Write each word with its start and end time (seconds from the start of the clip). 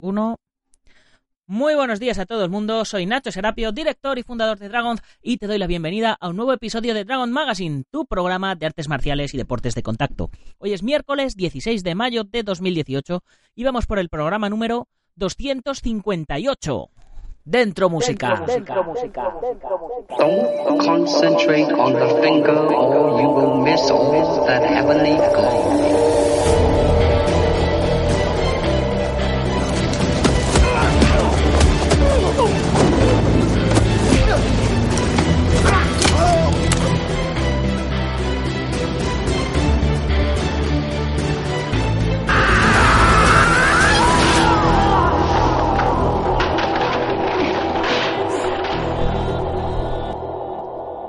Uno. 0.00 0.36
Muy 1.48 1.74
buenos 1.74 1.98
días 1.98 2.20
a 2.20 2.26
todo 2.26 2.44
el 2.44 2.50
mundo, 2.50 2.84
soy 2.84 3.04
Nacho 3.04 3.32
Serapio, 3.32 3.72
director 3.72 4.16
y 4.16 4.22
fundador 4.22 4.56
de 4.58 4.68
Dragon, 4.68 4.98
y 5.22 5.38
te 5.38 5.48
doy 5.48 5.58
la 5.58 5.66
bienvenida 5.66 6.16
a 6.20 6.28
un 6.28 6.36
nuevo 6.36 6.52
episodio 6.52 6.94
de 6.94 7.04
Dragon 7.04 7.32
Magazine, 7.32 7.82
tu 7.90 8.06
programa 8.06 8.54
de 8.54 8.66
artes 8.66 8.88
marciales 8.88 9.34
y 9.34 9.38
deportes 9.38 9.74
de 9.74 9.82
contacto. 9.82 10.30
Hoy 10.58 10.72
es 10.72 10.84
miércoles 10.84 11.34
16 11.34 11.82
de 11.82 11.94
mayo 11.96 12.22
de 12.22 12.44
2018 12.44 13.24
y 13.56 13.64
vamos 13.64 13.86
por 13.86 13.98
el 13.98 14.08
programa 14.08 14.48
número 14.48 14.86
258. 15.16 16.90
Dentro 17.44 17.88
música. 17.88 18.44
Dentro, 18.46 18.84
música. 18.84 19.34
Don't 20.16 20.78
concentrate 20.80 21.72
on 21.72 21.94
the 21.94 22.22
finger 22.22 22.56
or 22.56 23.20
you 23.20 23.28
will 23.30 23.64
miss 23.64 23.90
all 23.90 24.46
that 24.46 24.62
heavenly 24.62 25.16
glow. 25.16 26.77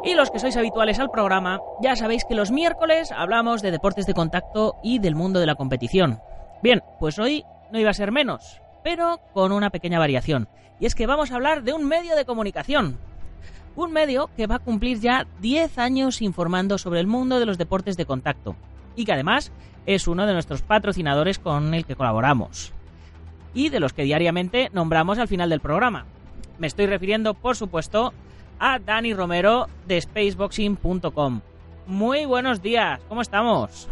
Y 0.10 0.16
los 0.16 0.32
que 0.32 0.40
sois 0.40 0.58
habituales 0.58 0.98
al 0.98 1.12
programa, 1.12 1.60
ya 1.84 1.96
sabéis 1.96 2.26
que 2.26 2.34
los 2.34 2.50
miércoles 2.50 3.12
hablamos 3.12 3.62
de 3.62 3.70
deportes 3.70 4.08
de 4.08 4.16
contacto 4.16 4.74
y 4.82 4.98
del 4.98 5.14
mundo 5.14 5.40
de 5.40 5.46
la 5.46 5.54
competición. 5.54 6.20
Bien, 6.64 6.82
pues 7.00 7.20
hoy 7.20 7.46
no 7.72 7.78
iba 7.78 7.92
a 7.92 7.94
ser 7.94 8.12
menos, 8.12 8.60
pero 8.84 9.20
con 9.34 9.52
una 9.52 9.70
pequeña 9.70 10.00
variación. 10.00 10.48
Y 10.80 10.88
es 10.88 10.96
que 10.96 11.06
vamos 11.06 11.30
a 11.30 11.36
hablar 11.36 11.62
de 11.62 11.74
un 11.74 11.86
medio 11.86 12.16
de 12.16 12.26
comunicación. 12.26 12.98
Un 13.76 13.92
medio 13.92 14.32
que 14.36 14.48
va 14.48 14.56
a 14.56 14.60
cumplir 14.60 15.00
ya 15.00 15.28
10 15.42 15.78
años 15.78 16.24
informando 16.24 16.80
sobre 16.80 17.02
el 17.02 17.06
mundo 17.06 17.40
de 17.40 17.46
los 17.46 17.60
deportes 17.60 17.96
de 17.96 18.08
contacto. 18.08 18.56
Y 18.96 19.06
que 19.06 19.14
además 19.14 19.52
es 19.86 20.08
uno 20.08 20.26
de 20.26 20.34
nuestros 20.34 20.64
patrocinadores 20.64 21.38
con 21.38 21.76
el 21.76 21.86
que 21.86 21.96
colaboramos. 21.96 22.74
Y 23.54 23.70
de 23.70 23.80
los 23.80 23.94
que 23.94 24.06
diariamente 24.06 24.72
nombramos 24.74 25.20
al 25.20 25.28
final 25.28 25.52
del 25.52 25.60
programa. 25.60 26.08
Me 26.58 26.66
estoy 26.66 26.88
refiriendo, 26.88 27.36
por 27.36 27.56
supuesto, 27.56 28.12
a 28.60 28.80
Dani 28.80 29.14
Romero 29.14 29.68
de 29.88 30.02
spaceboxing.com. 30.02 31.42
Muy 31.88 32.26
buenos 32.26 32.62
días, 32.62 33.00
¿cómo 33.08 33.22
estamos? 33.22 33.90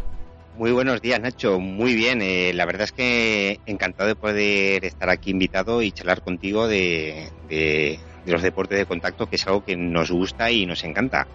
Muy 0.57 0.71
buenos 0.71 1.01
días, 1.01 1.19
Nacho. 1.19 1.59
Muy 1.59 1.93
bien. 1.93 2.21
Eh, 2.21 2.51
la 2.53 2.65
verdad 2.65 2.83
es 2.83 2.91
que 2.91 3.59
encantado 3.67 4.07
de 4.07 4.15
poder 4.15 4.85
estar 4.85 5.09
aquí 5.09 5.29
invitado 5.29 5.83
y 5.83 5.91
charlar 5.91 6.21
contigo 6.21 6.67
de, 6.67 7.29
de, 7.47 7.99
de, 8.25 8.31
los 8.31 8.41
deportes 8.41 8.77
de 8.77 8.87
contacto, 8.87 9.27
que 9.29 9.35
es 9.35 9.45
algo 9.45 9.63
que 9.63 9.77
nos 9.77 10.09
gusta 10.09 10.49
y 10.49 10.65
nos 10.65 10.83
encanta. 10.83 11.27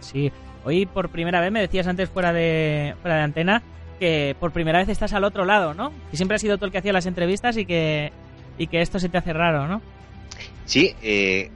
Sí, 0.00 0.32
hoy 0.64 0.86
por 0.86 1.10
primera 1.10 1.40
vez 1.42 1.52
me 1.52 1.60
decías 1.60 1.86
antes 1.86 2.08
fuera 2.08 2.32
de, 2.32 2.94
fuera 3.02 3.18
de 3.18 3.22
antena 3.22 3.62
que 4.00 4.34
por 4.40 4.50
primera 4.50 4.78
vez 4.78 4.88
estás 4.88 5.12
al 5.12 5.24
otro 5.24 5.44
lado, 5.44 5.74
¿no? 5.74 5.92
Que 6.10 6.16
siempre 6.16 6.36
has 6.36 6.40
sido 6.40 6.58
tú 6.58 6.64
el 6.64 6.72
que 6.72 6.78
hacía 6.78 6.92
las 6.92 7.06
entrevistas 7.06 7.56
y 7.58 7.66
que, 7.66 8.12
y 8.56 8.66
que 8.66 8.80
esto 8.80 8.98
se 8.98 9.08
te 9.08 9.18
hace 9.18 9.32
raro, 9.32 9.68
¿no? 9.68 9.82
Sí, 10.64 10.94
eh, 11.02 11.50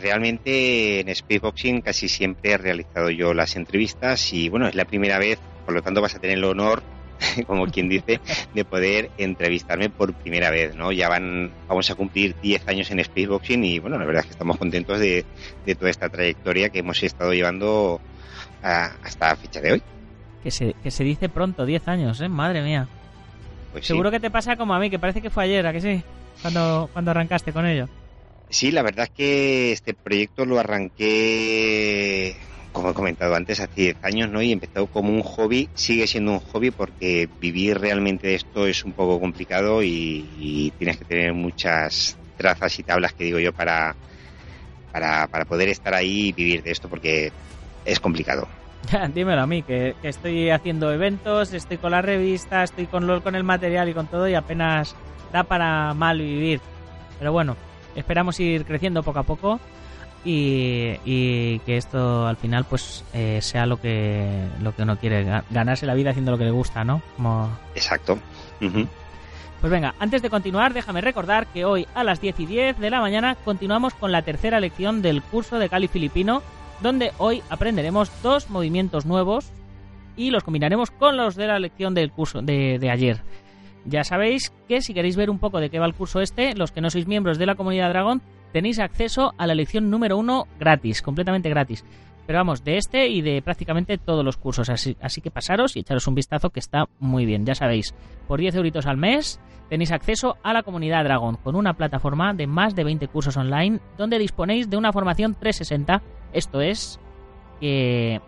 realmente 0.00 1.00
en 1.00 1.14
Spaceboxing 1.14 1.80
casi 1.80 2.08
siempre 2.08 2.52
he 2.52 2.58
realizado 2.58 3.10
yo 3.10 3.34
las 3.34 3.56
entrevistas 3.56 4.32
y 4.32 4.48
bueno, 4.48 4.66
es 4.68 4.74
la 4.74 4.84
primera 4.84 5.18
vez, 5.18 5.38
por 5.64 5.74
lo 5.74 5.82
tanto 5.82 6.00
vas 6.00 6.14
a 6.14 6.18
tener 6.18 6.38
el 6.38 6.44
honor, 6.44 6.82
como 7.46 7.66
quien 7.66 7.88
dice, 7.88 8.20
de 8.54 8.64
poder 8.64 9.10
entrevistarme 9.18 9.90
por 9.90 10.12
primera 10.14 10.50
vez, 10.50 10.74
¿no? 10.74 10.92
Ya 10.92 11.08
van, 11.08 11.50
vamos 11.68 11.90
a 11.90 11.94
cumplir 11.94 12.34
10 12.42 12.68
años 12.68 12.90
en 12.90 13.02
Spaceboxing 13.02 13.64
y 13.64 13.78
bueno, 13.78 13.98
la 13.98 14.04
verdad 14.04 14.20
es 14.20 14.26
que 14.26 14.32
estamos 14.32 14.56
contentos 14.56 14.98
de, 14.98 15.24
de 15.64 15.74
toda 15.74 15.90
esta 15.90 16.08
trayectoria 16.08 16.68
que 16.70 16.80
hemos 16.80 17.02
estado 17.02 17.32
llevando 17.32 18.00
a, 18.62 18.92
hasta 19.02 19.28
la 19.28 19.36
fecha 19.36 19.60
de 19.60 19.72
hoy. 19.72 19.82
Que 20.42 20.50
se, 20.50 20.74
que 20.82 20.90
se 20.90 21.04
dice 21.04 21.28
pronto, 21.28 21.64
10 21.64 21.88
años, 21.88 22.20
¿eh? 22.20 22.28
Madre 22.28 22.62
mía. 22.62 22.86
Pues 23.72 23.86
Seguro 23.86 24.10
sí. 24.10 24.16
que 24.16 24.20
te 24.20 24.30
pasa 24.30 24.56
como 24.56 24.74
a 24.74 24.78
mí, 24.78 24.90
que 24.90 24.98
parece 24.98 25.20
que 25.22 25.30
fue 25.30 25.44
ayer, 25.44 25.66
¿a 25.66 25.72
que 25.72 25.80
sí? 25.80 26.02
Cuando, 26.42 26.90
cuando 26.92 27.10
arrancaste 27.10 27.52
con 27.52 27.66
ello. 27.66 27.88
Sí, 28.54 28.70
la 28.70 28.82
verdad 28.82 29.06
es 29.06 29.10
que 29.10 29.72
este 29.72 29.94
proyecto 29.94 30.44
lo 30.44 30.60
arranqué, 30.60 32.36
como 32.70 32.90
he 32.90 32.94
comentado 32.94 33.34
antes, 33.34 33.58
hace 33.58 33.80
10 33.80 34.04
años, 34.04 34.30
¿no? 34.30 34.42
Y 34.42 34.52
empezó 34.52 34.86
como 34.86 35.12
un 35.12 35.22
hobby, 35.22 35.68
sigue 35.74 36.06
siendo 36.06 36.30
un 36.30 36.38
hobby 36.38 36.70
porque 36.70 37.28
vivir 37.40 37.80
realmente 37.80 38.28
de 38.28 38.36
esto 38.36 38.68
es 38.68 38.84
un 38.84 38.92
poco 38.92 39.18
complicado 39.18 39.82
y, 39.82 40.72
tienes 40.78 40.98
que 40.98 41.04
tener 41.04 41.34
muchas 41.34 42.16
trazas 42.36 42.78
y 42.78 42.84
tablas, 42.84 43.12
que 43.14 43.24
digo 43.24 43.40
yo, 43.40 43.52
para, 43.52 43.96
para, 44.92 45.26
para 45.26 45.46
poder 45.46 45.68
estar 45.68 45.92
ahí 45.92 46.28
y 46.28 46.32
vivir 46.32 46.62
de 46.62 46.70
esto 46.70 46.88
porque 46.88 47.32
es 47.84 47.98
complicado. 47.98 48.46
Dímelo 49.14 49.42
a 49.42 49.48
mí, 49.48 49.64
que, 49.64 49.96
que, 50.00 50.10
estoy 50.10 50.50
haciendo 50.50 50.92
eventos, 50.92 51.52
estoy 51.52 51.78
con 51.78 51.90
la 51.90 52.02
revista, 52.02 52.62
estoy 52.62 52.86
con, 52.86 53.20
con 53.20 53.34
el 53.34 53.42
material 53.42 53.88
y 53.88 53.94
con 53.94 54.06
todo 54.06 54.28
y 54.28 54.34
apenas 54.34 54.94
da 55.32 55.42
para 55.42 55.92
mal 55.92 56.20
vivir. 56.20 56.60
Pero 57.18 57.32
bueno, 57.32 57.56
esperamos 57.96 58.38
ir 58.40 58.64
creciendo 58.64 59.02
poco 59.02 59.18
a 59.18 59.22
poco 59.24 59.60
y, 60.24 60.96
y 61.04 61.58
que 61.60 61.76
esto 61.76 62.26
al 62.26 62.36
final 62.36 62.64
pues 62.64 63.04
eh, 63.12 63.40
sea 63.42 63.66
lo 63.66 63.80
que 63.80 64.46
lo 64.62 64.74
que 64.74 64.82
uno 64.82 64.96
quiere 64.96 65.42
ganarse 65.50 65.86
la 65.86 65.94
vida 65.94 66.10
haciendo 66.10 66.32
lo 66.32 66.38
que 66.38 66.44
le 66.44 66.50
gusta 66.50 66.84
no 66.84 67.02
como 67.16 67.50
exacto. 67.74 68.18
Uh 68.60 68.64
-huh. 68.64 68.88
pues 69.60 69.70
venga 69.70 69.94
antes 69.98 70.22
de 70.22 70.30
continuar 70.30 70.72
déjame 70.72 71.00
recordar 71.02 71.46
que 71.48 71.64
hoy 71.64 71.86
a 71.94 72.04
las 72.04 72.20
10 72.20 72.40
y 72.40 72.46
10 72.46 72.78
de 72.78 72.90
la 72.90 73.00
mañana 73.00 73.34
continuamos 73.44 73.94
con 73.94 74.12
la 74.12 74.22
tercera 74.22 74.60
lección 74.60 75.02
del 75.02 75.22
curso 75.22 75.58
de 75.58 75.68
Cali 75.68 75.88
Filipino 75.88 76.42
donde 76.80 77.12
hoy 77.18 77.42
aprenderemos 77.50 78.10
dos 78.22 78.48
movimientos 78.48 79.04
nuevos 79.04 79.50
y 80.16 80.30
los 80.30 80.44
combinaremos 80.44 80.90
con 80.90 81.16
los 81.16 81.34
de 81.34 81.48
la 81.48 81.58
lección 81.58 81.92
del 81.92 82.10
curso 82.10 82.40
de, 82.40 82.78
de 82.78 82.90
ayer 82.90 83.20
ya 83.86 84.04
sabéis 84.04 84.52
que 84.68 84.80
si 84.80 84.94
queréis 84.94 85.16
ver 85.16 85.30
un 85.30 85.38
poco 85.38 85.60
de 85.60 85.70
qué 85.70 85.78
va 85.78 85.86
el 85.86 85.94
curso 85.94 86.20
este, 86.20 86.54
los 86.54 86.72
que 86.72 86.80
no 86.80 86.90
sois 86.90 87.06
miembros 87.06 87.38
de 87.38 87.46
la 87.46 87.54
comunidad 87.54 87.90
Dragón, 87.90 88.22
tenéis 88.52 88.78
acceso 88.78 89.34
a 89.36 89.46
la 89.46 89.54
lección 89.54 89.90
número 89.90 90.16
uno 90.16 90.46
gratis, 90.58 91.02
completamente 91.02 91.50
gratis. 91.50 91.84
Pero 92.26 92.38
vamos, 92.38 92.64
de 92.64 92.78
este 92.78 93.08
y 93.08 93.20
de 93.20 93.42
prácticamente 93.42 93.98
todos 93.98 94.24
los 94.24 94.36
cursos. 94.36 94.70
Así, 94.70 95.20
que 95.20 95.30
pasaros 95.30 95.76
y 95.76 95.80
echaros 95.80 96.06
un 96.06 96.14
vistazo 96.14 96.50
que 96.50 96.60
está 96.60 96.86
muy 96.98 97.26
bien. 97.26 97.44
Ya 97.44 97.54
sabéis, 97.54 97.94
por 98.26 98.40
10 98.40 98.54
euritos 98.54 98.86
al 98.86 98.96
mes 98.96 99.40
tenéis 99.68 99.92
acceso 99.92 100.36
a 100.42 100.52
la 100.52 100.62
comunidad 100.62 101.04
Dragon 101.04 101.36
con 101.36 101.56
una 101.56 101.74
plataforma 101.74 102.32
de 102.32 102.46
más 102.46 102.74
de 102.74 102.84
20 102.84 103.08
cursos 103.08 103.36
online 103.36 103.80
donde 103.98 104.18
disponéis 104.18 104.70
de 104.70 104.76
una 104.76 104.92
formación 104.92 105.34
360. 105.34 106.02
Esto 106.32 106.60
es 106.60 106.98
que, 107.60 108.20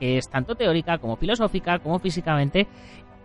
que 0.00 0.18
es 0.18 0.28
tanto 0.28 0.56
teórica 0.56 0.98
como 0.98 1.16
filosófica 1.16 1.78
como 1.78 1.98
físicamente 2.00 2.66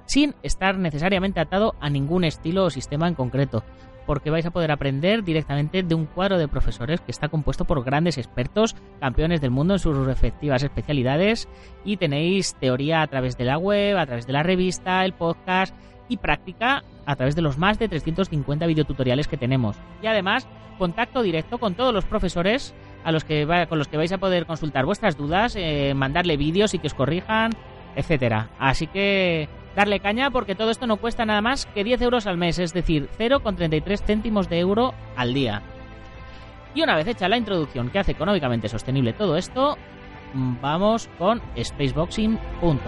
sin 0.09 0.33
estar 0.41 0.75
necesariamente 0.79 1.39
atado 1.39 1.75
a 1.79 1.89
ningún 1.89 2.23
estilo 2.23 2.65
o 2.65 2.69
sistema 2.71 3.07
en 3.07 3.13
concreto, 3.13 3.63
porque 4.07 4.31
vais 4.31 4.45
a 4.47 4.49
poder 4.49 4.71
aprender 4.71 5.23
directamente 5.23 5.83
de 5.83 5.93
un 5.93 6.07
cuadro 6.07 6.39
de 6.39 6.47
profesores 6.47 6.99
que 6.99 7.11
está 7.11 7.29
compuesto 7.29 7.65
por 7.65 7.83
grandes 7.83 8.17
expertos, 8.17 8.75
campeones 8.99 9.39
del 9.39 9.51
mundo 9.51 9.75
en 9.75 9.79
sus 9.79 9.95
respectivas 9.95 10.63
especialidades, 10.63 11.47
y 11.85 11.97
tenéis 11.97 12.55
teoría 12.55 13.03
a 13.03 13.07
través 13.07 13.37
de 13.37 13.45
la 13.45 13.59
web, 13.59 13.99
a 13.99 14.07
través 14.07 14.25
de 14.25 14.33
la 14.33 14.41
revista, 14.41 15.05
el 15.05 15.13
podcast 15.13 15.75
y 16.07 16.17
práctica 16.17 16.83
a 17.05 17.15
través 17.15 17.35
de 17.35 17.43
los 17.43 17.59
más 17.59 17.77
de 17.77 17.87
350 17.87 18.65
videotutoriales 18.65 19.27
que 19.27 19.37
tenemos. 19.37 19.77
Y 20.01 20.07
además, 20.07 20.47
contacto 20.79 21.21
directo 21.21 21.59
con 21.59 21.75
todos 21.75 21.93
los 21.93 22.05
profesores 22.05 22.73
a 23.03 23.11
los 23.11 23.23
que 23.23 23.45
va, 23.45 23.67
con 23.67 23.77
los 23.77 23.87
que 23.87 23.97
vais 23.97 24.11
a 24.11 24.17
poder 24.17 24.47
consultar 24.47 24.85
vuestras 24.85 25.17
dudas, 25.17 25.55
eh, 25.55 25.93
mandarle 25.95 26.35
vídeos 26.35 26.73
y 26.73 26.79
que 26.79 26.87
os 26.87 26.95
corrijan, 26.95 27.51
etcétera. 27.95 28.49
Así 28.57 28.87
que 28.87 29.47
darle 29.75 29.99
caña 29.99 30.31
porque 30.31 30.55
todo 30.55 30.71
esto 30.71 30.87
no 30.87 30.97
cuesta 30.97 31.25
nada 31.25 31.41
más 31.41 31.65
que 31.67 31.83
10 31.83 32.01
euros 32.01 32.27
al 32.27 32.37
mes, 32.37 32.59
es 32.59 32.73
decir, 32.73 33.09
0,33 33.17 34.03
céntimos 34.05 34.49
de 34.49 34.59
euro 34.59 34.93
al 35.15 35.33
día. 35.33 35.61
Y 36.75 36.81
una 36.81 36.95
vez 36.95 37.07
hecha 37.07 37.27
la 37.29 37.37
introducción 37.37 37.89
que 37.89 37.99
hace 37.99 38.11
económicamente 38.11 38.69
sostenible 38.69 39.13
todo 39.13 39.37
esto, 39.37 39.77
vamos 40.33 41.09
con 41.17 41.41
spaceboxing.com. 41.61 42.79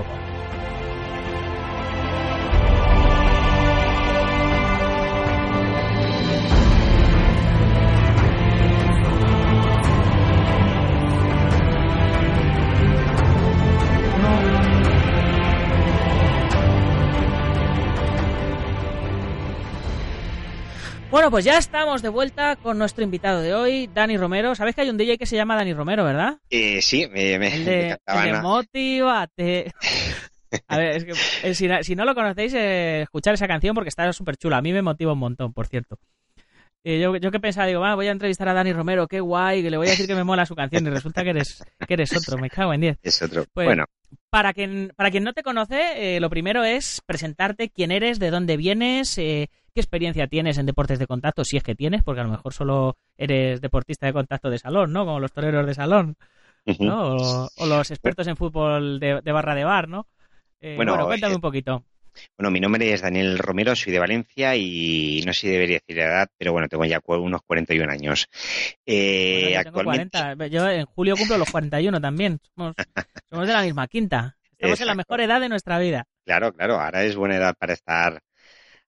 Bueno, 21.11 21.29
pues 21.29 21.43
ya 21.43 21.57
estamos 21.57 22.01
de 22.01 22.07
vuelta 22.07 22.55
con 22.55 22.77
nuestro 22.77 23.03
invitado 23.03 23.41
de 23.41 23.53
hoy, 23.53 23.89
Dani 23.93 24.15
Romero. 24.15 24.55
¿Sabes 24.55 24.73
que 24.73 24.81
hay 24.81 24.89
un 24.89 24.95
DJ 24.95 25.17
que 25.17 25.25
se 25.25 25.35
llama 25.35 25.57
Dani 25.57 25.73
Romero, 25.73 26.05
verdad? 26.05 26.37
Eh, 26.49 26.81
sí, 26.81 27.05
me, 27.11 27.37
me, 27.37 27.53
El 27.53 27.65
de, 27.65 27.97
me 28.07 28.29
el 28.29 28.31
de 28.31 28.41
Motívate. 28.41 29.73
A 30.69 30.77
ver, 30.77 30.95
es 30.95 31.03
que 31.03 31.49
eh, 31.49 31.53
si, 31.53 31.67
si 31.81 31.95
no 31.97 32.05
lo 32.05 32.15
conocéis, 32.15 32.53
eh, 32.53 33.01
escuchar 33.01 33.33
esa 33.33 33.45
canción 33.45 33.75
porque 33.75 33.89
está 33.89 34.11
súper 34.13 34.37
chula. 34.37 34.57
A 34.57 34.61
mí 34.61 34.71
me 34.71 34.81
motiva 34.81 35.11
un 35.11 35.19
montón, 35.19 35.51
por 35.51 35.67
cierto. 35.67 35.97
Eh, 36.85 36.99
yo, 36.99 37.15
yo 37.17 37.29
que 37.29 37.39
pensaba, 37.41 37.67
digo, 37.67 37.81
va, 37.81 37.93
voy 37.93 38.07
a 38.07 38.11
entrevistar 38.11 38.47
a 38.47 38.53
Dani 38.53 38.71
Romero, 38.71 39.07
qué 39.07 39.19
guay, 39.19 39.61
que 39.61 39.69
le 39.69 39.77
voy 39.77 39.87
a 39.87 39.91
decir 39.91 40.07
que 40.07 40.15
me 40.15 40.23
mola 40.23 40.45
su 40.45 40.55
canción 40.55 40.87
y 40.87 40.89
resulta 40.89 41.23
que 41.23 41.31
eres, 41.31 41.61
que 41.87 41.93
eres 41.93 42.15
otro, 42.15 42.37
me 42.37 42.49
cago 42.49 42.73
en 42.73 42.81
diez. 42.81 42.97
Es 43.03 43.21
otro. 43.21 43.45
Pues, 43.53 43.67
bueno, 43.67 43.85
Para 44.29 44.53
quien, 44.53 44.91
para 44.95 45.11
quien 45.11 45.23
no 45.23 45.33
te 45.33 45.43
conoce, 45.43 46.15
eh, 46.15 46.19
lo 46.19 46.29
primero 46.29 46.63
es 46.63 47.01
presentarte 47.05 47.69
quién 47.69 47.91
eres, 47.91 48.17
de 48.17 48.31
dónde 48.31 48.57
vienes, 48.57 49.15
eh, 49.19 49.49
qué 49.73 49.81
experiencia 49.81 50.27
tienes 50.27 50.57
en 50.57 50.65
deportes 50.65 50.99
de 50.99 51.07
contacto, 51.07 51.43
si 51.43 51.57
es 51.57 51.63
que 51.63 51.75
tienes, 51.75 52.03
porque 52.03 52.21
a 52.21 52.25
lo 52.25 52.29
mejor 52.31 52.53
solo 52.53 52.97
eres 53.17 53.61
deportista 53.61 54.05
de 54.05 54.13
contacto 54.13 54.49
de 54.49 54.59
salón, 54.59 54.91
¿no? 54.93 55.05
Como 55.05 55.19
los 55.19 55.31
toreros 55.31 55.65
de 55.65 55.73
salón. 55.73 56.15
¿no? 56.79 57.15
O, 57.15 57.49
o 57.57 57.65
los 57.65 57.89
expertos 57.89 58.27
en 58.27 58.37
fútbol 58.37 58.99
de, 58.99 59.21
de 59.21 59.31
barra 59.31 59.55
de 59.55 59.63
bar, 59.63 59.87
¿no? 59.87 60.07
Eh, 60.61 60.75
Bueno, 60.75 60.91
bueno, 60.93 61.07
cuéntame 61.07 61.33
eh, 61.33 61.35
un 61.35 61.41
poquito. 61.41 61.83
Bueno, 62.37 62.51
mi 62.51 62.59
nombre 62.59 62.91
es 62.93 63.01
Daniel 63.01 63.37
Romero, 63.39 63.75
soy 63.75 63.93
de 63.93 63.99
Valencia 63.99 64.55
y 64.55 65.23
no 65.25 65.33
sé 65.33 65.41
si 65.41 65.47
debería 65.47 65.77
decir 65.79 65.95
la 65.97 66.03
edad, 66.09 66.27
pero 66.37 66.51
bueno, 66.51 66.67
tengo 66.67 66.83
ya 66.85 66.99
unos 67.07 67.41
41 67.47 67.91
años. 67.91 68.27
Eh, 68.85 69.41
Bueno, 69.43 69.55
yo 69.57 69.63
tengo 69.63 69.79
actualmente, 69.79 70.17
40. 70.19 70.47
Yo 70.47 70.69
en 70.69 70.85
julio 70.85 71.15
cumplo 71.15 71.37
los 71.37 71.49
41 71.49 72.01
también. 72.01 72.39
Somos, 72.55 72.75
somos 73.29 73.47
de 73.47 73.53
la 73.53 73.61
misma 73.63 73.87
quinta. 73.87 74.35
Estamos 74.51 74.81
en 74.81 74.87
la 74.87 74.95
mejor 74.95 75.21
edad 75.21 75.39
de 75.41 75.49
nuestra 75.49 75.79
vida. 75.79 76.05
claro, 76.25 76.53
claro, 76.53 76.79
ahora 76.79 77.03
es 77.03 77.15
buena 77.15 77.37
edad 77.37 77.55
para 77.57 77.73
estar 77.73 78.21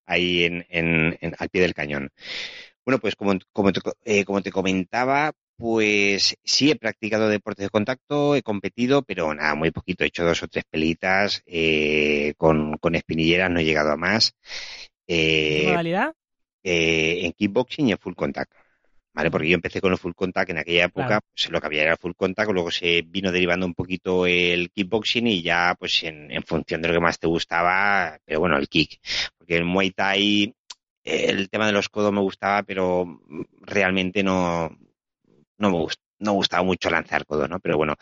ahí 0.06 0.44
en, 0.46 0.66
en- 0.70 1.18
en- 1.22 1.36
al 1.40 1.50
pie 1.50 1.62
del 1.62 1.74
cañón. 1.74 2.10
Bueno, 2.86 3.00
pues 3.00 3.16
como, 3.16 3.34
como, 3.54 3.72
te, 3.74 3.82
eh, 4.06 4.26
como 4.26 4.42
te 4.42 4.52
comentaba, 4.52 5.34
pues 5.58 6.36
sí 6.44 6.72
he 6.72 6.76
practicado 6.76 7.30
deportes 7.30 7.66
de 7.66 7.70
contacto, 7.70 8.36
he 8.36 8.44
competido, 8.44 9.04
pero 9.04 9.34
nada, 9.34 9.56
muy 9.56 9.72
poquito. 9.72 10.04
He 10.04 10.08
hecho 10.08 10.26
dos 10.26 10.44
o 10.44 10.48
tres 10.48 10.66
pelitas 10.70 11.44
eh, 11.46 12.34
con, 12.38 12.78
con 12.78 12.96
espinilleras, 12.96 13.52
no 13.52 13.60
he 13.60 13.66
llegado 13.66 13.92
a 13.92 13.98
más. 13.98 14.34
¿Qué 15.52 15.62
Eh, 15.62 15.62
modalidad? 15.62 16.16
eh, 16.64 17.26
en 17.26 17.34
kickboxing 17.34 17.90
y 17.90 17.92
en 17.94 17.98
full 18.00 18.16
contact. 18.16 18.54
¿Vale? 19.16 19.30
Porque 19.30 19.50
yo 19.50 19.56
empecé 19.56 19.80
con 19.80 19.92
el 19.92 19.98
full 20.00 20.14
contact 20.16 20.50
en 20.50 20.58
aquella 20.58 20.86
época, 20.86 21.06
Claro. 21.08 21.26
pues 21.32 21.50
lo 21.52 21.60
que 21.62 21.68
había 21.68 21.84
era 21.84 21.92
el 21.94 21.98
full 22.00 22.14
contact, 22.16 22.52
luego 22.52 22.72
se 22.72 23.04
vino 23.04 23.32
derivando 23.32 23.66
un 23.66 23.76
poquito 23.76 24.26
el 24.26 24.72
kickboxing 24.72 25.28
y 25.28 25.44
ya 25.44 25.76
pues 25.78 26.04
en, 26.04 26.32
en 26.32 26.44
función 26.44 26.82
de 26.82 26.88
lo 26.88 26.96
que 26.96 27.00
más 27.00 27.20
te 27.20 27.28
gustaba, 27.28 28.18
pero 28.26 28.40
bueno, 28.40 28.58
el 28.58 28.68
kick. 28.68 29.00
Porque 29.38 29.58
el 29.58 29.66
Muay 29.66 29.92
Thai, 29.92 30.56
el 31.04 31.50
tema 31.50 31.68
de 31.68 31.74
los 31.74 31.90
codos 31.90 32.12
me 32.12 32.22
gustaba, 32.22 32.64
pero 32.64 33.20
realmente 33.62 34.24
no, 34.24 34.70
no 35.58 35.70
me 35.70 35.78
gust- 35.78 36.00
no 36.20 36.34
gustaba 36.34 36.64
mucho 36.64 36.90
lanzar 36.90 37.26
codos, 37.26 37.50
¿no? 37.50 37.60
Pero 37.60 37.78
bueno. 37.78 37.96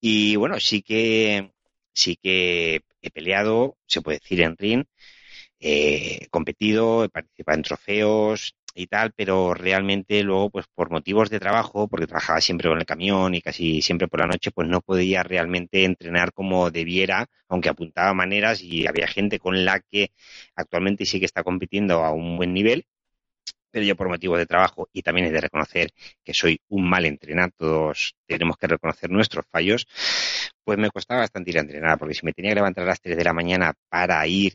Y 0.00 0.36
bueno, 0.36 0.60
sí 0.60 0.82
que, 0.82 1.52
sí 1.92 2.16
que 2.16 2.82
he 3.02 3.10
peleado, 3.10 3.76
se 3.86 4.02
puede 4.02 4.18
decir 4.18 4.40
en 4.42 4.56
ring, 4.56 4.84
eh, 5.60 6.18
he 6.22 6.28
competido, 6.28 7.04
he 7.04 7.08
participado 7.08 7.56
en 7.58 7.62
trofeos 7.64 8.54
y 8.74 8.86
tal, 8.88 9.12
pero 9.14 9.54
realmente 9.54 10.22
luego, 10.22 10.50
pues 10.50 10.66
por 10.74 10.90
motivos 10.90 11.30
de 11.30 11.40
trabajo, 11.40 11.88
porque 11.88 12.06
trabajaba 12.06 12.40
siempre 12.40 12.68
con 12.68 12.78
el 12.78 12.86
camión 12.86 13.34
y 13.34 13.40
casi 13.40 13.82
siempre 13.82 14.08
por 14.08 14.20
la 14.20 14.26
noche, 14.26 14.50
pues 14.50 14.68
no 14.68 14.80
podía 14.80 15.22
realmente 15.22 15.84
entrenar 15.84 16.32
como 16.32 16.70
debiera, 16.70 17.26
aunque 17.48 17.68
apuntaba 17.68 18.14
maneras 18.14 18.62
y 18.62 18.86
había 18.86 19.06
gente 19.06 19.38
con 19.38 19.64
la 19.64 19.80
que 19.80 20.10
actualmente 20.56 21.06
sí 21.06 21.20
que 21.20 21.26
está 21.26 21.42
compitiendo 21.44 22.04
a 22.04 22.12
un 22.12 22.36
buen 22.36 22.52
nivel, 22.52 22.86
pero 23.70 23.84
yo 23.86 23.96
por 23.96 24.08
motivos 24.08 24.38
de 24.38 24.46
trabajo 24.46 24.88
y 24.92 25.02
también 25.02 25.26
he 25.26 25.32
de 25.32 25.40
reconocer 25.40 25.90
que 26.24 26.32
soy 26.34 26.60
un 26.68 26.88
mal 26.88 27.04
entrenador, 27.06 27.52
todos 27.56 28.14
tenemos 28.26 28.56
que 28.56 28.68
reconocer 28.68 29.10
nuestros 29.10 29.44
fallos, 29.50 29.86
pues 30.64 30.78
me 30.78 30.90
costaba 30.90 31.20
bastante 31.20 31.50
ir 31.50 31.58
a 31.58 31.62
entrenar, 31.62 31.98
porque 31.98 32.14
si 32.14 32.24
me 32.24 32.32
tenía 32.32 32.52
que 32.52 32.56
levantar 32.56 32.84
a 32.84 32.88
las 32.88 33.00
3 33.00 33.16
de 33.16 33.24
la 33.24 33.32
mañana 33.32 33.74
para 33.88 34.26
ir 34.28 34.54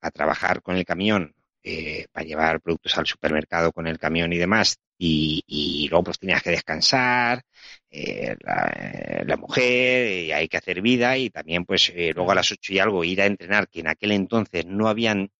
a 0.00 0.10
trabajar 0.10 0.62
con 0.62 0.76
el 0.76 0.84
camión, 0.84 1.34
eh, 1.62 2.06
para 2.12 2.26
llevar 2.26 2.60
productos 2.60 2.96
al 2.98 3.06
supermercado 3.06 3.72
con 3.72 3.86
el 3.86 3.98
camión 3.98 4.32
y 4.32 4.38
demás, 4.38 4.76
y, 4.98 5.42
y 5.46 5.88
luego 5.88 6.04
pues 6.04 6.18
tenías 6.18 6.42
que 6.42 6.50
descansar, 6.50 7.42
eh, 7.90 8.36
la, 8.40 8.72
eh, 8.76 9.24
la 9.26 9.36
mujer, 9.36 10.24
y 10.24 10.32
hay 10.32 10.48
que 10.48 10.56
hacer 10.56 10.80
vida, 10.80 11.16
y 11.18 11.30
también 11.30 11.64
pues 11.64 11.92
eh, 11.94 12.12
luego 12.14 12.32
a 12.32 12.34
las 12.36 12.50
ocho 12.52 12.72
y 12.72 12.78
algo 12.78 13.04
ir 13.04 13.20
a 13.20 13.26
entrenar, 13.26 13.68
que 13.68 13.80
en 13.80 13.88
aquel 13.88 14.12
entonces 14.12 14.64
no 14.66 14.88
habían 14.88 15.30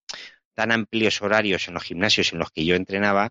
tan 0.55 0.73
amplios 0.73 1.21
horarios 1.23 1.69
en 1.69 1.75
los 1.75 1.83
gimnasios 1.83 2.33
en 2.33 2.39
los 2.39 2.51
que 2.51 2.65
yo 2.65 2.75
entrenaba, 2.75 3.31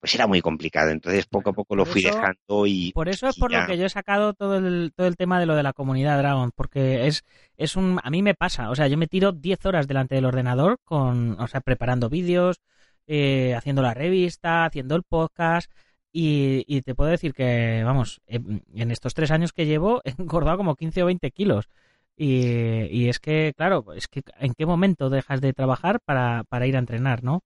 pues 0.00 0.14
era 0.14 0.26
muy 0.26 0.40
complicado. 0.40 0.90
Entonces 0.90 1.26
poco 1.26 1.50
a 1.50 1.52
poco 1.52 1.76
lo 1.76 1.84
Por 1.84 1.92
fui 1.92 2.02
eso- 2.04 2.14
dejando 2.14 2.66
y 2.66 2.92
Por 2.92 3.08
eso 3.08 3.28
es 3.28 3.36
por 3.36 3.50
ya. 3.52 3.60
lo 3.62 3.66
que 3.66 3.78
yo 3.78 3.86
he 3.86 3.90
sacado 3.90 4.32
todo 4.34 4.56
el, 4.58 4.92
todo 4.94 5.06
el 5.06 5.16
tema 5.16 5.38
de 5.40 5.46
lo 5.46 5.54
de 5.56 5.62
la 5.62 5.72
comunidad 5.72 6.18
Dragon, 6.18 6.50
porque 6.54 7.06
es, 7.06 7.24
es 7.56 7.76
un, 7.76 8.00
a 8.02 8.10
mí 8.10 8.22
me 8.22 8.34
pasa, 8.34 8.70
o 8.70 8.74
sea, 8.74 8.88
yo 8.88 8.96
me 8.98 9.06
tiro 9.06 9.32
10 9.32 9.64
horas 9.66 9.86
delante 9.86 10.14
del 10.14 10.24
ordenador 10.26 10.78
con, 10.84 11.38
o 11.40 11.46
sea, 11.46 11.60
preparando 11.60 12.08
vídeos, 12.08 12.60
eh, 13.06 13.54
haciendo 13.54 13.82
la 13.82 13.94
revista, 13.94 14.64
haciendo 14.64 14.96
el 14.96 15.02
podcast, 15.04 15.70
y, 16.12 16.64
y 16.66 16.80
te 16.82 16.94
puedo 16.94 17.10
decir 17.10 17.34
que, 17.34 17.82
vamos, 17.84 18.20
en 18.26 18.62
en 18.74 18.90
estos 18.90 19.12
tres 19.14 19.30
años 19.30 19.52
que 19.52 19.66
llevo 19.66 20.00
he 20.04 20.10
engordado 20.18 20.56
como 20.56 20.74
15 20.74 21.02
o 21.02 21.06
20 21.06 21.30
kilos. 21.30 21.68
Y, 22.16 22.84
y 22.90 23.08
es 23.08 23.18
que, 23.20 23.52
claro, 23.56 23.92
es 23.94 24.08
que 24.08 24.22
¿en 24.38 24.54
qué 24.54 24.66
momento 24.66 25.10
dejas 25.10 25.40
de 25.40 25.52
trabajar 25.52 26.00
para, 26.04 26.44
para 26.48 26.66
ir 26.66 26.76
a 26.76 26.78
entrenar, 26.80 27.22
no? 27.24 27.40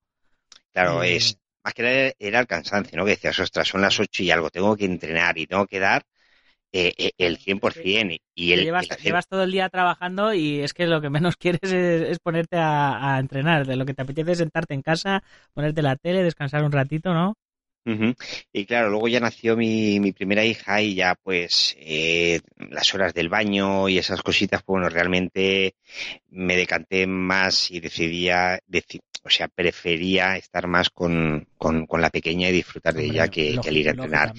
Claro, 0.73 1.03
Eh, 1.03 1.17
es 1.17 1.39
más 1.65 1.75
que 1.75 1.83
nada 1.83 2.13
era 2.19 2.41
el 2.41 2.47
cansancio, 2.47 2.97
¿no? 2.99 3.05
Que 3.05 3.11
decías, 3.13 3.39
ostras, 3.41 3.69
son 3.69 3.83
las 3.83 3.99
ocho 4.01 4.23
y 4.23 4.31
algo, 4.31 4.51
tengo 4.51 4.77
que 4.77 4.85
entrenar 4.85 5.37
y 5.39 5.47
tengo 5.47 5.67
que 5.67 5.79
dar 5.79 6.05
eh, 6.73 6.93
eh, 6.99 7.13
el 7.19 7.39
100% 7.39 8.15
y, 8.15 8.23
y 8.35 8.53
el, 8.55 8.69
llevas, 8.69 8.91
el 8.91 8.91
hacer- 8.91 9.03
llevas 9.03 9.27
todo 9.29 9.43
el 9.45 9.53
día 9.53 9.69
trabajando 9.69 10.35
y 10.35 10.61
es 10.61 10.75
que 10.75 10.87
lo 10.87 11.01
que 11.01 11.11
menos 11.11 11.37
quieres 11.39 11.61
es, 11.73 12.03
es 12.03 12.19
ponerte 12.19 12.57
a, 12.59 13.15
a 13.17 13.19
entrenar. 13.21 13.67
De 13.67 13.77
lo 13.77 13.87
que 13.87 13.95
te 13.95 14.03
apetece 14.03 14.33
es 14.33 14.39
sentarte 14.39 14.75
en 14.75 14.83
casa, 14.83 15.23
ponerte 15.55 15.83
la 15.83 15.97
tele, 15.97 16.23
descansar 16.23 16.65
un 16.65 16.73
ratito, 16.73 17.15
¿no? 17.15 17.35
Y 18.53 18.67
claro, 18.67 18.91
luego 18.91 19.09
ya 19.09 19.21
nació 19.21 19.57
mi, 19.57 19.99
mi 20.01 20.13
primera 20.13 20.45
hija 20.45 20.81
y 20.83 20.95
ya 20.95 21.15
pues 21.23 21.75
eh, 21.79 22.41
las 22.71 22.95
horas 22.95 23.15
del 23.15 23.29
baño 23.29 23.89
y 23.89 23.99
esas 23.99 24.23
cositas, 24.23 24.63
pues 24.63 24.75
bueno, 24.81 24.89
realmente 24.89 25.75
me 26.29 26.57
decanté 26.57 27.07
más 27.07 27.71
y 27.71 27.81
decidía, 27.81 28.59
deci- 28.69 29.01
o 29.23 29.31
sea, 29.31 29.49
prefería 29.49 30.37
estar 30.37 30.67
más 30.67 30.91
con, 30.91 31.47
con, 31.59 31.87
con 31.87 32.01
la 32.01 32.11
pequeña 32.11 32.49
y 32.49 32.53
disfrutar 32.53 32.95
de 32.95 33.05
ella 33.07 33.29
que, 33.29 33.59
que 33.63 33.69
el 33.71 33.77
ir 33.77 33.89
a 33.89 33.93
entrenar. 33.93 34.33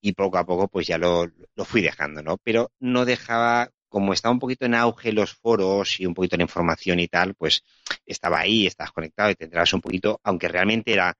Y 0.00 0.12
poco 0.12 0.38
a 0.38 0.44
poco 0.44 0.66
pues 0.68 0.86
ya 0.86 0.98
lo, 0.98 1.26
lo 1.54 1.64
fui 1.64 1.80
dejando, 1.80 2.22
¿no? 2.22 2.36
Pero 2.38 2.70
no 2.80 3.04
dejaba, 3.04 3.70
como 3.92 4.14
estaba 4.14 4.32
un 4.32 4.38
poquito 4.38 4.64
en 4.64 4.74
auge 4.74 5.12
los 5.12 5.34
foros 5.34 6.00
y 6.00 6.06
un 6.06 6.14
poquito 6.14 6.36
la 6.36 6.44
información 6.44 6.98
y 6.98 7.08
tal, 7.08 7.34
pues 7.34 7.62
estaba 8.06 8.40
ahí, 8.40 8.66
estabas 8.66 8.90
conectado 8.92 9.30
y 9.30 9.34
te 9.34 9.44
enterabas 9.44 9.72
un 9.74 9.82
poquito, 9.82 10.18
aunque 10.24 10.48
realmente 10.48 10.94
era, 10.94 11.14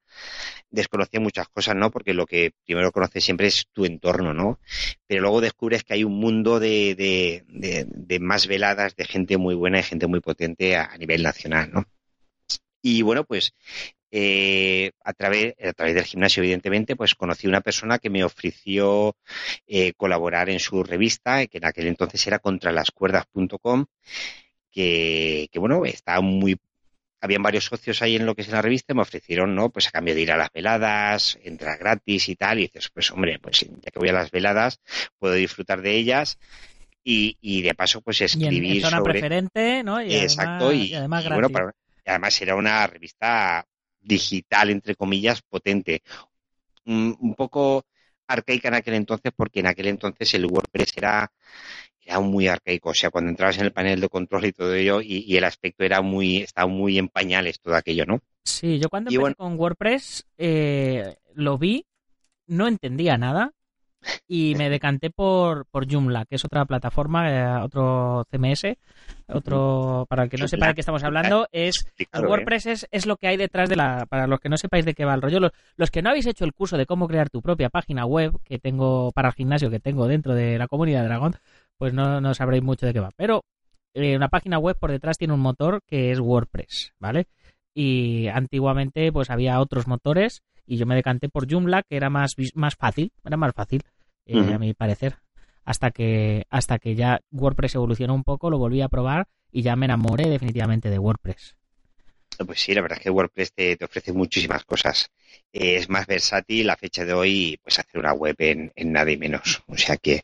desconocía 0.71 1.21
muchas 1.21 1.49
cosas, 1.49 1.77
¿no? 1.77 1.91
Porque 1.91 2.15
lo 2.15 2.25
que 2.27 2.53
primero 2.65 2.91
conoces 2.91 3.23
siempre 3.23 3.49
es 3.49 3.67
tu 3.73 3.85
entorno, 3.85 4.33
¿no? 4.33 4.59
Pero 5.07 5.21
luego 5.21 5.43
descubres 5.43 5.85
que 5.85 5.95
hay 5.95 6.05
un 6.05 6.19
mundo 6.19 6.59
de 6.59 7.45
más 8.21 8.47
veladas, 8.47 8.97
de 8.97 9.05
gente 9.05 9.37
muy 9.37 9.55
buena 9.55 9.81
y 9.81 9.83
gente 9.83 10.07
muy 10.07 10.21
potente 10.21 10.77
a, 10.77 10.87
a 10.87 10.97
nivel 10.97 11.23
nacional, 11.23 11.71
¿no? 11.73 11.85
Y 12.81 13.03
bueno, 13.03 13.25
pues 13.25 13.55
eh, 14.15 14.93
a, 15.03 15.13
través, 15.15 15.55
a 15.61 15.73
través 15.73 15.95
del 15.95 16.05
gimnasio, 16.05 16.43
evidentemente, 16.43 16.95
pues 16.97 17.15
conocí 17.15 17.47
una 17.49 17.63
persona 17.63 17.99
que 17.99 18.11
me 18.11 18.23
ofreció 18.25 19.17
eh, 19.67 19.95
colaborar 19.95 20.51
en 20.51 20.61
su 20.61 20.85
revista, 20.85 21.47
que 21.47 21.59
en 21.59 21.65
aquel 21.65 21.87
entonces 21.89 22.25
era 22.27 22.39
contralascuerdas.com, 22.39 23.87
que, 24.71 25.49
que 25.51 25.59
bueno, 25.59 25.85
está 25.85 26.21
muy 26.21 26.57
habían 27.25 27.43
varios 27.43 27.67
socios 27.67 28.03
ahí 28.03 28.17
en 28.17 28.27
lo 28.27 28.35
que 28.35 28.43
es 28.43 28.49
la 28.49 28.61
revista 28.61 28.93
y 28.93 28.97
me 28.97 29.03
ofrecieron, 29.03 29.55
¿no? 29.55 29.71
Pues 29.71 29.87
a 29.87 29.93
cambio 29.93 30.13
de 30.13 30.23
ir 30.23 30.33
a 30.33 30.37
las 30.37 30.51
veladas, 30.53 31.39
entrar 31.45 31.79
gratis 31.79 32.29
y 32.29 32.35
tal, 32.35 32.59
y 32.59 32.63
dices, 32.63 32.91
pues 32.93 33.13
hombre, 33.13 33.39
pues 33.39 33.61
ya 33.61 33.91
que 33.93 33.99
voy 34.01 34.09
a 34.09 34.13
las 34.13 34.33
veladas, 34.33 34.81
puedo 35.21 35.35
disfrutar 35.35 35.83
de 35.83 35.95
ellas 35.97 36.39
y, 37.05 37.37
y 37.41 37.63
de 37.63 37.75
paso 37.75 38.01
pues 38.03 38.21
Y 38.21 38.25
en, 38.25 38.27
escribir 38.27 38.77
en 38.77 38.81
zona 38.83 38.97
sobre... 38.99 39.13
preferente, 39.13 39.85
¿no? 39.85 40.03
Y 40.03 40.13
Exacto, 40.17 40.67
además, 40.67 40.85
y, 40.85 40.91
y 40.91 40.95
además 40.97 41.25
gratis. 41.25 41.35
bueno, 41.43 41.49
para- 41.51 41.75
además 42.07 42.43
era 42.43 42.57
una 42.57 42.87
revista 42.89 43.65
digital, 44.03 44.71
entre 44.71 44.95
comillas, 44.97 45.43
potente. 45.43 46.03
Un, 46.87 47.17
un 47.21 47.35
poco 47.35 47.85
arcaica 48.29 48.69
en 48.69 48.75
aquel 48.75 48.95
entonces, 48.95 49.33
porque 49.37 49.61
en 49.61 49.67
aquel 49.69 49.87
entonces 49.89 50.35
el 50.35 50.47
WordPress 50.47 50.93
era, 50.97 51.33
era 52.03 52.21
muy 52.21 52.49
arcaico. 52.49 52.91
O 52.91 52.95
sea, 52.95 53.11
cuando 53.11 53.31
entrabas 53.31 53.59
en 53.59 53.65
el 53.67 53.73
panel 53.73 54.01
de 54.01 54.09
control 54.09 54.47
y 54.47 54.53
todo 54.53 54.75
ello, 54.75 55.01
y, 55.01 55.25
y 55.27 55.37
el 55.37 55.45
aspecto 55.45 55.85
era 55.85 56.03
muy, 56.03 56.39
estaba 56.39 56.69
muy 56.69 56.99
en 56.99 57.09
pañales 57.09 57.61
todo 57.61 57.75
aquello, 57.77 58.07
¿no? 58.07 58.21
Sí, 58.45 58.79
yo 58.79 58.89
cuando 58.89 59.11
Y 59.11 59.17
empecé 59.17 59.21
bueno- 59.21 59.37
con 59.37 59.59
WordPress 59.59 60.27
eh, 60.39 61.17
lo 61.35 61.59
vi, 61.59 61.87
no 62.47 62.69
entendía 62.69 63.17
nada 63.19 63.53
y 64.27 64.55
me 64.57 64.71
decanté 64.71 65.11
por, 65.11 65.67
por 65.67 65.91
Joomla, 65.91 66.25
que 66.25 66.37
es 66.37 66.45
otra 66.45 66.65
plataforma, 66.65 67.31
eh, 67.31 67.63
otro 67.63 68.27
CMS, 68.31 68.77
otro, 69.29 70.07
para 70.09 70.25
el 70.25 70.31
que 70.31 70.37
no 70.37 70.49
sepa 70.49 70.69
de 70.69 70.75
qué 70.75 70.81
estamos 70.81 71.05
hablando, 71.05 71.47
es 71.53 71.87
WordPress 72.13 72.67
es, 72.67 72.89
es, 72.91 73.07
lo 73.07 73.17
que 73.17 73.29
hay 73.29 73.37
detrás 73.37 73.69
de 73.69 73.77
la, 73.77 74.07
para 74.09 74.27
los 74.27 74.41
que 74.41 74.49
no 74.49 74.57
sepáis 74.57 74.85
de 74.85 74.95
qué 74.95 75.05
va 75.05 75.15
el 75.15 75.23
rollo, 75.23 75.41
los, 75.41 75.53
los, 75.77 75.91
que 75.91 76.03
no 76.03 76.11
habéis 76.11 76.27
hecho 76.27 76.45
el 76.45 76.53
curso 76.53 76.77
de 76.77 76.87
cómo 76.87 77.09
crear 77.09 77.31
tu 77.31 77.43
propia 77.43 77.69
página 77.69 78.07
web, 78.07 78.39
que 78.45 78.59
tengo 78.59 79.13
para 79.13 79.29
el 79.29 79.35
gimnasio 79.35 79.71
que 79.71 79.81
tengo 79.81 80.07
dentro 80.07 80.35
de 80.35 80.59
la 80.59 80.69
comunidad 80.69 81.03
de 81.03 81.09
Dragón, 81.09 81.37
pues 81.79 81.93
no, 81.93 82.21
no 82.21 82.35
sabréis 82.35 82.63
mucho 82.63 82.87
de 82.87 82.93
qué 82.93 83.01
va. 83.01 83.11
Pero 83.17 83.45
eh, 83.95 84.17
una 84.17 84.29
página 84.29 84.59
web 84.59 84.79
por 84.79 84.91
detrás 84.91 85.19
tiene 85.19 85.35
un 85.35 85.41
motor 85.41 85.83
que 85.87 86.11
es 86.11 86.21
WordPress, 86.21 86.95
¿vale? 86.99 87.27
Y 87.75 88.29
antiguamente 88.29 89.13
pues 89.13 89.31
había 89.31 89.61
otros 89.61 89.87
motores 89.87 90.43
y 90.67 90.77
yo 90.77 90.87
me 90.87 90.95
decanté 90.95 91.29
por 91.29 91.51
Joomla 91.51 91.83
que 91.83 91.97
era 91.97 92.11
más, 92.11 92.35
más 92.55 92.77
fácil, 92.77 93.13
era 93.25 93.37
más 93.37 93.53
fácil, 93.55 93.83
eh, 94.27 94.53
a 94.55 94.59
mi 94.59 94.75
parecer. 94.75 95.17
Hasta 95.65 95.91
que, 95.91 96.45
hasta 96.51 96.79
que 96.79 96.95
ya 96.95 97.21
WordPress 97.31 97.77
evolucionó 97.77 98.15
un 98.15 98.25
poco, 98.25 98.51
lo 98.51 98.59
volví 98.59 98.81
a 98.81 98.89
probar 98.89 99.29
y 99.53 99.63
ya 99.63 99.77
me 99.77 99.87
enamoré 99.87 100.29
definitivamente 100.29 100.91
de 100.91 100.99
WordPress. 100.99 101.57
Pues 102.47 102.61
sí, 102.61 102.75
la 102.75 102.81
verdad 102.81 102.99
es 102.99 103.05
que 103.05 103.11
WordPress 103.11 103.53
te, 103.53 103.79
ofrece 103.85 104.13
muchísimas 104.13 104.65
cosas. 104.65 105.11
es 105.53 105.89
más 105.89 106.07
versátil 106.07 106.71
a 106.71 106.77
fecha 106.77 107.05
de 107.05 107.13
hoy, 107.13 107.59
pues 107.63 107.79
hacer 107.79 108.01
una 108.01 108.15
web 108.15 108.35
en, 108.39 108.73
nada 108.87 109.11
y 109.11 109.17
menos. 109.17 109.63
O 109.67 109.77
sea 109.77 109.97
que, 109.97 110.23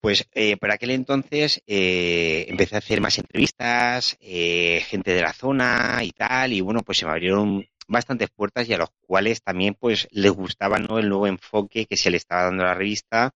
pues 0.00 0.26
eh, 0.34 0.56
por 0.56 0.70
aquel 0.70 0.90
entonces 0.90 1.62
eh, 1.66 2.46
empecé 2.48 2.74
a 2.74 2.78
hacer 2.78 3.00
más 3.00 3.18
entrevistas, 3.18 4.16
eh, 4.20 4.82
gente 4.86 5.14
de 5.14 5.22
la 5.22 5.32
zona 5.32 6.00
y 6.02 6.10
tal, 6.10 6.52
y 6.52 6.60
bueno, 6.60 6.82
pues 6.82 6.98
se 6.98 7.06
me 7.06 7.12
abrieron 7.12 7.66
bastantes 7.86 8.30
puertas 8.30 8.68
y 8.68 8.74
a 8.74 8.78
los 8.78 8.90
cuales 9.06 9.42
también 9.42 9.74
pues 9.74 10.08
les 10.10 10.32
gustaba 10.32 10.78
¿no? 10.78 10.98
el 10.98 11.08
nuevo 11.08 11.26
enfoque 11.26 11.86
que 11.86 11.96
se 11.96 12.10
le 12.10 12.16
estaba 12.16 12.44
dando 12.44 12.64
a 12.64 12.66
la 12.66 12.74
revista 12.74 13.34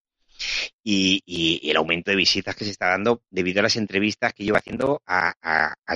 y, 0.83 1.69
el 1.71 1.77
aumento 1.77 2.11
de 2.11 2.17
visitas 2.17 2.55
que 2.57 2.65
se 2.65 2.71
está 2.71 2.89
dando 2.89 3.23
debido 3.31 3.61
a 3.61 3.65
las 3.65 3.77
entrevistas 3.77 4.33
que 4.33 4.45
iba 4.45 4.59
haciendo 4.59 5.03
a, 5.07 5.35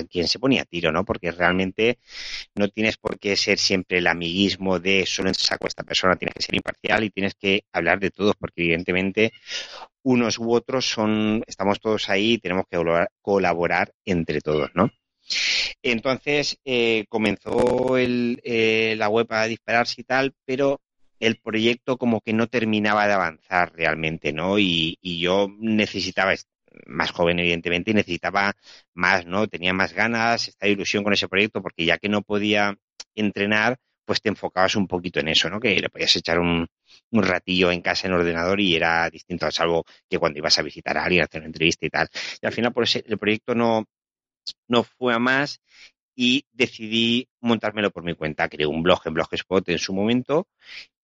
quien 0.09 0.27
se 0.27 0.39
ponía 0.39 0.63
a 0.63 0.65
tiro, 0.65 0.91
¿no? 0.91 1.05
Porque 1.05 1.31
realmente 1.31 1.99
no 2.55 2.67
tienes 2.67 2.97
por 2.97 3.19
qué 3.19 3.35
ser 3.35 3.57
siempre 3.57 3.99
el 3.99 4.07
amiguismo 4.07 4.79
de 4.79 5.05
solo 5.05 5.33
saco 5.33 5.65
a 5.65 5.69
esta 5.69 5.83
persona, 5.83 6.15
tienes 6.15 6.35
que 6.35 6.43
ser 6.43 6.55
imparcial 6.55 7.03
y 7.03 7.09
tienes 7.09 7.35
que 7.35 7.63
hablar 7.71 7.99
de 7.99 8.11
todos, 8.11 8.35
porque 8.35 8.63
evidentemente 8.63 9.33
unos 10.03 10.37
u 10.37 10.53
otros 10.53 10.85
son, 10.85 11.43
estamos 11.47 11.79
todos 11.79 12.09
ahí 12.09 12.33
y 12.33 12.37
tenemos 12.37 12.65
que 12.69 12.77
colaborar 13.21 13.93
entre 14.05 14.41
todos, 14.41 14.71
¿no? 14.75 14.91
Entonces 15.83 16.57
eh, 16.63 17.05
comenzó 17.09 17.97
el, 17.97 18.41
eh, 18.45 18.95
la 18.97 19.09
web 19.09 19.27
a 19.31 19.45
dispararse 19.45 20.01
y 20.01 20.05
tal, 20.05 20.33
pero 20.45 20.81
el 21.19 21.37
proyecto 21.37 21.97
como 21.97 22.21
que 22.21 22.33
no 22.33 22.47
terminaba 22.47 23.07
de 23.07 23.13
avanzar 23.13 23.73
realmente, 23.75 24.33
¿no? 24.33 24.59
Y, 24.59 24.97
yo 25.01 25.49
necesitaba, 25.59 26.33
más 26.87 27.11
joven 27.11 27.39
evidentemente, 27.39 27.91
y 27.91 27.93
necesitaba 27.93 28.53
más, 28.93 29.25
¿no? 29.25 29.47
Tenía 29.47 29.73
más 29.73 29.93
ganas, 29.93 30.47
esta 30.47 30.67
ilusión 30.67 31.03
con 31.03 31.13
ese 31.13 31.27
proyecto, 31.27 31.61
porque 31.61 31.85
ya 31.85 31.97
que 31.97 32.09
no 32.09 32.21
podía 32.21 32.77
entrenar, 33.15 33.77
pues 34.05 34.21
te 34.21 34.29
enfocabas 34.29 34.75
un 34.75 34.87
poquito 34.87 35.19
en 35.19 35.29
eso, 35.29 35.49
¿no? 35.49 35.59
Que 35.59 35.79
le 35.79 35.89
podías 35.89 36.15
echar 36.15 36.39
un, 36.39 36.67
un 37.11 37.23
ratillo 37.23 37.71
en 37.71 37.81
casa 37.81 38.07
en 38.07 38.13
ordenador 38.13 38.59
y 38.59 38.75
era 38.75 39.09
distinto, 39.09 39.49
salvo 39.51 39.85
que 40.09 40.19
cuando 40.19 40.39
ibas 40.39 40.57
a 40.59 40.61
visitar 40.61 40.97
a 40.97 41.05
alguien, 41.05 41.21
a 41.23 41.25
hacer 41.25 41.41
una 41.41 41.47
entrevista 41.47 41.85
y 41.85 41.89
tal. 41.89 42.07
Y 42.41 42.45
al 42.45 42.53
final, 42.53 42.73
por 42.73 42.83
ese, 42.83 43.03
el 43.07 43.17
proyecto 43.17 43.55
no, 43.55 43.85
no 44.67 44.83
fue 44.83 45.13
a 45.13 45.19
más 45.19 45.61
y 46.15 46.45
decidí 46.51 47.27
montármelo 47.41 47.91
por 47.91 48.03
mi 48.03 48.15
cuenta. 48.15 48.49
Creé 48.49 48.67
un 48.67 48.83
blog 48.83 49.01
en 49.05 49.13
Blogspot 49.13 49.67
en 49.69 49.79
su 49.79 49.93
momento 49.93 50.47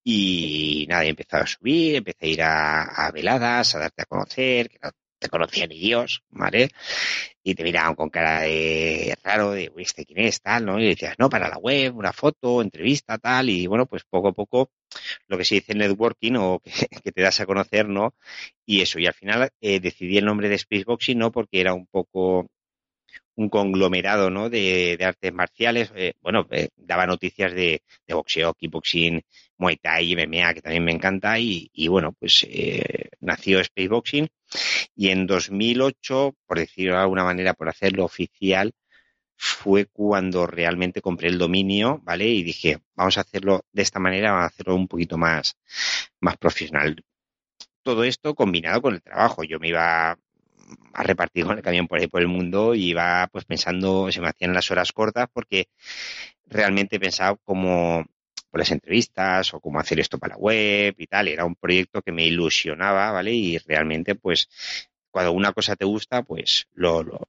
y 0.04 0.86
nada, 0.90 1.06
he 1.06 1.10
empezado 1.10 1.44
a 1.44 1.48
subir, 1.48 1.96
empecé 1.98 2.26
a 2.26 2.30
ir 2.30 2.42
a, 2.44 3.12
veladas, 3.14 3.76
a 3.76 3.80
darte 3.80 4.04
a 4.04 4.06
conocer, 4.06 4.70
que 4.70 4.80
no 4.82 4.92
te 5.20 5.30
conocía 5.30 5.68
ni 5.68 5.78
Dios, 5.78 6.24
¿vale? 6.30 6.70
Y 7.44 7.54
te 7.56 7.64
miraban 7.64 7.96
con 7.96 8.10
cara 8.10 8.42
de 8.42 9.16
raro, 9.24 9.52
de, 9.52 9.70
uy, 9.76 9.84
¿este 9.84 10.06
quién 10.06 10.26
es? 10.26 10.42
Tal, 10.42 10.66
¿no? 10.66 10.80
Y 10.80 10.88
decías, 10.88 11.16
no, 11.20 11.30
para 11.30 11.50
la 11.50 11.58
web, 11.58 11.98
una 11.98 12.14
foto, 12.14 12.62
entrevista, 12.62 13.18
tal, 13.18 13.50
y 13.50 13.68
bueno, 13.68 13.86
pues 13.86 14.04
poco 14.10 14.30
a 14.30 14.34
poco 14.34 14.72
lo 15.28 15.38
que 15.38 15.46
se 15.46 15.56
dice 15.56 15.76
networking 15.76 16.36
o 16.38 16.60
que, 16.60 16.72
te 17.14 17.22
das 17.22 17.40
a 17.42 17.46
conocer, 17.46 17.88
¿no? 17.88 18.16
Y 18.66 18.82
eso, 18.82 19.00
y 19.00 19.08
al 19.08 19.14
final 19.14 19.50
eh, 19.62 19.80
decidí 19.80 20.18
el 20.18 20.26
nombre 20.26 20.50
de 20.50 20.58
Spaceboxing, 20.58 21.18
¿no? 21.18 21.32
Porque 21.32 21.60
era 21.62 21.74
un 21.74 21.88
poco 21.88 22.50
un 23.40 23.50
conglomerado 23.50 24.30
¿no? 24.30 24.50
de, 24.50 24.98
artes 25.02 25.34
marciales. 25.34 25.92
Eh, 25.96 26.14
bueno, 26.22 26.46
eh, 26.52 26.70
daba 26.76 27.06
noticias 27.08 27.54
de, 27.54 27.82
boxeo, 28.10 28.54
kickboxing, 28.54 29.22
muay 29.58 29.78
thai, 29.78 30.14
MMA, 30.16 30.54
que 30.56 30.62
también 30.62 30.84
me 30.84 30.92
encanta. 30.92 31.40
Y, 31.40 31.88
bueno, 31.88 32.14
pues 32.20 32.46
eh, 32.50 33.10
nació 33.22 33.64
Spaceboxing. 33.64 34.28
Y 34.96 35.10
en 35.10 35.26
2008, 35.26 36.36
por 36.46 36.60
decirlo 36.60 36.96
de 36.96 37.02
alguna 37.02 37.24
manera, 37.24 37.54
por 37.54 37.70
hacerlo 37.70 38.04
oficial, 38.04 38.74
fue 39.38 39.86
cuando 39.86 40.46
realmente 40.46 41.02
compré 41.02 41.30
el 41.30 41.38
dominio, 41.38 42.02
¿vale? 42.04 42.28
Y 42.28 42.44
dije, 42.44 42.80
vamos 42.96 43.18
a 43.18 43.22
hacerlo 43.22 43.62
de 43.72 43.84
esta 43.84 44.00
manera, 44.00 44.32
vamos 44.32 44.44
a 44.44 44.48
hacerlo 44.48 44.76
un 44.76 44.88
poquito 44.90 45.18
más, 45.18 45.56
más 46.20 46.38
profesional. 46.38 47.02
Todo 47.84 48.04
esto 48.04 48.36
combinado 48.36 48.82
con 48.82 48.96
el 48.96 49.02
trabajo. 49.02 49.44
Yo 49.46 49.60
me 49.60 49.70
iba 49.70 50.18
a 50.94 51.04
repartir 51.04 51.46
con 51.46 51.58
el 51.58 51.64
camión 51.64 51.88
por 51.88 52.00
ahí 52.00 52.08
por 52.08 52.22
el 52.22 52.28
mundo 52.28 52.76
y 52.76 52.90
iba 52.90 53.28
pues 53.32 53.46
pensando, 53.46 54.12
se 54.12 54.22
me 54.22 54.30
hacían 54.30 54.54
las 54.54 54.70
horas 54.72 54.92
cortas 54.92 55.28
porque 55.32 55.68
realmente 56.48 57.00
pensaba 57.00 57.38
como 57.44 58.06
por 58.50 58.60
las 58.60 58.72
entrevistas 58.72 59.54
o 59.54 59.60
cómo 59.60 59.80
hacer 59.80 60.00
esto 60.00 60.18
para 60.18 60.36
la 60.36 60.40
web 60.40 60.96
y 60.98 61.08
tal. 61.08 61.28
Era 61.28 61.46
un 61.46 61.56
proyecto 61.56 62.02
que 62.02 62.12
me 62.12 62.26
ilusionaba, 62.26 63.12
¿vale? 63.12 63.32
Y 63.34 63.58
realmente, 63.60 64.16
pues, 64.16 64.50
cuando 65.12 65.32
una 65.32 65.54
cosa 65.54 65.76
te 65.76 65.86
gusta, 65.86 66.24
pues 66.24 66.68
lo, 66.74 67.04
lo, 67.04 67.28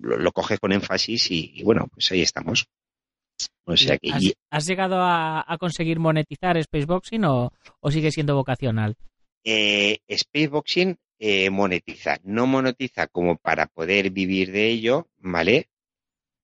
lo, 0.00 0.32
coges 0.32 0.58
con 0.58 0.72
énfasis 0.72 1.30
y, 1.30 1.62
bueno, 1.62 1.88
pues 1.92 2.10
ahí 2.12 2.22
estamos. 2.22 2.66
O 3.64 3.76
sea 3.76 3.96
que, 3.98 4.10
¿Has, 4.50 4.66
llegado 4.66 4.96
a, 5.00 5.56
conseguir 5.58 5.98
monetizar 5.98 6.60
Spaceboxing 6.62 7.24
o, 7.24 7.52
o 7.80 7.90
sigue 7.90 8.10
siendo 8.10 8.34
vocacional? 8.34 8.96
Eh, 9.44 9.98
Spaceboxing 10.10 10.96
eh, 11.24 11.50
monetiza. 11.50 12.18
No 12.24 12.48
monetiza 12.48 13.06
como 13.06 13.36
para 13.36 13.66
poder 13.68 14.10
vivir 14.10 14.50
de 14.50 14.66
ello, 14.66 15.06
¿vale? 15.18 15.68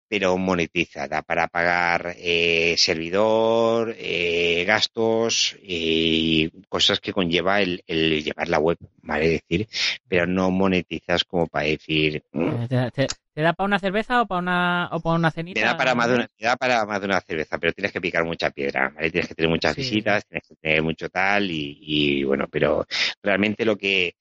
Pero 0.09 0.39
monetiza, 0.39 1.09
da 1.09 1.21
para 1.23 1.49
pagar 1.49 2.15
eh, 2.17 2.77
servidor, 2.79 3.95
eh, 3.99 4.65
gastos 4.65 5.57
y 5.61 6.49
cosas 6.69 7.01
que 7.01 7.13
conlleva 7.13 7.61
el, 7.61 7.83
llevar 7.89 8.49
la 8.49 8.61
web, 8.61 8.79
¿vale? 9.03 9.29
decir, 9.29 9.67
pero 10.07 10.27
no 10.29 10.53
monetizas 10.53 11.25
como 11.25 11.49
para 11.49 11.67
decir. 11.67 12.23
Mm". 12.33 12.67
¿Te 12.69 13.09
da 13.43 13.53
para 13.53 13.67
una 13.67 13.79
cerveza 13.79 14.23
o 14.23 14.27
para 14.27 14.41
una, 14.41 14.89
o 14.93 15.01
para 15.01 15.17
una 15.17 15.31
cenita? 15.31 15.61
Te 15.61 15.67
da 15.67 15.77
para 15.77 15.95
más 15.95 16.09
de 16.09 16.15
una, 16.17 16.29
da 16.39 16.57
para 16.57 16.85
más 16.87 17.01
de 17.01 17.07
una 17.07 17.21
cerveza, 17.21 17.59
pero 17.59 17.73
tienes 17.73 17.93
que 17.93 18.01
picar 18.01 18.25
mucha 18.25 18.51
piedra, 18.51 18.91
¿vale? 18.95 19.11
Tienes 19.11 19.29
que 19.29 19.35
tener 19.35 19.51
muchas 19.51 19.77
visitas, 19.77 20.27
tienes 20.27 20.49
que 20.49 20.57
tener 20.57 20.83
mucho 20.83 21.09
tal 21.09 21.49
y, 21.51 22.25
bueno, 22.25 22.47
pero 22.51 22.87
realmente 23.23 23.65
lo 23.65 23.77
que 23.77 24.15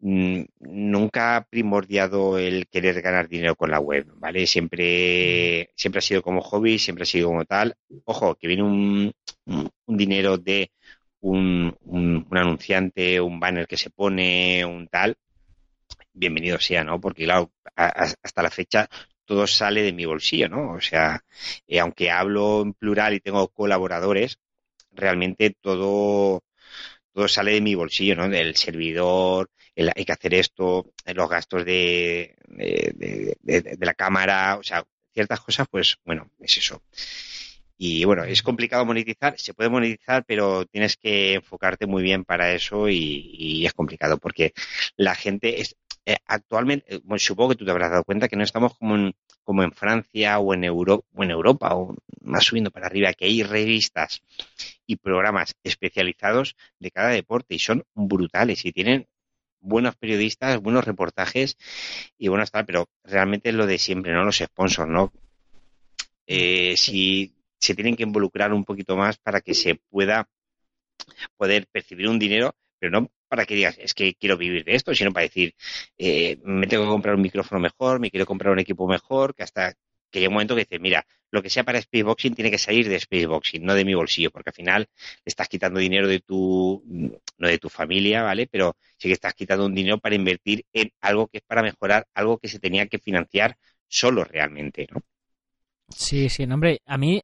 mm, 0.00 0.42
nunca 0.60 1.36
ha 1.36 1.44
primordiado 1.44 2.38
el 2.38 2.66
querer 2.68 3.00
ganar 3.02 3.28
dinero 3.28 3.56
con 3.56 3.70
la 3.70 3.80
web, 3.80 4.06
¿vale? 4.16 4.46
Siempre, 4.46 5.70
siempre 5.74 5.98
ha 6.00 6.02
sido 6.02 6.22
como 6.22 6.40
hobby, 6.42 6.78
siempre 6.78 7.04
ha 7.04 7.06
sido 7.06 7.28
como 7.28 7.44
tal. 7.44 7.74
Ojo, 8.04 8.34
que 8.36 8.46
viene 8.46 8.62
un, 8.62 9.12
un 9.46 9.96
dinero 9.96 10.38
de 10.38 10.70
un, 11.20 11.74
un, 11.84 12.26
un, 12.28 12.38
anunciante, 12.38 13.20
un 13.20 13.40
banner 13.40 13.66
que 13.66 13.76
se 13.76 13.90
pone, 13.90 14.64
un 14.64 14.88
tal, 14.88 15.16
bienvenido 16.12 16.58
sea, 16.60 16.84
¿no? 16.84 17.00
Porque 17.00 17.24
claro, 17.24 17.52
hasta 17.76 18.42
la 18.42 18.50
fecha 18.50 18.88
todo 19.30 19.46
sale 19.46 19.82
de 19.82 19.92
mi 19.92 20.06
bolsillo, 20.06 20.48
¿no? 20.48 20.72
O 20.72 20.80
sea, 20.80 21.24
eh, 21.68 21.78
aunque 21.78 22.10
hablo 22.10 22.62
en 22.62 22.74
plural 22.74 23.14
y 23.14 23.20
tengo 23.20 23.46
colaboradores, 23.48 24.38
realmente 24.90 25.54
todo, 25.60 26.42
todo 27.12 27.28
sale 27.28 27.52
de 27.52 27.60
mi 27.60 27.76
bolsillo, 27.76 28.16
¿no? 28.16 28.28
Del 28.28 28.56
servidor, 28.56 29.50
hay 29.76 30.04
que 30.04 30.12
hacer 30.12 30.34
esto, 30.34 30.92
los 31.14 31.30
gastos 31.30 31.64
de, 31.64 32.36
de, 32.48 33.76
la 33.80 33.94
cámara, 33.94 34.56
o 34.58 34.62
sea, 34.64 34.84
ciertas 35.14 35.40
cosas, 35.40 35.68
pues 35.70 35.96
bueno, 36.04 36.30
es 36.40 36.58
eso. 36.58 36.82
Y 37.78 38.04
bueno, 38.04 38.24
es 38.24 38.42
complicado 38.42 38.84
monetizar, 38.84 39.38
se 39.38 39.54
puede 39.54 39.70
monetizar, 39.70 40.24
pero 40.26 40.66
tienes 40.66 40.96
que 40.96 41.34
enfocarte 41.34 41.86
muy 41.86 42.02
bien 42.02 42.24
para 42.24 42.52
eso 42.52 42.88
y 42.88 43.64
es 43.64 43.72
complicado 43.74 44.18
porque 44.18 44.52
la 44.96 45.14
gente 45.14 45.60
es, 45.60 45.76
eh, 46.06 46.16
actualmente, 46.26 46.96
eh, 46.96 47.00
supongo 47.18 47.50
que 47.50 47.56
tú 47.56 47.64
te 47.64 47.70
habrás 47.70 47.90
dado 47.90 48.04
cuenta 48.04 48.28
que 48.28 48.36
no 48.36 48.44
estamos 48.44 48.76
como 48.76 48.96
en, 48.96 49.14
como 49.44 49.62
en 49.62 49.72
Francia 49.72 50.38
o 50.38 50.54
en, 50.54 50.64
Euro, 50.64 51.04
o 51.14 51.22
en 51.22 51.30
Europa 51.30 51.74
o 51.74 51.94
más 52.22 52.44
subiendo 52.44 52.70
para 52.70 52.86
arriba, 52.86 53.12
que 53.12 53.26
hay 53.26 53.42
revistas 53.42 54.22
y 54.86 54.96
programas 54.96 55.54
especializados 55.62 56.56
de 56.78 56.90
cada 56.90 57.10
deporte 57.10 57.54
y 57.54 57.58
son 57.58 57.84
brutales 57.94 58.64
y 58.64 58.72
tienen 58.72 59.06
buenos 59.60 59.96
periodistas, 59.96 60.60
buenos 60.60 60.84
reportajes 60.84 61.56
y 62.18 62.28
bueno, 62.28 62.44
tal, 62.46 62.64
pero 62.64 62.88
realmente 63.04 63.50
es 63.50 63.54
lo 63.54 63.66
de 63.66 63.78
siempre, 63.78 64.12
¿no? 64.12 64.24
Los 64.24 64.38
sponsors, 64.38 64.88
¿no? 64.88 65.12
Eh, 66.26 66.76
si 66.76 67.34
se 67.58 67.74
tienen 67.74 67.96
que 67.96 68.04
involucrar 68.04 68.52
un 68.52 68.64
poquito 68.64 68.96
más 68.96 69.18
para 69.18 69.40
que 69.40 69.54
se 69.54 69.74
pueda 69.90 70.28
poder 71.36 71.66
percibir 71.66 72.08
un 72.08 72.18
dinero 72.18 72.54
pero 72.80 72.90
no 72.90 73.10
para 73.28 73.46
que 73.46 73.54
digas, 73.54 73.78
es 73.78 73.94
que 73.94 74.14
quiero 74.14 74.36
vivir 74.36 74.64
de 74.64 74.74
esto, 74.74 74.94
sino 74.94 75.12
para 75.12 75.24
decir, 75.24 75.54
eh, 75.98 76.38
me 76.42 76.66
tengo 76.66 76.84
que 76.84 76.90
comprar 76.90 77.14
un 77.14 77.22
micrófono 77.22 77.60
mejor, 77.60 78.00
me 78.00 78.10
quiero 78.10 78.26
comprar 78.26 78.52
un 78.52 78.58
equipo 78.58 78.88
mejor, 78.88 79.34
que 79.36 79.44
hasta 79.44 79.74
que 80.10 80.18
llega 80.18 80.28
un 80.28 80.34
momento 80.34 80.56
que 80.56 80.62
dices, 80.62 80.80
mira, 80.80 81.06
lo 81.30 81.42
que 81.42 81.50
sea 81.50 81.62
para 81.62 81.80
Spaceboxing 81.80 82.34
tiene 82.34 82.50
que 82.50 82.58
salir 82.58 82.88
de 82.88 82.98
Spaceboxing, 82.98 83.64
no 83.64 83.74
de 83.74 83.84
mi 83.84 83.94
bolsillo, 83.94 84.32
porque 84.32 84.50
al 84.50 84.54
final 84.54 84.88
le 84.90 85.22
estás 85.24 85.48
quitando 85.48 85.78
dinero 85.78 86.08
de 86.08 86.18
tu, 86.20 86.82
no 87.38 87.48
de 87.48 87.58
tu 87.58 87.68
familia, 87.68 88.22
¿vale? 88.22 88.48
Pero 88.50 88.76
sí 88.96 89.08
que 89.08 89.14
estás 89.14 89.34
quitando 89.34 89.66
un 89.66 89.74
dinero 89.74 89.98
para 89.98 90.16
invertir 90.16 90.64
en 90.72 90.90
algo 91.00 91.28
que 91.28 91.38
es 91.38 91.44
para 91.44 91.62
mejorar, 91.62 92.08
algo 92.14 92.38
que 92.38 92.48
se 92.48 92.58
tenía 92.58 92.86
que 92.86 92.98
financiar 92.98 93.56
solo 93.86 94.24
realmente, 94.24 94.88
¿no? 94.90 95.02
Sí, 95.94 96.28
sí, 96.28 96.46
no, 96.46 96.54
hombre, 96.54 96.80
a 96.86 96.96
mí 96.98 97.20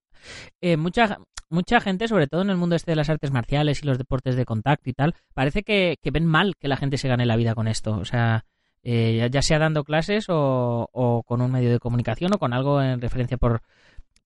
eh, 0.60 0.76
mucha, 0.76 1.18
mucha 1.48 1.80
gente, 1.80 2.08
sobre 2.08 2.26
todo 2.26 2.42
en 2.42 2.50
el 2.50 2.56
mundo 2.56 2.76
este 2.76 2.92
de 2.92 2.96
las 2.96 3.10
artes 3.10 3.30
marciales 3.30 3.82
y 3.82 3.86
los 3.86 3.98
deportes 3.98 4.36
de 4.36 4.44
contacto 4.44 4.90
y 4.90 4.92
tal, 4.92 5.14
parece 5.34 5.62
que, 5.62 5.96
ven 6.12 6.26
mal 6.26 6.54
que 6.58 6.68
la 6.68 6.76
gente 6.76 6.98
se 6.98 7.08
gane 7.08 7.26
la 7.26 7.36
vida 7.36 7.54
con 7.54 7.68
esto. 7.68 7.96
O 7.96 8.04
sea, 8.04 8.44
eh, 8.82 9.28
ya 9.30 9.42
sea 9.42 9.58
dando 9.58 9.84
clases 9.84 10.26
o, 10.28 11.22
con 11.26 11.40
un 11.40 11.52
medio 11.52 11.70
de 11.70 11.78
comunicación 11.78 12.32
o 12.34 12.38
con 12.38 12.52
algo 12.52 12.80
en 12.82 13.00
referencia 13.00 13.36
por, 13.36 13.62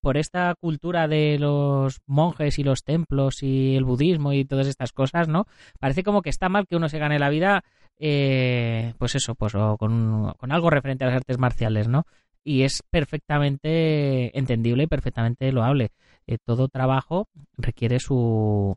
por 0.01 0.17
esta 0.17 0.55
cultura 0.61 1.09
de 1.09 1.39
los 1.39 2.01
monjes 2.07 2.59
y 2.59 2.65
los 2.65 2.85
templos 2.85 3.43
y 3.43 3.77
el 3.77 3.85
budismo 3.85 4.33
y 4.33 4.45
todas 4.45 4.67
estas 4.67 4.93
cosas, 4.93 5.29
¿no? 5.29 5.47
Parece 5.79 6.03
como 6.03 6.23
que 6.23 6.31
está 6.31 6.49
mal 6.49 6.67
que 6.67 6.77
uno 6.77 6.89
se 6.89 6.99
gane 6.99 7.19
la 7.19 7.31
vida, 7.31 7.63
eh, 7.99 8.95
pues 8.99 9.15
eso, 9.15 9.35
pues 9.35 9.55
o 9.55 9.77
con, 9.77 10.33
con 10.37 10.53
algo 10.53 10.71
referente 10.71 11.05
a 11.05 11.09
las 11.09 11.17
artes 11.17 11.39
marciales, 11.39 11.89
¿no? 11.89 12.07
Y 12.45 12.63
es 12.63 12.83
perfectamente 12.91 14.37
entendible 14.39 14.85
y 14.85 14.87
perfectamente 14.87 15.53
loable. 15.53 15.91
Eh, 16.27 16.39
todo 16.45 16.69
trabajo 16.69 17.29
requiere 17.57 17.99
su 18.01 18.77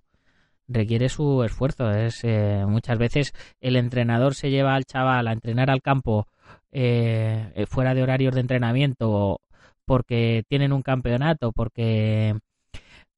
requiere 0.67 1.09
su 1.09 1.43
esfuerzo. 1.43 1.91
Es 1.91 2.23
eh, 2.23 2.65
muchas 2.67 2.97
veces 2.97 3.33
el 3.61 3.75
entrenador 3.75 4.35
se 4.35 4.49
lleva 4.49 4.75
al 4.75 4.85
chaval 4.85 5.27
a 5.27 5.33
entrenar 5.33 5.69
al 5.69 5.81
campo 5.81 6.27
eh, 6.71 7.65
fuera 7.69 7.93
de 7.93 8.03
horarios 8.03 8.33
de 8.33 8.41
entrenamiento 8.41 9.39
porque 9.85 10.43
tienen 10.47 10.73
un 10.73 10.81
campeonato, 10.81 11.51
porque 11.51 12.35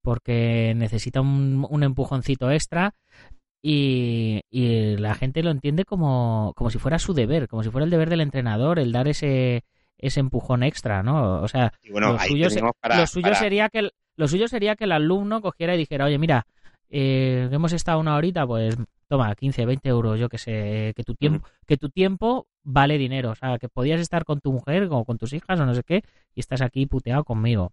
porque 0.01 0.73
necesita 0.75 1.21
un, 1.21 1.65
un 1.69 1.83
empujoncito 1.83 2.51
extra 2.51 2.93
y, 3.61 4.41
y, 4.51 4.97
la 4.97 5.15
gente 5.15 5.41
lo 5.41 5.49
entiende 5.49 5.85
como, 5.85 6.53
como 6.55 6.69
si 6.69 6.77
fuera 6.77 6.99
su 6.99 7.13
deber, 7.15 7.47
como 7.47 7.63
si 7.63 7.71
fuera 7.71 7.85
el 7.85 7.89
deber 7.89 8.09
del 8.09 8.21
entrenador, 8.21 8.77
el 8.77 8.91
dar 8.91 9.07
ese, 9.07 9.63
ese 9.97 10.19
empujón 10.19 10.63
extra, 10.63 11.03
¿no? 11.03 11.41
O 11.41 11.47
sea, 11.47 11.73
lo, 11.83 12.19
suyo, 12.19 12.49
sería 13.35 13.69
que 13.69 13.79
el, 13.79 13.91
lo 14.15 14.27
suyo 14.27 14.47
sería 14.47 14.75
que 14.75 14.85
el 14.85 14.91
alumno 14.91 15.41
cogiera 15.41 15.75
y 15.75 15.77
dijera, 15.77 16.05
oye, 16.05 16.17
mira, 16.17 16.45
eh, 16.89 17.49
hemos 17.51 17.73
estado 17.73 17.99
una 17.99 18.15
horita, 18.15 18.45
pues 18.45 18.75
toma, 19.07 19.33
15, 19.35 19.65
20 19.65 19.89
euros, 19.89 20.19
yo 20.19 20.29
que 20.29 20.37
sé, 20.37 20.93
que 20.95 21.03
tu 21.03 21.15
tiempo, 21.15 21.47
que 21.65 21.77
tu 21.77 21.89
tiempo 21.89 22.47
vale 22.63 22.97
dinero, 22.97 23.31
o 23.31 23.35
sea, 23.35 23.57
que 23.59 23.69
podías 23.69 24.01
estar 24.01 24.25
con 24.25 24.41
tu 24.41 24.51
mujer 24.51 24.87
o 24.91 25.05
con 25.05 25.17
tus 25.17 25.33
hijas 25.33 25.59
o 25.59 25.65
no 25.65 25.73
sé 25.73 25.83
qué, 25.83 26.03
y 26.33 26.39
estás 26.39 26.61
aquí 26.61 26.85
puteado 26.85 27.23
conmigo. 27.23 27.71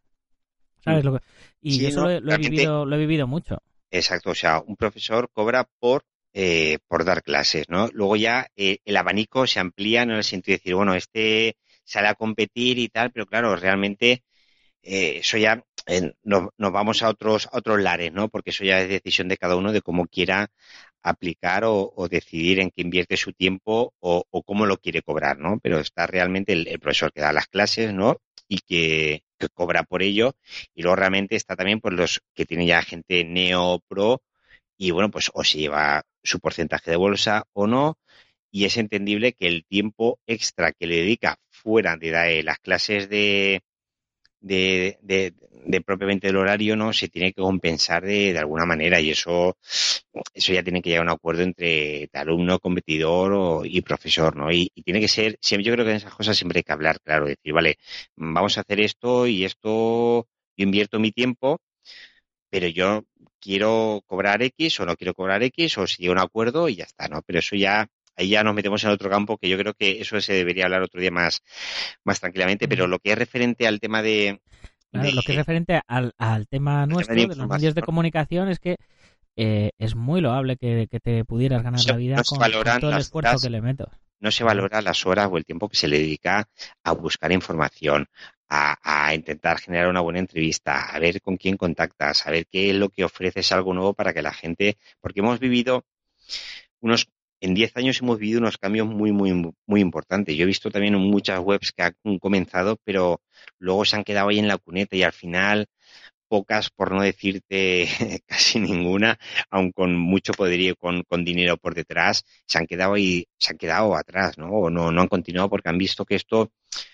¿Sabes 0.84 1.04
lo 1.04 1.14
que? 1.14 1.24
Y 1.60 1.84
eso 1.86 2.02
lo, 2.20 2.32
he 2.32 2.38
vivido, 2.38 2.84
lo 2.84 2.96
he 2.96 2.98
vivido 2.98 3.26
mucho. 3.26 3.58
Exacto, 3.90 4.30
o 4.30 4.34
sea, 4.34 4.60
un 4.60 4.76
profesor 4.76 5.30
cobra 5.32 5.68
por 5.78 6.04
eh, 6.34 6.78
por 6.88 7.04
dar 7.04 7.22
clases, 7.22 7.68
¿no? 7.68 7.88
Luego 7.92 8.16
ya 8.16 8.46
eh, 8.56 8.78
el 8.86 8.96
abanico 8.96 9.46
se 9.46 9.60
amplía 9.60 10.02
en 10.02 10.12
el 10.12 10.24
sentido 10.24 10.54
de 10.54 10.58
decir, 10.58 10.74
bueno, 10.74 10.94
este 10.94 11.56
sale 11.84 12.08
a 12.08 12.14
competir 12.14 12.78
y 12.78 12.88
tal, 12.88 13.10
pero 13.12 13.26
claro, 13.26 13.56
realmente 13.56 14.24
eh, 14.82 15.18
eso 15.18 15.38
ya 15.38 15.64
eh, 15.86 16.12
nos, 16.22 16.50
vamos 16.58 17.02
a 17.02 17.08
otros, 17.08 17.48
a 17.52 17.58
otros 17.58 17.80
lares, 17.80 18.12
¿no? 18.12 18.28
Porque 18.28 18.50
eso 18.50 18.64
ya 18.64 18.80
es 18.80 18.88
decisión 18.88 19.28
de 19.28 19.36
cada 19.36 19.56
uno 19.56 19.72
de 19.72 19.82
cómo 19.82 20.06
quiera 20.06 20.50
aplicar 21.02 21.64
o, 21.64 22.08
decidir 22.08 22.60
en 22.60 22.70
qué 22.70 22.82
invierte 22.82 23.16
su 23.16 23.32
tiempo 23.32 23.94
o, 24.00 24.24
cómo 24.44 24.66
lo 24.66 24.78
quiere 24.78 25.02
cobrar, 25.02 25.38
¿no? 25.38 25.58
Pero 25.62 25.80
está 25.80 26.06
realmente 26.06 26.52
el, 26.52 26.78
profesor 26.80 27.12
que 27.12 27.20
da 27.20 27.32
las 27.32 27.48
clases, 27.48 27.92
¿no? 27.92 28.18
Y 28.48 28.58
que, 28.60 29.22
cobra 29.54 29.82
por 29.84 30.02
ello. 30.02 30.36
Y 30.74 30.82
luego 30.82 30.96
realmente 30.96 31.36
está 31.36 31.56
también 31.56 31.80
pues 31.80 31.94
los 31.94 32.20
que 32.34 32.46
tienen 32.46 32.66
ya 32.68 32.82
gente 32.82 33.24
neo 33.24 33.80
pro 33.88 34.22
y 34.78 34.90
bueno, 34.92 35.10
pues 35.10 35.30
o 35.34 35.44
se 35.44 35.58
lleva 35.58 36.02
su 36.22 36.40
porcentaje 36.40 36.90
de 36.92 36.96
bolsa 36.96 37.44
o 37.52 37.66
no. 37.66 37.98
Y 38.52 38.66
es 38.66 38.76
entendible 38.76 39.32
que 39.32 39.48
el 39.48 39.64
tiempo 39.64 40.20
extra 40.26 40.72
que 40.72 40.86
le 40.86 40.96
dedica 40.96 41.38
fuera 41.50 41.96
de 41.96 42.42
las 42.44 42.58
clases 42.60 43.08
de, 43.08 43.62
de, 44.42 44.98
de, 45.02 45.80
propiamente 45.80 46.26
del 46.26 46.36
horario, 46.36 46.76
¿no? 46.76 46.92
Se 46.92 47.08
tiene 47.08 47.32
que 47.32 47.40
compensar 47.40 48.04
de, 48.04 48.32
de, 48.32 48.38
alguna 48.38 48.66
manera 48.66 49.00
y 49.00 49.10
eso, 49.10 49.56
eso 50.34 50.52
ya 50.52 50.62
tiene 50.62 50.82
que 50.82 50.90
llegar 50.90 51.06
a 51.06 51.10
un 51.10 51.16
acuerdo 51.16 51.42
entre 51.42 52.08
alumno, 52.12 52.58
competidor 52.58 53.66
y 53.66 53.80
profesor, 53.82 54.36
¿no? 54.36 54.52
Y, 54.52 54.70
tiene 54.84 55.00
que 55.00 55.08
ser, 55.08 55.38
siempre, 55.40 55.64
yo 55.64 55.72
creo 55.72 55.84
que 55.84 55.92
en 55.92 55.96
esas 55.98 56.14
cosas 56.14 56.36
siempre 56.36 56.58
hay 56.58 56.64
que 56.64 56.72
hablar, 56.72 57.00
claro, 57.00 57.26
decir, 57.26 57.52
vale, 57.52 57.78
vamos 58.16 58.58
a 58.58 58.62
hacer 58.62 58.80
esto 58.80 59.26
y 59.26 59.44
esto, 59.44 60.28
yo 60.56 60.64
invierto 60.64 60.98
mi 60.98 61.12
tiempo, 61.12 61.60
pero 62.50 62.66
yo 62.68 63.04
quiero 63.40 64.02
cobrar 64.06 64.42
X 64.42 64.80
o 64.80 64.86
no 64.86 64.96
quiero 64.96 65.14
cobrar 65.14 65.42
X 65.42 65.78
o 65.78 65.86
si 65.86 66.02
llega 66.02 66.12
un 66.12 66.18
acuerdo 66.20 66.68
y 66.68 66.76
ya 66.76 66.84
está, 66.84 67.08
¿no? 67.08 67.22
Pero 67.22 67.38
eso 67.38 67.56
ya 67.56 67.88
ahí 68.16 68.28
ya 68.28 68.44
nos 68.44 68.54
metemos 68.54 68.82
en 68.84 68.90
otro 68.90 69.10
campo 69.10 69.38
que 69.38 69.48
yo 69.48 69.58
creo 69.58 69.74
que 69.74 70.00
eso 70.00 70.20
se 70.20 70.32
debería 70.32 70.64
hablar 70.64 70.82
otro 70.82 71.00
día 71.00 71.10
más, 71.10 71.42
más 72.04 72.20
tranquilamente, 72.20 72.68
pero 72.68 72.86
lo 72.86 72.98
que 72.98 73.12
es 73.12 73.18
referente 73.18 73.66
al 73.66 73.80
tema 73.80 74.02
de... 74.02 74.40
lo 74.92 75.22
que 75.22 75.32
es 75.32 75.36
referente 75.36 75.80
al, 75.86 76.12
al 76.18 76.46
tema 76.48 76.86
nuestro, 76.86 77.14
de, 77.14 77.26
los 77.26 77.48
medios 77.48 77.74
de 77.74 77.82
comunicación, 77.82 78.48
es 78.48 78.58
que 78.58 78.76
eh, 79.36 79.70
es 79.78 79.94
muy 79.94 80.20
loable 80.20 80.56
que, 80.56 80.86
te 81.02 81.24
pudieras 81.24 81.62
ganar 81.62 81.80
la 81.84 81.96
vida 81.96 82.22
con, 82.22 82.38
todo 82.80 82.90
el 82.90 82.98
esfuerzo 82.98 83.38
que 83.40 83.50
le 83.50 83.62
meto. 83.62 83.90
No 84.20 84.30
se 84.30 84.44
valora 84.44 84.82
las 84.82 85.04
horas 85.04 85.28
o 85.30 85.36
el 85.36 85.44
tiempo 85.44 85.68
que 85.68 85.76
se 85.76 85.88
le 85.88 85.98
dedica 85.98 86.48
a 86.84 86.92
buscar 86.92 87.32
información, 87.32 88.06
a, 88.48 88.76
a, 88.82 89.14
intentar 89.14 89.58
generar 89.58 89.88
una 89.88 90.00
buena 90.00 90.20
entrevista, 90.20 90.94
a 90.94 90.98
ver 91.00 91.20
con 91.20 91.36
quién 91.38 91.56
contactas, 91.56 92.26
a 92.26 92.30
ver 92.30 92.46
qué 92.46 92.70
es 92.70 92.76
lo 92.76 92.90
que 92.90 93.04
ofreces 93.04 93.50
algo 93.50 93.74
nuevo 93.74 93.94
para 93.94 94.12
que 94.12 94.22
la 94.22 94.32
gente, 94.32 94.76
porque 95.00 95.20
hemos 95.20 95.40
vivido 95.40 95.84
unos 96.80 97.08
en 97.42 97.54
10 97.54 97.76
años 97.76 98.00
hemos 98.00 98.18
vivido 98.18 98.40
unos 98.40 98.56
cambios 98.56 98.86
muy, 98.86 99.10
muy, 99.12 99.52
muy 99.66 99.80
importantes. 99.80 100.36
Yo 100.36 100.44
he 100.44 100.46
visto 100.46 100.70
también 100.70 100.94
muchas 100.94 101.40
webs 101.40 101.72
que 101.72 101.82
han 101.82 102.18
comenzado, 102.20 102.78
pero 102.84 103.20
luego 103.58 103.84
se 103.84 103.96
han 103.96 104.04
quedado 104.04 104.28
ahí 104.28 104.38
en 104.38 104.48
la 104.48 104.58
cuneta 104.58 104.96
y 104.96 105.02
al 105.02 105.12
final 105.12 105.66
pocas, 106.28 106.70
por 106.70 106.92
no 106.92 107.02
decirte 107.02 107.88
casi 108.26 108.60
ninguna, 108.60 109.18
aun 109.50 109.72
con 109.72 109.98
mucho 109.98 110.32
poderío, 110.32 110.76
con, 110.76 111.02
con 111.02 111.24
dinero 111.24 111.56
por 111.58 111.74
detrás, 111.74 112.24
se 112.46 112.58
han 112.58 112.66
quedado 112.66 112.94
ahí, 112.94 113.26
se 113.38 113.52
han 113.52 113.58
quedado 113.58 113.96
atrás, 113.96 114.38
¿no? 114.38 114.48
O 114.48 114.70
no, 114.70 114.92
no 114.92 115.02
han 115.02 115.08
continuado 115.08 115.50
porque 115.50 115.68
han 115.68 115.78
visto 115.78 116.04
que 116.06 116.14
esto 116.14 116.52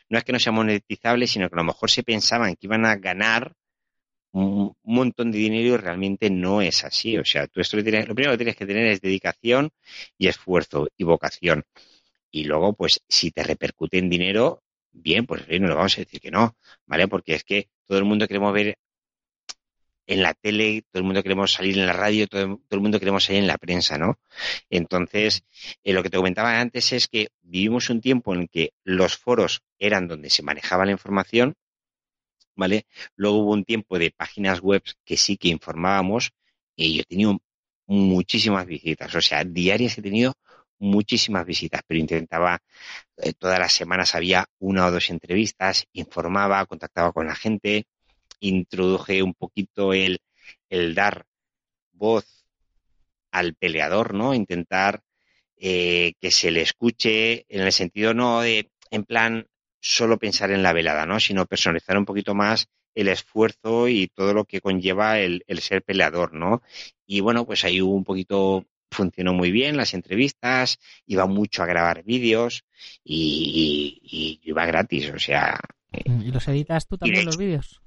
no 0.09 0.19
es 0.19 0.25
que 0.25 0.33
no 0.33 0.41
sea 0.41 0.53
monetizable, 0.53 1.27
sino 1.27 1.49
que 1.49 1.55
a 1.57 1.59
lo 1.59 1.65
mejor 1.65 1.91
se 1.91 2.03
pensaban 2.03 2.55
que 2.57 2.67
iban 2.67 2.87
a 2.87 2.97
ganar 2.97 3.53
un 4.33 4.75
montón 4.85 5.33
de 5.33 5.38
dinero 5.38 5.75
y 5.75 5.77
realmente 5.77 6.31
no 6.31 6.62
es 6.62 6.85
así. 6.85 7.17
O 7.19 7.25
sea, 7.25 7.47
tú 7.47 7.61
esto 7.61 7.77
lo, 7.77 7.83
tienes, 7.83 8.09
lo 8.09 8.14
primero 8.14 8.33
que 8.35 8.38
tienes 8.38 8.57
que 8.57 8.67
tener 8.67 8.87
es 8.87 9.01
dedicación 9.01 9.71
y 10.17 10.29
esfuerzo 10.29 10.88
y 10.97 11.05
vocación. 11.05 11.64
Y 12.31 12.45
luego, 12.45 12.75
pues, 12.75 13.03
si 13.09 13.31
te 13.31 13.43
repercute 13.43 13.99
en 13.99 14.11
dinero, 14.11 14.62
bien, 14.93 15.27
pues 15.27 15.43
no 15.49 15.69
le 15.69 15.75
vamos 15.75 15.97
a 15.97 16.01
decir 16.03 16.21
que 16.21 16.31
no, 16.31 16.57
¿vale? 16.87 17.09
Porque 17.09 17.35
es 17.35 17.45
que 17.45 17.69
todo 17.87 17.99
el 17.99 18.05
mundo 18.05 18.27
queremos 18.29 18.53
ver 18.53 18.79
en 20.07 20.23
la 20.23 20.35
tele, 20.35 20.83
todo 20.91 21.01
el 21.01 21.05
mundo 21.05 21.23
queremos 21.23 21.53
salir 21.53 21.79
en 21.79 21.87
la 21.87 21.93
radio, 21.93 22.27
todo, 22.27 22.61
el 22.71 22.81
mundo 22.81 22.99
queremos 22.99 23.25
salir 23.25 23.43
en 23.43 23.47
la 23.47 23.59
prensa, 23.59 23.99
¿no? 23.99 24.19
Entonces, 24.71 25.45
eh, 25.85 25.93
lo 25.93 26.03
que 26.03 26.11
te 26.11 26.17
comentaba 26.17 26.61
antes 26.61 26.93
es 26.93 27.09
que 27.09 27.29
vivimos 27.43 27.91
un 27.91 28.01
tiempo 28.01 28.35
en 28.35 28.49
que 28.49 28.73
los 28.85 29.19
foros 29.19 29.62
eran 29.79 30.09
donde 30.09 30.31
se 30.31 30.43
manejaba 30.43 30.87
la 30.87 30.93
información 30.93 31.55
¿vale? 32.59 32.87
Luego 33.16 33.38
hubo 33.38 33.53
un 33.53 33.64
tiempo 33.64 33.99
de 33.99 34.11
páginas 34.11 34.61
web 34.61 34.83
que 35.05 35.16
sí 35.16 35.37
que 35.38 35.49
informábamos 35.49 36.33
y 36.77 36.97
yo 36.97 37.03
he 37.03 37.05
tenido 37.05 37.38
muchísimas 37.87 38.66
visitas, 38.66 39.14
o 39.14 39.23
sea, 39.23 39.44
diarias 39.44 39.97
he 39.97 40.03
tenido 40.03 40.35
muchísimas 40.79 41.47
visitas, 41.47 41.83
pero 41.87 42.01
intentaba, 42.01 42.59
eh, 43.16 43.33
todas 43.33 43.59
las 43.59 43.73
semanas 43.73 44.14
había 44.14 44.47
una 44.59 44.87
o 44.87 44.90
dos 44.90 45.11
entrevistas, 45.11 45.87
informaba, 45.92 46.66
contactaba 46.66 47.12
con 47.12 47.27
la 47.29 47.35
gente, 47.35 47.87
introduje 48.40 49.23
un 49.23 49.35
poquito 49.35 49.92
el, 49.92 50.18
el 50.68 50.94
dar 50.94 51.27
voz 51.92 52.44
al 53.31 53.55
peleador, 53.55 54.14
¿no? 54.14 54.35
Intentar 54.35 55.01
eh, 55.57 56.14
que 56.21 56.31
se 56.31 56.51
le 56.51 56.62
escuche 56.62 57.44
en 57.49 57.62
el 57.62 57.73
sentido 57.73 58.14
no 58.14 58.40
de, 58.40 58.71
en 58.90 59.05
plan, 59.05 59.47
solo 59.81 60.19
pensar 60.19 60.51
en 60.51 60.62
la 60.62 60.73
velada, 60.73 61.07
¿no? 61.07 61.21
Sino 61.21 61.47
personalizar 61.47 61.97
un 61.97 62.05
poquito 62.05 62.35
más 62.35 62.69
el 62.95 63.09
esfuerzo 63.09 63.88
y 63.88 64.09
todo 64.09 64.35
lo 64.35 64.45
que 64.45 64.61
conlleva 64.61 65.21
el, 65.21 65.45
ser 65.61 65.83
peleador, 65.83 66.35
¿no? 66.35 66.62
Y 67.07 67.21
bueno, 67.21 67.47
pues 67.47 67.64
ahí 67.64 67.81
un 67.81 68.05
poquito, 68.05 68.64
funcionó 68.91 69.33
muy 69.33 69.53
bien 69.53 69.77
las 69.77 69.95
entrevistas, 69.95 70.79
iba 71.07 71.27
mucho 71.27 71.62
a 71.62 71.67
grabar 71.67 72.03
vídeos 72.03 72.64
y, 73.05 74.41
iba 74.43 74.67
gratis, 74.67 75.11
o 75.11 75.19
sea. 75.19 75.59
¿Y 75.93 76.33
los 76.33 76.49
editas 76.49 76.87
tú 76.87 76.99
también 76.99 77.25
los 77.25 77.37
vídeos? 77.37 77.81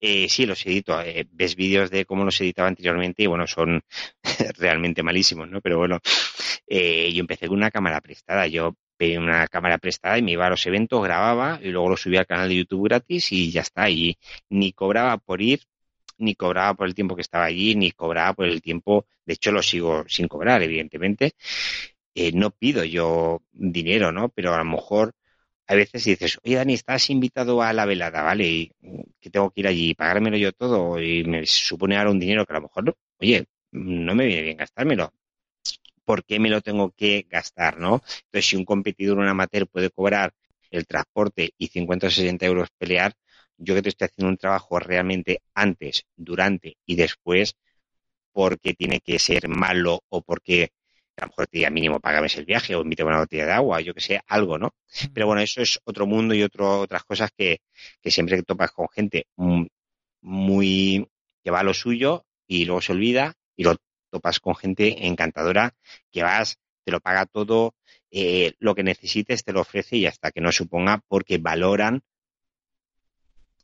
Eh, 0.00 0.28
sí, 0.28 0.46
los 0.46 0.64
edito. 0.66 1.00
Eh, 1.00 1.26
ves 1.30 1.56
vídeos 1.56 1.90
de 1.90 2.04
cómo 2.04 2.24
los 2.24 2.40
editaba 2.40 2.68
anteriormente 2.68 3.22
y 3.22 3.26
bueno, 3.26 3.46
son 3.46 3.82
realmente 4.58 5.02
malísimos, 5.02 5.48
¿no? 5.48 5.60
Pero 5.60 5.78
bueno, 5.78 6.00
eh, 6.66 7.12
yo 7.12 7.20
empecé 7.20 7.48
con 7.48 7.56
una 7.56 7.70
cámara 7.70 8.00
prestada. 8.00 8.46
Yo 8.46 8.76
pedí 8.96 9.16
una 9.16 9.46
cámara 9.48 9.78
prestada 9.78 10.18
y 10.18 10.22
me 10.22 10.32
iba 10.32 10.46
a 10.46 10.50
los 10.50 10.66
eventos, 10.66 11.02
grababa 11.02 11.60
y 11.62 11.68
luego 11.70 11.90
lo 11.90 11.96
subía 11.96 12.20
al 12.20 12.26
canal 12.26 12.48
de 12.48 12.56
YouTube 12.56 12.84
gratis 12.84 13.32
y 13.32 13.50
ya 13.50 13.62
está. 13.62 13.90
Y 13.90 14.18
ni 14.50 14.72
cobraba 14.72 15.18
por 15.18 15.42
ir, 15.42 15.60
ni 16.18 16.34
cobraba 16.34 16.74
por 16.74 16.86
el 16.86 16.94
tiempo 16.94 17.14
que 17.16 17.22
estaba 17.22 17.44
allí, 17.44 17.74
ni 17.74 17.92
cobraba 17.92 18.32
por 18.34 18.46
el 18.46 18.62
tiempo. 18.62 19.06
De 19.24 19.34
hecho, 19.34 19.52
lo 19.52 19.62
sigo 19.62 20.04
sin 20.08 20.28
cobrar, 20.28 20.62
evidentemente. 20.62 21.34
Eh, 22.14 22.32
no 22.32 22.50
pido 22.50 22.84
yo 22.84 23.42
dinero, 23.52 24.12
¿no? 24.12 24.28
Pero 24.30 24.54
a 24.54 24.58
lo 24.58 24.64
mejor 24.64 25.14
a 25.68 25.74
veces 25.74 26.04
dices, 26.04 26.38
oye 26.44 26.56
Dani, 26.56 26.74
estás 26.74 27.10
invitado 27.10 27.62
a 27.62 27.72
la 27.72 27.86
velada, 27.86 28.22
¿vale? 28.22 28.46
Y 28.48 28.72
que 29.20 29.30
tengo 29.30 29.50
que 29.50 29.60
ir 29.60 29.66
allí 29.68 29.90
y 29.90 29.94
pagármelo 29.94 30.36
yo 30.36 30.52
todo 30.52 31.00
y 31.02 31.24
me 31.24 31.44
supone 31.46 31.96
ahora 31.96 32.10
un 32.10 32.20
dinero 32.20 32.46
que 32.46 32.52
a 32.52 32.56
lo 32.56 32.62
mejor, 32.62 32.84
no, 32.84 32.94
oye, 33.20 33.46
no 33.72 34.14
me 34.14 34.26
viene 34.26 34.42
bien 34.42 34.56
gastármelo. 34.58 35.12
¿Por 36.06 36.24
qué 36.24 36.38
me 36.40 36.48
lo 36.48 36.62
tengo 36.62 36.92
que 36.92 37.26
gastar, 37.28 37.78
no? 37.78 38.02
Entonces, 38.26 38.46
si 38.46 38.56
un 38.56 38.64
competidor, 38.64 39.18
un 39.18 39.28
amateur 39.28 39.66
puede 39.68 39.90
cobrar 39.90 40.32
el 40.70 40.86
transporte 40.86 41.52
y 41.58 41.68
50 41.68 42.06
o 42.06 42.10
60 42.10 42.46
euros 42.46 42.68
pelear, 42.78 43.12
yo 43.58 43.74
que 43.74 43.82
te 43.82 43.90
estoy 43.90 44.06
haciendo 44.06 44.30
un 44.30 44.38
trabajo 44.38 44.78
realmente 44.78 45.42
antes, 45.54 46.04
durante 46.16 46.76
y 46.86 46.96
después, 46.96 47.56
porque 48.32 48.74
tiene 48.74 49.00
que 49.00 49.18
ser 49.18 49.48
malo 49.48 50.00
o 50.08 50.22
porque 50.22 50.70
a 51.16 51.22
lo 51.22 51.28
mejor 51.28 51.46
te 51.46 51.58
diga 51.58 51.70
mínimo 51.70 52.00
págame 52.00 52.28
el 52.36 52.44
viaje 52.44 52.74
o 52.74 52.82
invítame 52.82 53.10
una 53.10 53.20
botella 53.20 53.46
de 53.46 53.52
agua, 53.52 53.80
yo 53.80 53.94
que 53.94 54.00
sé, 54.00 54.20
algo, 54.26 54.58
¿no? 54.58 54.74
Pero 55.14 55.26
bueno, 55.26 55.40
eso 55.42 55.62
es 55.62 55.80
otro 55.84 56.06
mundo 56.06 56.34
y 56.34 56.42
otro, 56.42 56.80
otras 56.80 57.04
cosas 57.04 57.30
que, 57.36 57.60
que 58.02 58.10
siempre 58.10 58.36
que 58.36 58.42
topas 58.42 58.72
con 58.72 58.88
gente 58.88 59.26
muy 60.20 61.08
que 61.42 61.50
va 61.50 61.60
a 61.60 61.62
lo 61.62 61.74
suyo 61.74 62.26
y 62.46 62.64
luego 62.64 62.82
se 62.82 62.92
olvida 62.92 63.34
y 63.56 63.64
lo 63.64 63.76
topas 64.16 64.40
con 64.40 64.54
gente 64.54 65.06
encantadora 65.06 65.74
que 66.10 66.22
vas, 66.22 66.58
te 66.84 66.92
lo 66.92 67.00
paga 67.00 67.26
todo, 67.26 67.74
eh, 68.10 68.54
lo 68.58 68.74
que 68.74 68.82
necesites 68.82 69.44
te 69.44 69.52
lo 69.52 69.60
ofrece 69.60 69.96
y 69.96 70.06
hasta 70.06 70.30
que 70.30 70.40
no 70.40 70.52
suponga 70.52 71.02
porque 71.08 71.38
valoran 71.38 72.02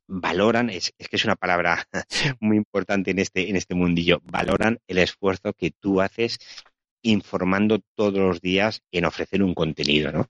valoran, 0.07 0.69
es, 0.69 0.93
es, 0.99 1.09
que 1.09 1.17
es 1.17 1.25
una 1.25 1.37
palabra 1.37 1.88
muy 2.41 2.59
importante 2.59 3.12
en 3.12 3.19
este, 3.19 3.49
en 3.49 3.57
este 3.57 3.75
mundillo, 3.75 4.21
valoran 4.25 4.79
el 4.87 4.99
esfuerzo 4.99 5.55
que 5.55 5.71
tú 5.71 6.03
haces 6.03 6.38
informando 7.01 7.81
todos 7.95 8.19
los 8.19 8.41
días 8.41 8.83
en 8.93 9.07
ofrecer 9.07 9.43
un 9.43 9.55
contenido, 9.55 10.12
¿no? 10.12 10.29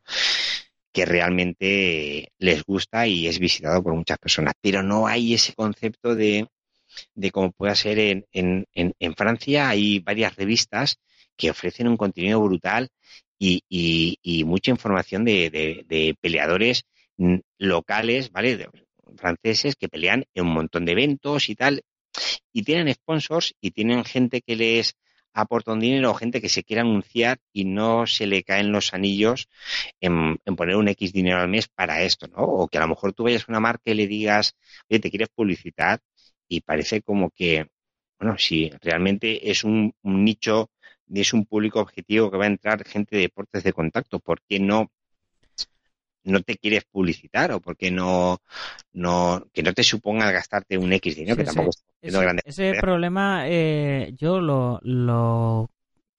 que 0.93 1.07
realmente 1.07 2.33
les 2.39 2.63
gusta 2.65 3.07
y 3.07 3.27
es 3.27 3.39
visitado 3.39 3.83
por 3.83 3.95
muchas 3.95 4.19
personas. 4.19 4.55
Pero 4.61 4.83
no 4.83 5.07
hay 5.07 5.35
ese 5.35 5.55
concepto 5.55 6.15
de, 6.15 6.47
de 7.15 7.31
cómo 7.31 7.53
pueda 7.53 7.75
ser 7.75 7.99
en, 7.99 8.27
en, 8.33 8.67
en, 8.75 9.15
Francia. 9.15 9.69
Hay 9.69 9.99
varias 10.01 10.37
revistas 10.37 10.99
que 11.37 11.51
ofrecen 11.51 11.89
un 11.89 11.97
contenido 11.97 12.41
brutal 12.41 12.89
y, 13.39 13.63
y, 13.69 14.45
mucha 14.45 14.71
información 14.71 15.25
de, 15.25 15.51
de, 15.51 15.85
de, 15.89 16.15
peleadores 16.21 16.85
locales, 17.59 18.31
¿vale? 18.31 18.69
franceses 19.17 19.77
que 19.77 19.89
pelean 19.89 20.25
en 20.35 20.47
un 20.47 20.55
montón 20.55 20.85
de 20.85 20.93
eventos 20.93 21.49
y 21.49 21.55
tal. 21.55 21.83
Y 22.53 22.63
tienen 22.63 22.93
sponsors 22.93 23.55
y 23.61 23.71
tienen 23.71 24.05
gente 24.05 24.43
que 24.43 24.57
les 24.57 24.95
aporta 25.35 25.73
un 25.73 25.81
dinero 25.81 26.11
o 26.11 26.15
gente 26.15 26.41
que 26.41 26.49
se 26.49 26.63
quiera 26.63 26.83
anunciar 26.83 27.39
y 27.53 27.65
no 27.65 28.07
se 28.07 28.27
le 28.27 28.43
caen 28.43 28.71
los 28.73 28.93
anillos 28.93 29.49
en, 30.01 30.37
poner 30.57 30.77
un 30.77 30.89
X 30.89 31.13
dinero 31.13 31.39
al 31.39 31.49
mes 31.49 31.69
para 31.69 32.03
esto, 32.03 32.27
¿no? 32.29 32.43
O 32.43 32.69
que 32.69 32.79
a 32.79 32.83
lo 32.83 32.89
mejor 32.89 33.13
tú 33.13 33.25
vayas 33.25 33.43
a 33.43 33.53
una 33.53 33.61
marca 33.61 33.91
y 33.91 33.95
le 33.95 34.07
digas, 34.07 34.55
oye, 34.91 35.01
te 35.01 35.11
quieres 35.11 35.29
publicitar 35.35 36.01
y 36.53 36.61
parece 36.61 37.01
como 37.01 37.31
que, 37.31 37.67
bueno, 38.19 38.37
si 38.39 38.71
realmente 38.83 39.51
es 39.51 39.65
un, 39.65 39.95
un 40.03 40.25
nicho, 40.25 40.71
es 41.13 41.33
un 41.33 41.47
público 41.47 41.81
objetivo 41.81 42.31
que 42.31 42.37
va 42.37 42.45
a 42.45 42.49
entrar 42.49 42.85
gente 42.85 43.17
de 43.17 43.23
deportes 43.23 43.65
de 43.65 43.73
contacto, 43.73 44.21
¿por 44.21 44.43
qué 44.43 44.61
no 44.61 44.91
no 46.25 46.41
te 46.43 46.57
quieres 46.57 46.85
publicitar 46.85 47.51
o 47.51 47.61
porque 47.61 47.91
no, 47.91 48.39
no 48.93 49.45
que 49.53 49.65
no 49.65 49.73
te 49.73 49.83
suponga 49.83 50.31
gastarte 50.31 50.79
un 50.79 50.93
X 50.93 51.17
dinero, 51.17 51.37
que 51.37 51.43
tampoco 51.43 51.71
ese, 52.01 52.21
grande. 52.21 52.43
Ese 52.45 52.75
problema 52.81 53.49
eh, 53.49 54.13
yo 54.17 54.41
lo, 54.41 54.79
lo 54.83 55.69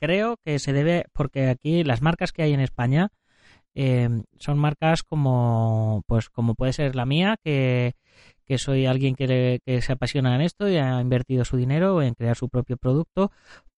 creo 0.01 0.35
que 0.43 0.59
se 0.59 0.73
debe 0.73 1.05
porque 1.13 1.47
aquí 1.47 1.85
las 1.85 2.01
marcas 2.01 2.33
que 2.33 2.43
hay 2.43 2.51
en 2.51 2.59
España 2.59 3.11
eh, 3.75 4.09
son 4.39 4.59
marcas 4.59 5.03
como 5.03 6.03
pues 6.05 6.29
como 6.29 6.53
puede 6.55 6.73
ser 6.73 6.95
la 6.97 7.05
mía 7.05 7.37
que, 7.41 7.95
que 8.45 8.57
soy 8.57 8.85
alguien 8.85 9.15
que, 9.15 9.59
que 9.65 9.81
se 9.81 9.93
apasiona 9.93 10.35
en 10.35 10.41
esto 10.41 10.69
y 10.69 10.77
ha 10.77 11.01
invertido 11.01 11.45
su 11.45 11.57
dinero 11.57 12.01
en 12.01 12.13
crear 12.13 12.35
su 12.35 12.49
propio 12.49 12.77
producto 12.77 13.31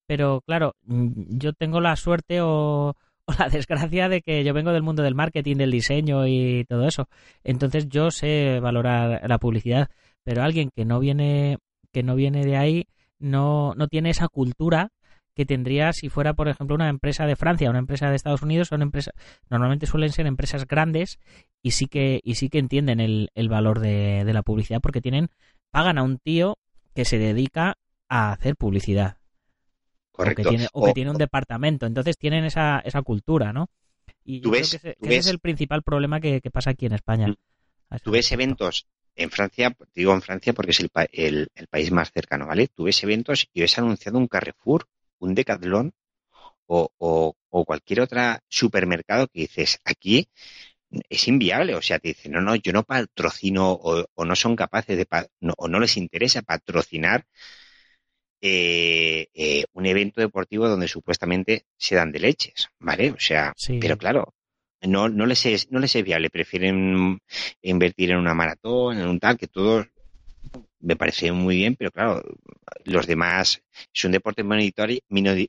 pero 0.08 0.42
claro 0.46 0.76
mm, 0.84 1.38
yo 1.38 1.54
tengo 1.54 1.82
la 1.82 1.96
suerte 1.96 2.42
o 2.42 2.96
o 3.28 3.34
la 3.40 3.50
desgracia 3.50 4.10
de 4.10 4.22
que 4.22 4.44
yo 4.44 4.54
vengo 4.54 4.72
del 4.72 4.84
mundo 4.84 5.04
del 5.04 5.16
marketing, 5.16 5.56
del 5.58 5.72
diseño 5.72 6.28
y 6.28 6.64
todo 6.66 6.88
eso. 6.88 7.08
Entonces 7.44 7.90
yo 7.90 8.12
sé 8.12 8.60
valorar 8.60 9.28
la 9.28 9.40
publicidad, 9.40 9.90
pero 10.24 10.44
alguien 10.44 10.70
que 10.76 10.86
no 10.86 11.00
viene 11.00 11.58
que 11.92 12.04
no 12.04 12.16
viene 12.16 12.46
de 12.46 12.58
ahí 12.58 12.88
no 13.20 13.74
no 13.76 13.88
tiene 13.88 14.12
esa 14.12 14.28
cultura 14.28 14.92
que 15.36 15.46
tendría 15.46 15.94
si 15.94 16.10
fuera, 16.10 16.34
por 16.34 16.48
ejemplo, 16.48 16.76
una 16.76 16.90
empresa 16.90 17.26
de 17.26 17.36
Francia, 17.36 17.70
una 17.70 17.80
empresa 17.80 18.10
de 18.10 18.16
Estados 18.16 18.42
Unidos, 18.42 18.70
son 18.70 18.82
empresas 18.82 19.14
normalmente 19.50 19.86
suelen 19.86 20.12
ser 20.12 20.26
empresas 20.26 20.66
grandes 20.66 21.20
y 21.62 21.72
sí 21.72 21.88
que 21.88 22.22
y 22.24 22.36
sí 22.36 22.50
que 22.50 22.60
entienden 22.60 23.00
el, 23.00 23.30
el 23.36 23.50
valor 23.50 23.80
de, 23.80 24.24
de 24.26 24.34
la 24.34 24.42
publicidad 24.42 24.80
porque 24.82 25.02
tienen 25.02 25.30
pagan 25.72 25.98
a 25.98 26.04
un 26.04 26.18
tío 26.18 26.58
que 26.96 27.06
se 27.06 27.20
dedica 27.20 27.78
a 28.08 28.32
hacer 28.32 28.56
publicidad. 28.56 29.18
Correcto. 30.12 30.50
O 30.72 30.86
que 30.86 30.94
tiene, 30.94 31.12
un 31.12 31.18
departamento. 31.18 31.86
Entonces 31.86 32.18
tienen 32.18 32.46
esa, 32.46 32.80
esa 32.80 33.02
cultura, 33.02 33.52
¿no? 33.52 33.70
Y 34.24 34.40
¿Tú 34.40 34.52
ves, 34.52 34.74
ese, 34.74 34.96
es 35.02 35.28
el 35.28 35.40
principal 35.40 35.84
problema 35.84 36.20
que, 36.22 36.42
pasa 36.52 36.72
aquí 36.72 36.86
en 36.86 36.94
España. 36.94 37.28
Mm. 37.28 37.98
Tú 38.02 38.12
ves 38.12 38.32
eventos 38.32 38.88
en 39.16 39.30
Francia, 39.30 39.70
te 39.72 39.86
digo 39.94 40.14
en 40.14 40.22
Francia 40.22 40.54
porque 40.54 40.72
es 40.72 40.80
el, 40.80 40.90
el, 41.12 41.50
el, 41.54 41.68
país 41.68 41.92
más 41.92 42.12
cercano, 42.12 42.48
¿vale? 42.48 42.68
Tú 42.68 42.86
ves 42.86 43.04
eventos 43.04 43.48
y 43.54 43.62
ves 43.62 43.78
anunciado 43.78 44.18
un 44.18 44.28
Carrefour, 44.28 44.88
un 45.20 45.36
Decathlon 45.36 45.94
o, 46.68 46.90
o, 46.98 47.36
o 47.50 47.66
cualquier 47.66 48.02
otro 48.02 48.22
supermercado 48.50 49.28
que 49.28 49.42
dices, 49.42 49.80
aquí 49.86 50.30
es 51.10 51.28
inviable. 51.28 51.76
O 51.76 51.82
sea, 51.82 52.00
te 52.00 52.10
dicen, 52.10 52.34
no, 52.34 52.42
no, 52.42 52.56
yo 52.56 52.74
no 52.74 52.84
patrocino 52.84 53.72
o, 53.72 54.06
o 54.14 54.26
no 54.26 54.36
son 54.36 54.56
capaces 54.56 54.98
de, 54.98 55.08
no, 55.42 55.54
o 55.58 55.68
no 55.68 55.80
les 55.80 55.98
interesa 55.98 56.42
patrocinar 56.42 57.26
eh, 58.42 59.28
eh, 59.34 59.66
un 59.74 59.86
evento 59.86 60.22
deportivo 60.22 60.68
donde 60.70 60.88
supuestamente 60.88 61.66
se 61.78 61.96
dan 61.96 62.12
de 62.12 62.20
leches, 62.20 62.68
¿vale? 62.80 63.12
O 63.12 63.20
sea, 63.20 63.54
pero 63.80 63.98
claro, 63.98 64.36
no, 64.82 65.10
no, 65.10 65.26
les 65.26 65.46
es, 65.48 65.72
no 65.72 65.80
les 65.80 65.96
es 65.96 66.04
viable, 66.04 66.30
prefieren 66.30 67.20
invertir 67.62 68.12
en 68.12 68.18
una 68.18 68.36
maratón, 68.36 69.00
en 69.00 69.08
un 69.08 69.20
tal, 69.20 69.38
que 69.38 69.48
todo 69.48 69.86
me 70.80 70.96
parece 70.96 71.32
muy 71.32 71.58
bien, 71.58 71.76
pero 71.76 71.92
claro, 71.92 72.24
los 72.84 73.08
demás 73.08 73.62
es 73.94 74.06
un 74.06 74.12
deporte 74.12 74.44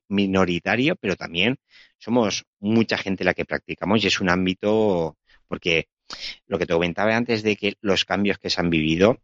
minoritario, 0.09 0.97
pero 0.97 1.17
también 1.17 1.57
somos 1.99 2.45
mucha 2.59 2.97
gente 2.97 3.25
la 3.25 3.35
que 3.35 3.45
practicamos 3.45 4.03
y 4.03 4.07
es 4.07 4.21
un 4.21 4.31
ámbito, 4.31 5.19
porque 5.47 5.89
lo 6.47 6.59
que 6.59 6.67
te 6.67 6.73
comentaba 6.73 7.15
antes 7.17 7.43
de 7.43 7.57
que 7.57 7.75
los 7.81 8.05
cambios 8.05 8.39
que 8.39 8.51
se 8.51 8.61
han 8.61 8.71
vivido, 8.71 9.21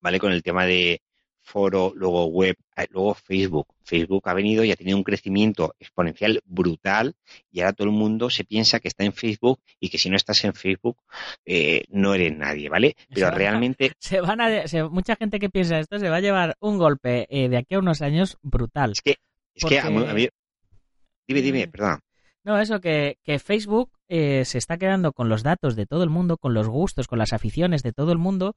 ¿vale? 0.00 0.20
Con 0.20 0.32
el 0.32 0.42
tema 0.42 0.64
de, 0.64 1.00
foro, 1.46 1.92
luego 1.94 2.26
web, 2.26 2.56
eh, 2.76 2.86
luego 2.90 3.14
Facebook. 3.14 3.68
Facebook 3.84 4.22
ha 4.28 4.34
venido 4.34 4.64
y 4.64 4.72
ha 4.72 4.76
tenido 4.76 4.98
un 4.98 5.04
crecimiento 5.04 5.74
exponencial 5.78 6.42
brutal 6.44 7.14
y 7.52 7.60
ahora 7.60 7.72
todo 7.72 7.86
el 7.86 7.94
mundo 7.94 8.28
se 8.30 8.44
piensa 8.44 8.80
que 8.80 8.88
está 8.88 9.04
en 9.04 9.12
Facebook 9.12 9.60
y 9.78 9.88
que 9.88 9.98
si 9.98 10.10
no 10.10 10.16
estás 10.16 10.44
en 10.44 10.54
Facebook 10.54 10.98
eh, 11.44 11.84
no 11.88 12.14
eres 12.14 12.36
nadie, 12.36 12.68
¿vale? 12.68 12.96
Pero 13.08 13.30
realmente... 13.30 13.92
se 13.98 14.20
van 14.20 14.40
a, 14.40 14.64
mucha 14.90 15.14
gente 15.14 15.38
que 15.38 15.48
piensa 15.48 15.78
esto 15.78 15.98
se 15.98 16.10
va 16.10 16.16
a 16.16 16.20
llevar 16.20 16.56
un 16.60 16.78
golpe 16.78 17.26
eh, 17.30 17.48
de 17.48 17.56
aquí 17.56 17.76
a 17.76 17.78
unos 17.78 18.02
años 18.02 18.38
brutal. 18.42 18.92
Es 18.92 19.00
que, 19.00 19.16
es 19.54 19.64
que 19.64 19.78
a, 19.78 19.88
mí... 19.88 20.28
Dime, 21.28 21.42
dime, 21.42 21.68
perdón. 21.68 22.00
No, 22.42 22.58
eso 22.60 22.80
que, 22.80 23.18
que 23.22 23.38
Facebook 23.38 23.90
se 24.08 24.58
está 24.58 24.78
quedando 24.78 25.12
con 25.12 25.28
los 25.28 25.42
datos 25.42 25.74
de 25.74 25.86
todo 25.86 26.04
el 26.04 26.10
mundo, 26.10 26.36
con 26.36 26.54
los 26.54 26.68
gustos, 26.68 27.08
con 27.08 27.18
las 27.18 27.32
aficiones 27.32 27.82
de 27.82 27.92
todo 27.92 28.12
el 28.12 28.18
mundo, 28.18 28.54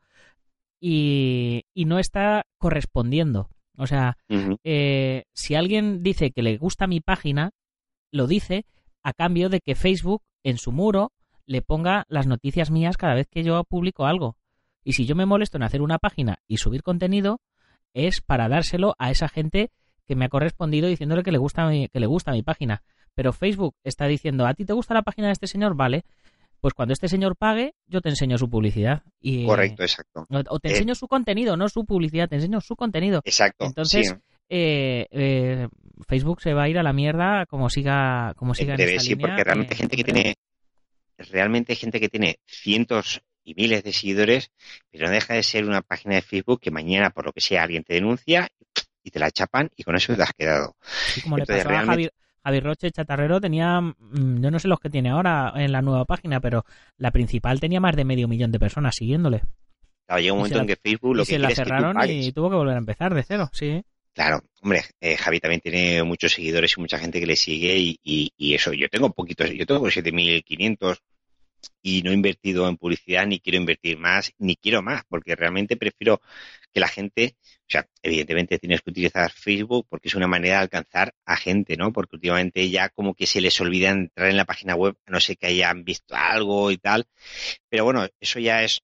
y, 0.79 1.65
no 1.75 1.99
está 1.99 2.45
correspondiendo. 2.57 3.49
O 3.77 3.87
sea, 3.87 4.17
eh, 4.63 5.23
si 5.33 5.55
alguien 5.55 6.03
dice 6.03 6.31
que 6.31 6.43
le 6.43 6.57
gusta 6.57 6.87
mi 6.87 6.99
página, 6.99 7.51
lo 8.11 8.27
dice 8.27 8.65
a 9.03 9.13
cambio 9.13 9.49
de 9.49 9.61
que 9.61 9.75
Facebook 9.75 10.21
en 10.43 10.57
su 10.57 10.71
muro 10.71 11.13
le 11.45 11.61
ponga 11.61 12.05
las 12.09 12.27
noticias 12.27 12.71
mías 12.71 12.97
cada 12.97 13.15
vez 13.15 13.27
que 13.29 13.43
yo 13.43 13.63
publico 13.63 14.05
algo. 14.05 14.37
Y 14.83 14.93
si 14.93 15.05
yo 15.05 15.15
me 15.15 15.25
molesto 15.25 15.57
en 15.57 15.63
hacer 15.63 15.81
una 15.81 15.97
página 15.97 16.39
y 16.47 16.57
subir 16.57 16.83
contenido, 16.83 17.41
es 17.93 18.21
para 18.21 18.49
dárselo 18.49 18.95
a 18.99 19.11
esa 19.11 19.29
gente 19.29 19.71
que 20.05 20.15
me 20.15 20.25
ha 20.25 20.29
correspondido 20.29 20.87
diciéndole 20.87 21.23
que 21.23 21.31
le 21.31 21.37
gusta 21.37 21.67
mi, 21.67 21.87
que 21.87 21.99
le 21.99 22.07
gusta 22.07 22.31
mi 22.31 22.43
página. 22.43 22.83
Pero 23.15 23.33
Facebook 23.33 23.75
está 23.83 24.05
diciendo, 24.05 24.45
¿a 24.45 24.53
ti 24.53 24.65
te 24.65 24.73
gusta 24.73 24.93
la 24.93 25.01
página 25.01 25.27
de 25.27 25.33
este 25.33 25.47
señor? 25.47 25.75
Vale. 25.75 26.05
Pues 26.61 26.73
cuando 26.73 26.93
este 26.93 27.07
señor 27.07 27.35
pague, 27.35 27.73
yo 27.87 28.01
te 28.01 28.09
enseño 28.09 28.37
su 28.37 28.49
publicidad. 28.49 29.03
Y, 29.19 29.45
Correcto, 29.45 29.83
exacto. 29.83 30.27
O 30.49 30.59
te 30.59 30.69
Eh, 30.69 30.71
enseño 30.71 30.95
su 30.95 31.07
contenido, 31.07 31.55
no 31.57 31.69
su 31.69 31.85
publicidad, 31.85 32.27
te 32.27 32.35
enseño 32.35 32.59
su 32.61 32.75
contenido. 32.75 33.21
Exacto. 33.25 33.65
Entonces, 33.65 34.09
sí. 34.09 34.15
eh, 34.49 35.07
eh, 35.11 35.67
Facebook 36.07 36.41
se 36.41 36.53
va 36.53 36.63
a 36.63 36.69
ir 36.69 36.77
a 36.77 36.83
la 36.83 36.93
mierda 36.93 37.45
como 37.45 37.69
siga, 37.69 38.33
como 38.35 38.53
siga 38.53 38.75
en 38.75 38.81
esta 38.81 38.99
sí, 39.01 39.09
línea, 39.09 39.27
porque 39.27 39.43
realmente 39.43 39.73
eh, 39.73 39.77
gente 39.77 39.97
que 39.97 40.03
tiene, 40.03 40.35
realmente 41.17 41.75
gente 41.75 41.99
que 41.99 42.09
tiene 42.09 42.39
cientos 42.45 43.21
y 43.43 43.53
miles 43.55 43.83
de 43.83 43.93
seguidores, 43.93 44.51
pero 44.91 45.07
no 45.07 45.11
deja 45.11 45.33
de 45.33 45.43
ser 45.43 45.65
una 45.65 45.81
página 45.81 46.15
de 46.15 46.21
Facebook 46.21 46.59
que 46.61 46.71
mañana, 46.71 47.09
por 47.09 47.25
lo 47.25 47.31
que 47.33 47.41
sea, 47.41 47.63
alguien 47.63 47.83
te 47.83 47.93
denuncia 47.95 48.47
y 49.03 49.11
te 49.11 49.19
la 49.19 49.31
chapan 49.31 49.69
y 49.75 49.83
con 49.83 49.95
eso 49.95 50.15
te 50.15 50.23
has 50.23 50.33
quedado. 50.33 50.75
Sí, 50.81 51.21
como 51.21 51.37
le 51.37 51.45
pasó 51.45 51.69
a 51.69 51.85
Javi, 51.85 52.09
Javi 52.43 52.59
Roche 52.59 52.91
Chatarrero, 52.91 53.39
tenía, 53.41 53.81
mm, 53.81 54.41
yo 54.41 54.51
no 54.51 54.59
sé 54.59 54.67
los 54.67 54.79
que 54.79 54.89
tiene 54.89 55.09
ahora 55.09 55.53
en 55.55 55.71
la 55.71 55.81
nueva 55.81 56.05
página, 56.05 56.39
pero 56.39 56.65
la 56.97 57.11
principal 57.11 57.59
tenía 57.59 57.79
más 57.79 57.95
de 57.95 58.05
medio 58.05 58.27
millón 58.27 58.51
de 58.51 58.59
personas 58.59 58.95
siguiéndole. 58.95 59.41
Claro, 60.07 60.21
llega 60.21 60.33
un 60.33 60.39
momento 60.39 60.57
la- 60.57 60.61
en 60.63 60.67
que 60.67 60.75
Facebook 60.75 61.15
lo 61.15 61.23
y 61.23 61.25
que 61.25 61.31
se 61.33 61.39
la 61.39 61.49
es 61.49 61.53
que 61.53 61.63
cerraron 61.63 61.97
y 62.09 62.31
tuvo 62.31 62.49
que 62.49 62.55
volver 62.55 62.75
a 62.75 62.79
empezar 62.79 63.13
de 63.13 63.23
cero, 63.23 63.49
sí. 63.53 63.83
Claro, 64.13 64.41
hombre, 64.61 64.81
eh, 64.99 65.15
Javi 65.15 65.39
también 65.39 65.61
tiene 65.61 66.03
muchos 66.03 66.33
seguidores 66.33 66.73
y 66.75 66.81
mucha 66.81 66.97
gente 66.97 67.19
que 67.19 67.25
le 67.27 67.35
sigue 67.35 67.77
y, 67.77 67.99
y- 68.03 68.31
y 68.37 68.53
eso, 68.55 68.73
yo 68.73 68.89
tengo 68.89 69.11
poquitos, 69.11 69.49
yo 69.51 69.65
tengo 69.65 69.89
7.500 69.89 71.01
y 71.81 72.01
no 72.01 72.11
he 72.11 72.13
invertido 72.13 72.67
en 72.67 72.77
publicidad, 72.77 73.25
ni 73.25 73.39
quiero 73.39 73.57
invertir 73.57 73.97
más, 73.97 74.33
ni 74.37 74.55
quiero 74.55 74.81
más, 74.81 75.03
porque 75.07 75.35
realmente 75.35 75.77
prefiero 75.77 76.21
que 76.73 76.79
la 76.79 76.87
gente, 76.87 77.35
o 77.43 77.65
sea, 77.67 77.87
evidentemente 78.03 78.59
tienes 78.59 78.81
que 78.81 78.91
utilizar 78.91 79.31
Facebook 79.31 79.87
porque 79.89 80.09
es 80.09 80.15
una 80.15 80.27
manera 80.27 80.55
de 80.55 80.61
alcanzar 80.63 81.13
a 81.25 81.37
gente, 81.37 81.77
¿no? 81.77 81.91
Porque 81.93 82.15
últimamente 82.17 82.69
ya 82.69 82.89
como 82.89 83.13
que 83.15 83.25
se 83.27 83.41
les 83.41 83.59
olvida 83.61 83.89
entrar 83.89 84.29
en 84.29 84.37
la 84.37 84.45
página 84.45 84.75
web, 84.75 84.95
no 85.07 85.19
sé 85.19 85.35
que 85.35 85.47
hayan 85.47 85.83
visto 85.83 86.15
algo 86.15 86.71
y 86.71 86.77
tal, 86.77 87.05
pero 87.69 87.85
bueno, 87.85 88.07
eso 88.19 88.39
ya 88.39 88.63
es 88.63 88.81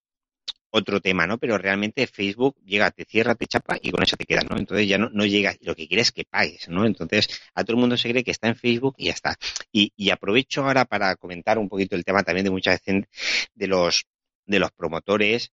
otro 0.76 1.00
tema, 1.00 1.26
¿no? 1.26 1.38
Pero 1.38 1.58
realmente 1.58 2.06
Facebook 2.06 2.58
llega, 2.66 2.92
te 2.92 3.06
cierra, 3.06 3.36
te 3.36 3.48
chapa 3.48 3.78
y 3.82 3.92
con 3.92 4.04
eso 4.04 4.18
te 4.18 4.26
quedas, 4.26 4.46
¿no? 4.50 4.58
Entonces 4.58 4.88
ya 4.88 4.98
no, 4.98 5.10
no 5.10 5.26
llegas, 5.26 5.58
lo 5.62 5.74
que 5.76 5.88
quieres 5.88 6.08
es 6.08 6.12
que 6.12 6.26
pagues, 6.26 6.68
¿no? 6.68 6.86
Entonces 6.86 7.42
a 7.54 7.64
todo 7.64 7.78
el 7.78 7.80
mundo 7.80 7.98
se 7.98 8.10
cree 8.10 8.24
que 8.24 8.32
está 8.32 8.48
en 8.50 8.56
Facebook 8.56 8.96
y 8.98 9.06
ya 9.06 9.14
está. 9.14 9.38
Y, 9.72 9.92
aprovecho 10.10 10.64
ahora 10.64 10.86
para 10.86 11.16
comentar 11.16 11.58
un 11.58 11.70
poquito 11.70 11.96
el 11.96 12.04
tema 12.06 12.24
también 12.24 12.46
de 12.46 12.52
muchas 12.52 12.80
veces 12.80 13.06
de 13.54 13.68
los 13.68 14.06
de 14.46 14.60
los 14.60 14.72
promotores. 14.72 15.52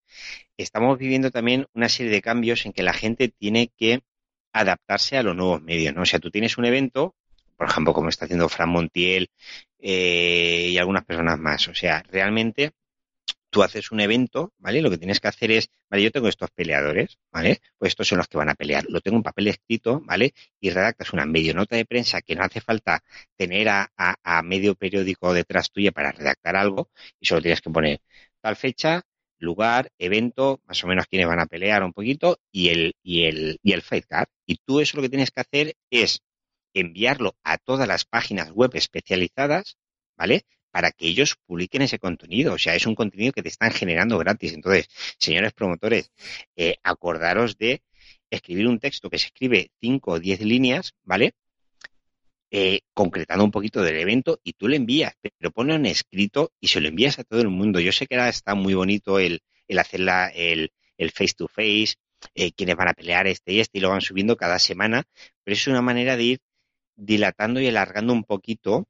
Estamos 0.58 0.98
viviendo 0.98 1.32
también 1.32 1.68
una 1.74 1.88
serie 1.90 2.12
de 2.12 2.22
cambios 2.22 2.66
en 2.66 2.74
que 2.74 2.84
la 2.84 2.94
gente 2.94 3.30
tiene 3.30 3.72
que 3.78 4.02
adaptarse 4.54 5.18
a 5.18 5.24
los 5.24 5.36
nuevos 5.36 5.62
medios, 5.62 5.96
¿no? 5.96 6.02
O 6.02 6.06
sea, 6.06 6.20
tú 6.20 6.30
tienes 6.32 6.58
un 6.58 6.66
evento, 6.66 7.16
por 7.58 7.70
ejemplo, 7.70 7.94
como 7.94 8.10
está 8.10 8.26
haciendo 8.26 8.50
Fran 8.50 8.70
Montiel 8.70 9.30
eh, 9.80 10.70
y 10.72 10.78
algunas 10.78 11.06
personas 11.06 11.40
más. 11.40 11.68
O 11.68 11.76
sea, 11.76 12.04
realmente 12.10 12.72
tú 13.52 13.64
haces 13.64 13.92
un 13.92 14.00
evento, 14.00 14.54
¿vale? 14.58 14.82
Lo 14.82 14.90
que 14.90 14.98
tienes 14.98 15.20
que 15.20 15.28
hacer 15.28 15.52
es, 15.52 15.70
vale, 15.90 16.04
yo 16.04 16.12
tengo 16.12 16.28
estos 16.28 16.50
peleadores, 16.52 17.20
¿vale? 17.32 17.62
Pues 17.78 17.92
estos 17.92 18.08
son 18.08 18.18
los 18.18 18.28
que 18.28 18.38
van 18.38 18.50
a 18.50 18.56
pelear. 18.56 18.86
Lo 18.90 19.02
tengo 19.02 19.18
en 19.18 19.24
papel 19.24 19.50
escrito, 19.50 20.02
¿vale? 20.04 20.34
Y 20.60 20.72
redactas 20.72 21.14
una 21.14 21.26
medio 21.26 21.54
nota 21.54 21.76
de 21.76 21.86
prensa 21.86 22.22
que 22.22 22.36
no 22.36 22.44
hace 22.44 22.62
falta 22.62 23.04
tener 23.36 23.68
a, 23.70 23.90
medio 24.44 24.76
periódico 24.76 25.34
detrás 25.34 25.72
tuya 25.72 25.92
para 25.92 26.12
redactar 26.12 26.56
algo 26.56 26.90
y 27.20 27.26
solo 27.28 27.42
tienes 27.42 27.62
que 27.62 27.70
poner 27.70 28.02
tal 28.42 28.56
fecha, 28.56 29.04
lugar, 29.38 29.92
evento, 30.00 30.62
más 30.66 30.84
o 30.84 30.88
menos 30.88 31.06
quiénes 31.08 31.28
van 31.28 31.40
a 31.40 31.46
pelear 31.46 31.84
un 31.84 31.94
poquito 31.94 32.40
y 32.52 32.70
el, 32.70 32.94
y 33.04 33.26
el, 33.26 33.60
y 33.62 33.74
el 33.74 33.82
fight 33.82 34.06
card. 34.08 34.30
Y 34.46 34.58
tú 34.66 34.80
eso 34.80 34.98
lo 34.98 35.04
que 35.04 35.10
tienes 35.10 35.32
que 35.32 35.42
hacer 35.42 35.76
es 35.90 36.22
enviarlo 36.74 37.36
a 37.44 37.58
todas 37.58 37.88
las 37.88 38.06
páginas 38.06 38.52
web 38.52 38.72
especializadas, 38.76 39.78
¿vale? 40.18 40.46
Para 40.72 40.92
que 40.92 41.08
ellos 41.08 41.36
publiquen 41.46 41.82
ese 41.82 42.00
contenido. 42.00 42.54
O 42.54 42.58
sea, 42.58 42.76
es 42.76 42.86
un 42.86 42.96
contenido 42.96 43.34
que 43.34 43.44
te 43.44 43.50
están 43.50 43.72
generando 43.72 44.18
gratis. 44.18 44.54
Entonces, 44.54 44.88
señores 45.18 45.54
promotores, 45.54 46.12
eh, 46.56 46.76
acordaros 46.84 47.58
de 47.58 47.82
escribir 48.30 48.68
un 48.68 48.80
texto 48.80 49.10
que 49.10 49.20
se 49.20 49.28
escribe 49.28 49.72
5 49.82 50.12
o 50.12 50.20
10 50.20 50.42
líneas, 50.42 50.94
¿vale? 51.04 51.34
Eh, 52.54 52.82
concretando 52.94 53.46
un 53.46 53.52
poquito 53.52 53.82
del 53.82 53.98
evento 53.98 54.40
y 54.44 54.54
tú 54.54 54.68
le 54.68 54.76
envías, 54.76 55.14
pero 55.38 55.52
ponlo 55.52 55.74
en 55.74 55.86
escrito 55.86 56.52
y 56.60 56.68
se 56.68 56.82
lo 56.82 56.90
envías 56.90 57.18
a 57.20 57.24
todo 57.24 57.42
el 57.42 57.48
mundo. 57.50 57.80
Yo 57.80 57.92
sé 57.94 58.08
que 58.08 58.16
ahora 58.16 58.30
está 58.30 58.56
muy 58.56 58.74
bonito 58.74 59.20
el, 59.20 59.42
el 59.68 59.80
hacer 59.80 60.02
la, 60.02 60.28
el, 60.28 60.72
el 60.98 61.12
face 61.12 61.34
to 61.38 61.48
face, 61.48 61.96
eh, 62.36 62.52
quienes 62.52 62.76
van 62.76 62.90
a 62.90 62.94
pelear 62.94 63.28
este 63.28 63.54
y 63.54 63.60
este 63.60 63.78
y 63.78 63.82
lo 63.82 63.90
van 63.90 64.02
subiendo 64.02 64.36
cada 64.38 64.60
semana, 64.60 65.04
pero 65.44 65.54
es 65.54 65.68
una 65.68 65.82
manera 65.82 66.18
de 66.18 66.24
ir 66.24 66.40
dilatando 66.96 67.60
y 67.60 67.68
alargando 67.68 68.14
un 68.14 68.24
poquito, 68.24 68.88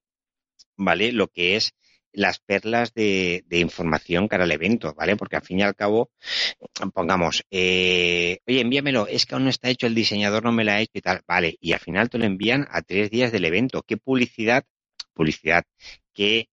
¿vale? 0.77 1.11
Lo 1.11 1.27
que 1.27 1.55
es 1.55 1.73
las 2.13 2.39
perlas 2.39 2.93
de, 2.93 3.43
información 3.51 4.27
cara 4.27 4.43
al 4.43 4.51
evento, 4.51 4.93
¿vale? 4.93 5.15
Porque 5.15 5.37
al 5.37 5.43
fin 5.43 5.59
y 5.59 5.63
al 5.63 5.75
cabo, 5.75 6.11
pongamos, 6.93 7.43
eh, 7.51 8.39
oye, 8.47 8.61
envíamelo, 8.61 9.07
es 9.07 9.25
que 9.25 9.35
aún 9.35 9.45
no 9.45 9.49
está 9.49 9.69
hecho, 9.69 9.87
el 9.87 9.95
diseñador 9.95 10.43
no 10.43 10.51
me 10.51 10.63
lo 10.63 10.71
ha 10.71 10.81
hecho 10.81 10.91
y 10.95 11.01
tal, 11.01 11.21
vale, 11.27 11.57
y 11.59 11.73
al 11.73 11.79
final 11.79 12.09
te 12.09 12.17
lo 12.17 12.25
envían 12.25 12.67
a 12.69 12.81
tres 12.81 13.09
días 13.09 13.31
del 13.31 13.45
evento. 13.45 13.83
¿Qué 13.83 13.97
publicidad, 13.97 14.65
publicidad, 15.13 15.63
qué, 16.13 16.49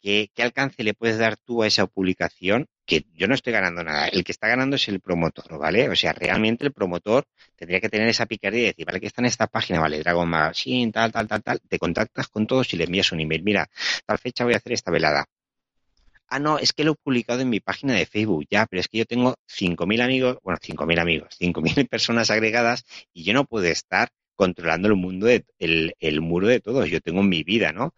qué, 0.00 0.30
alcance 0.38 0.82
le 0.82 0.94
puedes 0.94 1.18
dar 1.18 1.36
tú 1.36 1.62
a 1.62 1.66
esa 1.66 1.86
publicación? 1.86 2.66
Que 2.86 3.04
yo 3.14 3.28
no 3.28 3.34
estoy 3.34 3.52
ganando 3.52 3.84
nada, 3.84 4.08
el 4.08 4.24
que 4.24 4.32
está 4.32 4.48
ganando 4.48 4.76
es 4.76 4.88
el 4.88 5.00
promotor, 5.00 5.58
¿vale? 5.58 5.88
O 5.88 5.96
sea, 5.96 6.12
realmente 6.12 6.64
el 6.64 6.72
promotor 6.72 7.24
tendría 7.56 7.80
que 7.80 7.88
tener 7.88 8.08
esa 8.08 8.26
picardía 8.26 8.62
y 8.62 8.66
decir, 8.66 8.86
vale, 8.86 9.00
que 9.00 9.06
está 9.06 9.22
en 9.22 9.26
esta 9.26 9.46
página, 9.46 9.80
vale, 9.80 10.00
Dragon 10.00 10.28
Machine, 10.28 10.92
tal, 10.92 11.12
tal, 11.12 11.28
tal, 11.28 11.42
tal, 11.42 11.60
te 11.68 11.78
contactas 11.78 12.28
con 12.28 12.46
todos 12.46 12.72
y 12.74 12.76
le 12.76 12.84
envías 12.84 13.12
un 13.12 13.20
email, 13.20 13.42
mira, 13.42 13.68
tal 14.06 14.18
fecha 14.18 14.44
voy 14.44 14.54
a 14.54 14.58
hacer 14.58 14.72
esta 14.72 14.90
velada. 14.90 15.26
Ah, 16.32 16.38
no, 16.38 16.58
es 16.58 16.72
que 16.72 16.84
lo 16.84 16.92
he 16.92 16.94
publicado 16.94 17.40
en 17.40 17.50
mi 17.50 17.58
página 17.58 17.94
de 17.94 18.06
Facebook, 18.06 18.46
ya, 18.48 18.64
pero 18.66 18.80
es 18.80 18.86
que 18.88 18.98
yo 18.98 19.04
tengo 19.04 19.34
5.000 19.48 20.00
amigos, 20.00 20.38
bueno, 20.44 20.58
5.000 20.62 21.00
amigos, 21.00 21.36
5.000 21.40 21.88
personas 21.90 22.30
agregadas 22.30 22.84
y 23.12 23.24
yo 23.24 23.34
no 23.34 23.44
puedo 23.44 23.66
estar 23.66 24.10
controlando 24.40 24.88
el 24.88 24.96
mundo, 24.96 25.26
de, 25.26 25.44
el, 25.58 25.94
el 26.00 26.20
muro 26.22 26.48
de 26.48 26.60
todos. 26.60 26.88
Yo 26.88 27.00
tengo 27.02 27.22
mi 27.22 27.42
vida, 27.44 27.72
¿no? 27.72 27.92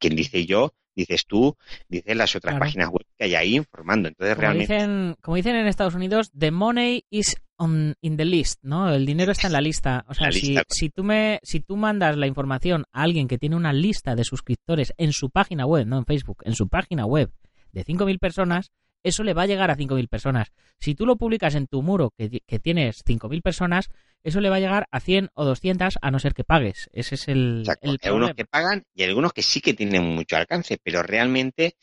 Quien 0.00 0.16
dice 0.16 0.44
yo, 0.44 0.74
dices 0.96 1.26
tú, 1.26 1.56
dicen 1.88 2.18
las 2.18 2.34
otras 2.34 2.52
Claro. 2.54 2.64
páginas 2.64 2.88
web 2.88 3.04
que 3.16 3.24
hay 3.26 3.34
ahí 3.36 3.54
informando. 3.56 4.08
Entonces, 4.08 4.34
Como 4.34 4.40
realmente, 4.42 4.74
dicen, 4.74 5.14
como 5.22 5.36
dicen 5.36 5.54
en 5.54 5.66
Estados 5.68 5.94
Unidos, 5.94 6.32
the 6.36 6.50
money 6.50 7.04
is 7.08 7.36
on, 7.56 7.94
in 8.00 8.16
the 8.16 8.24
list, 8.24 8.58
¿no? 8.62 8.92
El 8.92 9.06
dinero 9.06 9.30
está 9.30 9.46
en 9.46 9.52
la 9.52 9.60
lista. 9.60 10.04
O 10.08 10.14
sea, 10.14 10.32
si, 10.32 10.48
lista. 10.48 10.62
si 10.68 10.90
tú 10.90 11.04
me, 11.04 11.38
si 11.44 11.60
tú 11.60 11.76
mandas 11.76 12.16
la 12.16 12.26
información 12.26 12.84
a 12.92 13.02
alguien 13.02 13.28
que 13.28 13.38
tiene 13.38 13.54
una 13.54 13.72
lista 13.72 14.16
de 14.16 14.24
suscriptores 14.24 14.92
en 14.98 15.12
su 15.12 15.30
página 15.30 15.66
web, 15.66 15.86
no 15.86 15.98
en 15.98 16.04
Facebook, 16.04 16.38
en 16.44 16.54
su 16.54 16.68
página 16.68 17.06
web 17.06 17.30
de 17.72 17.84
5.000 17.84 18.18
personas, 18.18 18.72
eso 19.02 19.22
le 19.22 19.34
va 19.34 19.42
a 19.42 19.46
llegar 19.46 19.70
a 19.70 19.76
5.000 19.76 20.08
personas. 20.08 20.52
Si 20.78 20.94
tú 20.94 21.06
lo 21.06 21.16
publicas 21.16 21.54
en 21.54 21.66
tu 21.66 21.82
muro 21.82 22.12
que, 22.16 22.40
que 22.46 22.58
tienes 22.58 23.04
5.000 23.04 23.42
personas, 23.42 23.88
eso 24.22 24.40
le 24.40 24.50
va 24.50 24.56
a 24.56 24.60
llegar 24.60 24.88
a 24.90 24.98
100 24.98 25.30
o 25.34 25.44
200 25.44 25.98
a 26.02 26.10
no 26.10 26.18
ser 26.18 26.34
que 26.34 26.42
pagues. 26.42 26.90
Ese 26.92 27.14
es 27.14 27.28
el, 27.28 27.60
Exacto. 27.60 27.90
el 27.90 27.98
Hay 28.02 28.08
algunos 28.08 28.34
que 28.34 28.44
pagan 28.44 28.82
y 28.94 29.04
algunos 29.04 29.32
que 29.32 29.42
sí 29.42 29.60
que 29.60 29.74
tienen 29.74 30.02
mucho 30.02 30.36
alcance, 30.36 30.78
pero 30.82 31.02
realmente 31.02 31.76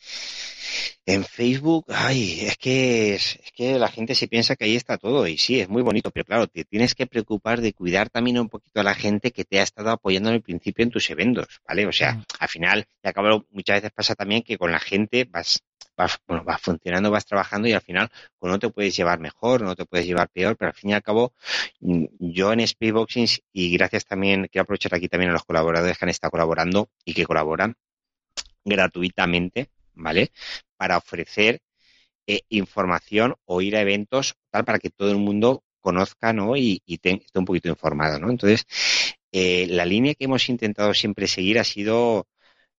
en 1.06 1.24
Facebook, 1.24 1.86
ay, 1.88 2.40
es 2.42 2.56
que 2.58 3.14
es, 3.14 3.38
es 3.42 3.52
que 3.52 3.78
la 3.78 3.88
gente 3.88 4.14
se 4.14 4.28
piensa 4.28 4.56
que 4.56 4.64
ahí 4.64 4.76
está 4.76 4.98
todo 4.98 5.26
y 5.26 5.38
sí, 5.38 5.60
es 5.60 5.68
muy 5.68 5.82
bonito, 5.82 6.10
pero 6.10 6.24
claro, 6.24 6.46
te 6.46 6.64
tienes 6.64 6.94
que 6.94 7.06
preocupar 7.06 7.60
de 7.60 7.72
cuidar 7.72 8.10
también 8.10 8.38
un 8.38 8.48
poquito 8.48 8.80
a 8.80 8.84
la 8.84 8.94
gente 8.94 9.30
que 9.30 9.44
te 9.44 9.60
ha 9.60 9.62
estado 9.62 9.90
apoyando 9.90 10.28
en 10.30 10.36
el 10.36 10.42
principio 10.42 10.82
en 10.82 10.90
tus 10.90 11.08
eventos, 11.10 11.46
¿vale? 11.66 11.86
O 11.86 11.92
sea, 11.92 12.14
Mm. 12.14 12.24
al 12.40 12.48
final, 12.48 12.86
y 13.02 13.08
acabo, 13.08 13.46
muchas 13.50 13.76
veces 13.76 13.92
pasa 13.94 14.14
también 14.14 14.42
que 14.42 14.58
con 14.58 14.70
la 14.72 14.80
gente 14.80 15.24
vas 15.30 15.62
vas, 15.96 16.18
bueno, 16.26 16.44
vas 16.44 16.60
funcionando, 16.60 17.10
vas 17.10 17.26
trabajando 17.26 17.68
y 17.68 17.72
al 17.72 17.80
final 17.80 18.10
pues 18.38 18.50
no 18.50 18.58
te 18.58 18.68
puedes 18.70 18.96
llevar 18.96 19.20
mejor, 19.20 19.62
no 19.62 19.74
te 19.76 19.84
puedes 19.86 20.06
llevar 20.06 20.28
peor, 20.30 20.56
pero 20.56 20.70
al 20.70 20.74
fin 20.74 20.90
y 20.90 20.94
al 20.94 21.02
cabo 21.02 21.34
mm, 21.80 22.04
yo 22.18 22.52
en 22.52 22.66
Speedboxing 22.66 23.26
y 23.52 23.72
gracias 23.76 24.04
también, 24.04 24.48
quiero 24.50 24.62
aprovechar 24.62 24.94
aquí 24.94 25.08
también 25.08 25.30
a 25.30 25.34
los 25.34 25.44
colaboradores 25.44 25.98
que 25.98 26.04
han 26.04 26.10
estado 26.10 26.32
colaborando 26.32 26.88
y 27.04 27.14
que 27.14 27.24
colaboran 27.24 27.76
gratuitamente, 28.64 29.70
¿vale? 29.94 30.32
Para 30.76 30.96
ofrecer 30.96 31.60
eh, 32.26 32.40
información 32.48 33.34
o 33.44 33.60
ir 33.60 33.76
a 33.76 33.82
eventos 33.82 34.34
tal 34.50 34.64
para 34.64 34.78
que 34.78 34.90
todo 34.90 35.10
el 35.10 35.18
mundo 35.18 35.62
conozca, 35.80 36.32
¿no? 36.32 36.56
Y, 36.56 36.82
esté 36.86 37.20
un 37.34 37.44
poquito 37.44 37.68
informado, 37.68 38.18
¿no? 38.18 38.30
Entonces, 38.30 38.66
eh, 39.32 39.66
la 39.68 39.84
línea 39.84 40.14
que 40.14 40.24
hemos 40.24 40.48
intentado 40.48 40.94
siempre 40.94 41.26
seguir 41.26 41.58
ha 41.58 41.64
sido 41.64 42.26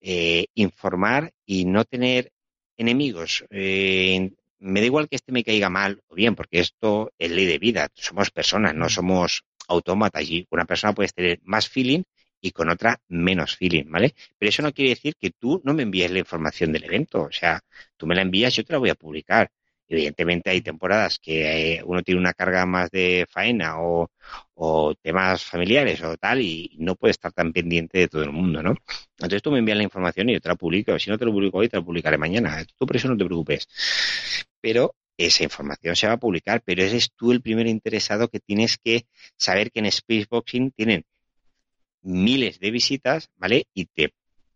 eh, 0.02 0.48
informar 0.56 1.34
y 1.46 1.66
no 1.66 1.86
tener 1.86 2.32
enemigos. 2.78 3.46
Eh, 3.50 4.32
me 4.60 4.80
da 4.80 4.86
igual 4.86 5.08
que 5.08 5.16
este 5.18 5.32
me 5.32 5.44
caiga 5.44 5.70
mal 5.70 6.02
o 6.08 6.16
bien, 6.16 6.36
porque 6.36 6.60
esto 6.60 7.12
es 7.18 7.32
ley 7.32 7.46
de 7.46 7.60
vida. 7.60 7.90
Somos 7.94 8.32
personas, 8.32 8.74
no 8.76 8.90
somos 8.90 9.44
autómatas. 9.68 10.24
Y 10.30 10.48
una 10.50 10.66
persona 10.66 10.94
puede 10.94 11.10
tener 11.10 11.40
más 11.44 11.68
feeling 11.70 12.04
y 12.42 12.52
con 12.52 12.70
otra 12.70 13.00
menos 13.08 13.56
feeling, 13.58 13.86
¿vale? 13.90 14.14
Pero 14.38 14.50
eso 14.50 14.62
no 14.62 14.74
quiere 14.74 14.90
decir 14.92 15.16
que 15.20 15.32
tú 15.32 15.62
no 15.64 15.74
me 15.74 15.84
envíes 15.84 16.12
la 16.12 16.20
información 16.20 16.72
del 16.72 16.84
evento. 16.86 17.24
O 17.24 17.32
sea, 17.32 17.62
tú 17.98 18.08
me 18.08 18.16
la 18.16 18.22
envías, 18.22 18.56
yo 18.56 18.64
te 18.64 18.74
la 18.74 18.80
voy 18.80 18.90
a 18.90 18.96
publicar. 18.96 19.52
Evidentemente 19.88 20.50
hay 20.50 20.62
temporadas 20.62 21.20
que 21.20 21.76
eh, 21.78 21.84
uno 21.84 22.02
tiene 22.02 22.20
una 22.20 22.34
carga 22.34 22.66
más 22.66 22.90
de 22.92 23.28
faena 23.30 23.76
o, 23.82 24.10
temas 25.02 25.44
familiares 25.44 26.02
o 26.04 26.18
tal 26.18 26.42
y 26.42 26.76
no 26.80 26.96
puede 26.96 27.12
estar 27.12 27.32
tan 27.32 27.54
pendiente 27.54 28.00
de 28.00 28.08
todo 28.08 28.24
el 28.24 28.32
mundo, 28.32 28.64
¿no? 28.64 28.76
Entonces 29.18 29.42
tú 29.42 29.52
me 29.52 29.60
envías 29.60 29.78
la 29.78 29.84
información 29.84 30.30
y 30.30 30.34
yo 30.34 30.42
te 30.42 30.50
la 30.50 30.56
publico. 30.56 30.98
Si 30.98 31.10
no 31.10 31.18
te 31.18 31.26
lo 31.26 31.32
publico 31.32 31.60
hoy, 31.60 31.70
te 31.70 31.78
la 31.78 31.84
publicaré 31.84 32.18
mañana. 32.18 32.66
Tú 32.78 32.86
por 32.86 32.96
eso 32.96 33.08
no 33.08 33.18
te 33.18 33.26
preocupes. 33.26 33.68
Pero 34.62 34.96
esa 35.18 35.44
información 35.44 35.96
se 35.96 36.08
va 36.08 36.14
a 36.14 36.18
publicar, 36.18 36.62
pero 36.66 36.84
eres 36.84 37.12
tú 37.16 37.32
el 37.32 37.42
primer 37.42 37.68
interesado 37.68 38.28
que 38.30 38.40
tienes 38.40 38.78
que 38.78 39.06
saber 39.38 39.72
que 39.72 39.80
en 39.80 39.92
Spaceboxing 39.92 40.72
tienen 40.72 41.06
miles 42.02 42.60
de 42.60 42.72
visitas, 42.72 43.30
¿vale? 43.36 43.68
Y 43.74 43.86
te 43.86 44.14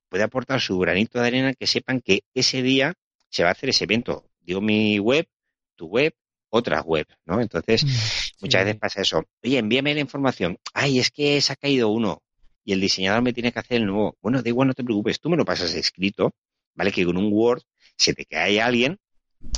puede 0.10 0.24
aportar 0.24 0.60
su 0.60 0.78
granito 0.80 1.20
de 1.20 1.28
arena 1.28 1.54
que 1.54 1.68
sepan 1.68 2.02
que 2.02 2.22
ese 2.34 2.62
día 2.62 2.94
se 3.30 3.44
va 3.44 3.50
a 3.50 3.52
hacer 3.54 3.70
ese 3.70 3.86
evento. 3.86 4.29
Digo 4.50 4.62
mi 4.62 4.98
web, 4.98 5.28
tu 5.76 5.86
web, 5.86 6.12
otra 6.50 6.82
web, 6.82 7.06
¿no? 7.26 7.40
Entonces, 7.40 7.84
mm, 7.84 8.42
muchas 8.42 8.66
veces 8.66 8.80
pasa 8.80 9.02
eso. 9.02 9.24
Oye, 9.44 9.60
envíame 9.60 9.94
la 9.94 10.00
información. 10.00 10.58
Ay, 10.74 10.98
es 10.98 11.12
que 11.12 11.40
se 11.40 11.54
ha 11.54 11.56
caído 11.56 11.90
uno 11.90 12.24
y 12.66 12.74
el 12.74 12.82
diseñador 12.82 13.22
me 13.22 13.32
tiene 13.32 13.52
que 13.52 13.60
hacer 13.60 13.78
el 13.78 13.86
nuevo. 13.86 14.18
Bueno, 14.24 14.42
da 14.42 14.50
igual, 14.50 14.68
no 14.68 14.74
te 14.74 14.84
preocupes, 14.84 15.20
tú 15.20 15.30
me 15.30 15.38
lo 15.38 15.46
pasas 15.46 15.76
escrito, 15.76 16.34
¿vale? 16.74 16.92
Que 16.92 17.06
con 17.06 17.18
un 17.18 17.32
Word 17.32 17.62
se 17.96 18.16
te 18.16 18.26
cae 18.26 18.60
alguien 18.60 18.98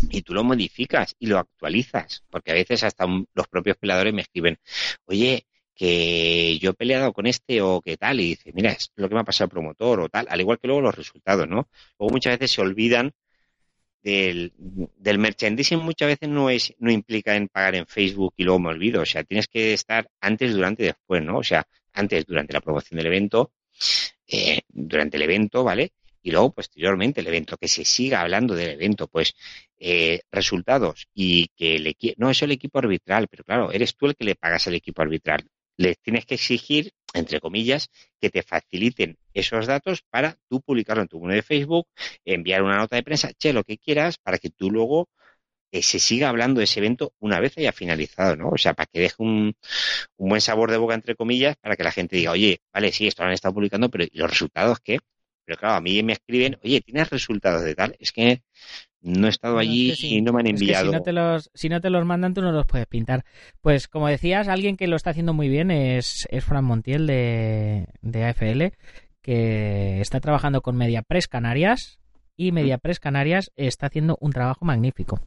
y 0.10 0.24
tú 0.24 0.34
lo 0.34 0.44
modificas 0.44 1.16
y 1.20 1.28
lo 1.28 1.40
actualizas, 1.40 2.26
porque 2.30 2.52
a 2.52 2.56
veces 2.56 2.84
hasta 2.84 3.06
los 3.08 3.48
propios 3.48 3.78
peladores 3.78 4.14
me 4.14 4.24
escriben, 4.24 4.60
oye, 5.06 5.46
que 5.74 6.60
yo 6.60 6.72
he 6.72 6.74
peleado 6.74 7.14
con 7.14 7.28
este 7.28 7.62
o 7.62 7.80
qué 7.80 7.96
tal, 7.96 8.20
y 8.20 8.36
dice, 8.36 8.52
mira, 8.54 8.74
es 8.74 8.92
lo 8.98 9.08
que 9.08 9.16
me 9.16 9.22
ha 9.22 9.24
pasado 9.24 9.46
al 9.46 9.52
promotor 9.52 10.02
o 10.02 10.10
tal, 10.10 10.28
al 10.30 10.42
igual 10.42 10.60
que 10.60 10.68
luego 10.68 10.82
los 10.82 10.96
resultados, 10.96 11.48
¿no? 11.48 11.70
Luego 11.98 12.12
muchas 12.12 12.38
veces 12.38 12.52
se 12.52 12.62
olvidan 12.62 13.14
del, 14.04 14.54
del 14.58 15.20
merchandising 15.20 15.80
muchas 15.80 16.08
veces 16.10 16.30
no 16.30 16.50
es 16.50 16.74
no 16.80 16.92
implica 16.92 17.36
en 17.36 17.48
pagar 17.48 17.76
en 17.76 17.88
Facebook 17.88 18.34
y 18.38 18.44
luego 18.44 18.60
me 18.60 18.70
olvido, 18.70 19.02
o 19.02 19.06
sea, 19.06 19.24
tienes 19.24 19.48
que 19.48 19.74
estar 19.74 20.10
antes, 20.20 20.54
durante 20.54 20.84
y 20.84 20.86
después, 20.88 21.24
¿no? 21.24 21.38
O 21.38 21.44
sea, 21.44 21.66
antes 21.94 22.26
durante 22.26 22.54
la 22.54 22.62
promoción 22.62 22.98
del 22.98 23.08
evento, 23.08 23.52
eh, 24.28 24.62
durante 24.70 25.18
el 25.18 25.24
evento, 25.24 25.64
¿vale? 25.64 25.92
Y 26.24 26.32
luego 26.32 26.54
posteriormente 26.54 27.22
el 27.22 27.28
evento, 27.28 27.58
que 27.58 27.68
se 27.68 27.84
siga 27.86 28.22
hablando 28.22 28.56
del 28.56 28.72
evento, 28.72 29.08
pues 29.08 29.34
eh, 29.80 30.22
resultados 30.32 31.08
y 31.14 31.48
que 31.56 31.80
le 31.80 31.96
no 32.18 32.30
es 32.30 32.42
el 32.44 32.52
equipo 32.52 32.80
arbitral, 32.80 33.28
pero 33.30 33.44
claro, 33.44 33.72
eres 33.72 33.96
tú 33.96 34.08
el 34.08 34.16
que 34.16 34.26
le 34.26 34.36
pagas 34.36 34.68
al 34.68 34.76
equipo 34.76 35.02
arbitral 35.02 35.46
les 35.82 36.00
tienes 36.00 36.26
que 36.26 36.36
exigir, 36.36 36.94
entre 37.14 37.40
comillas, 37.40 37.90
que 38.20 38.30
te 38.30 38.44
faciliten 38.44 39.18
esos 39.34 39.68
datos 39.68 40.04
para 40.10 40.38
tú 40.50 40.62
publicarlo 40.62 41.04
en 41.04 41.08
tu 41.10 41.20
muro 41.20 41.34
de 41.34 41.42
Facebook, 41.42 41.88
enviar 42.26 42.64
una 42.64 42.78
nota 42.78 42.96
de 42.96 43.04
prensa, 43.04 43.32
che, 43.34 43.54
lo 43.54 43.64
que 43.64 43.78
quieras, 43.78 44.18
para 44.18 44.38
que 44.38 44.50
tú 44.50 44.72
luego 44.72 45.10
eh, 45.72 45.84
se 45.84 46.00
siga 46.00 46.30
hablando 46.30 46.60
de 46.60 46.66
ese 46.66 46.80
evento 46.80 47.14
una 47.20 47.40
vez 47.40 47.58
haya 47.58 47.72
finalizado, 47.72 48.36
¿no? 48.36 48.50
O 48.50 48.58
sea, 48.58 48.74
para 48.74 48.88
que 48.88 49.00
deje 49.00 49.16
un, 49.20 49.56
un, 50.18 50.30
buen 50.30 50.42
sabor 50.42 50.70
de 50.72 50.78
boca, 50.78 50.96
entre 50.96 51.16
comillas, 51.16 51.56
para 51.62 51.78
que 51.78 51.84
la 51.84 51.92
gente 51.92 52.18
diga, 52.18 52.32
oye, 52.32 52.62
vale, 52.74 52.92
sí, 52.92 53.08
esto 53.08 53.24
lo 53.24 53.30
han 53.30 53.34
estado 53.34 53.54
publicando, 53.54 53.90
pero 53.90 54.04
¿y 54.04 54.18
los 54.18 54.30
resultados 54.30 54.80
qué? 54.82 55.00
Pero 55.46 55.58
claro, 55.58 55.76
a 55.76 55.82
mí 55.82 56.04
me 56.04 56.14
escriben, 56.14 56.58
oye, 56.64 56.82
¿tienes 56.82 57.10
resultados 57.10 57.64
de 57.64 57.76
tal? 57.76 57.96
Es 58.00 58.12
que 58.12 58.44
no 59.02 59.28
he 59.28 59.30
estado 59.30 59.58
allí 59.58 59.94
y 60.02 60.22
no 60.22 60.34
me 60.34 60.42
han 60.42 60.48
enviado. 60.48 60.92
si, 60.92 60.92
no 60.92 61.02
te 61.02 61.12
los, 61.12 61.50
si 61.54 61.70
no 61.70 61.82
te 61.82 61.90
los 61.90 62.06
mandan, 62.06 62.34
tú 62.34 62.42
no 62.42 62.52
los 62.52 62.66
puedes 62.66 62.88
pintar. 62.88 63.26
Pues 63.62 63.88
como 63.88 64.08
decías, 64.08 64.48
alguien 64.48 64.78
que 64.78 64.88
lo 64.88 64.96
está 64.96 65.10
haciendo 65.10 65.34
muy 65.34 65.50
bien 65.50 65.72
es, 65.72 66.28
es 66.30 66.44
Fran 66.44 66.66
Montiel 66.66 67.08
de, 67.08 67.88
de 68.02 68.26
AFL, 68.26 68.76
que 69.22 70.02
está 70.02 70.20
trabajando 70.20 70.62
con 70.62 70.78
MediaPress 70.78 71.28
Canarias 71.28 72.00
y 72.36 72.52
MediaPress 72.52 73.00
Canarias 73.00 73.52
está 73.56 73.88
haciendo 73.88 74.18
un 74.22 74.32
trabajo 74.32 74.66
magnífico. 74.66 75.20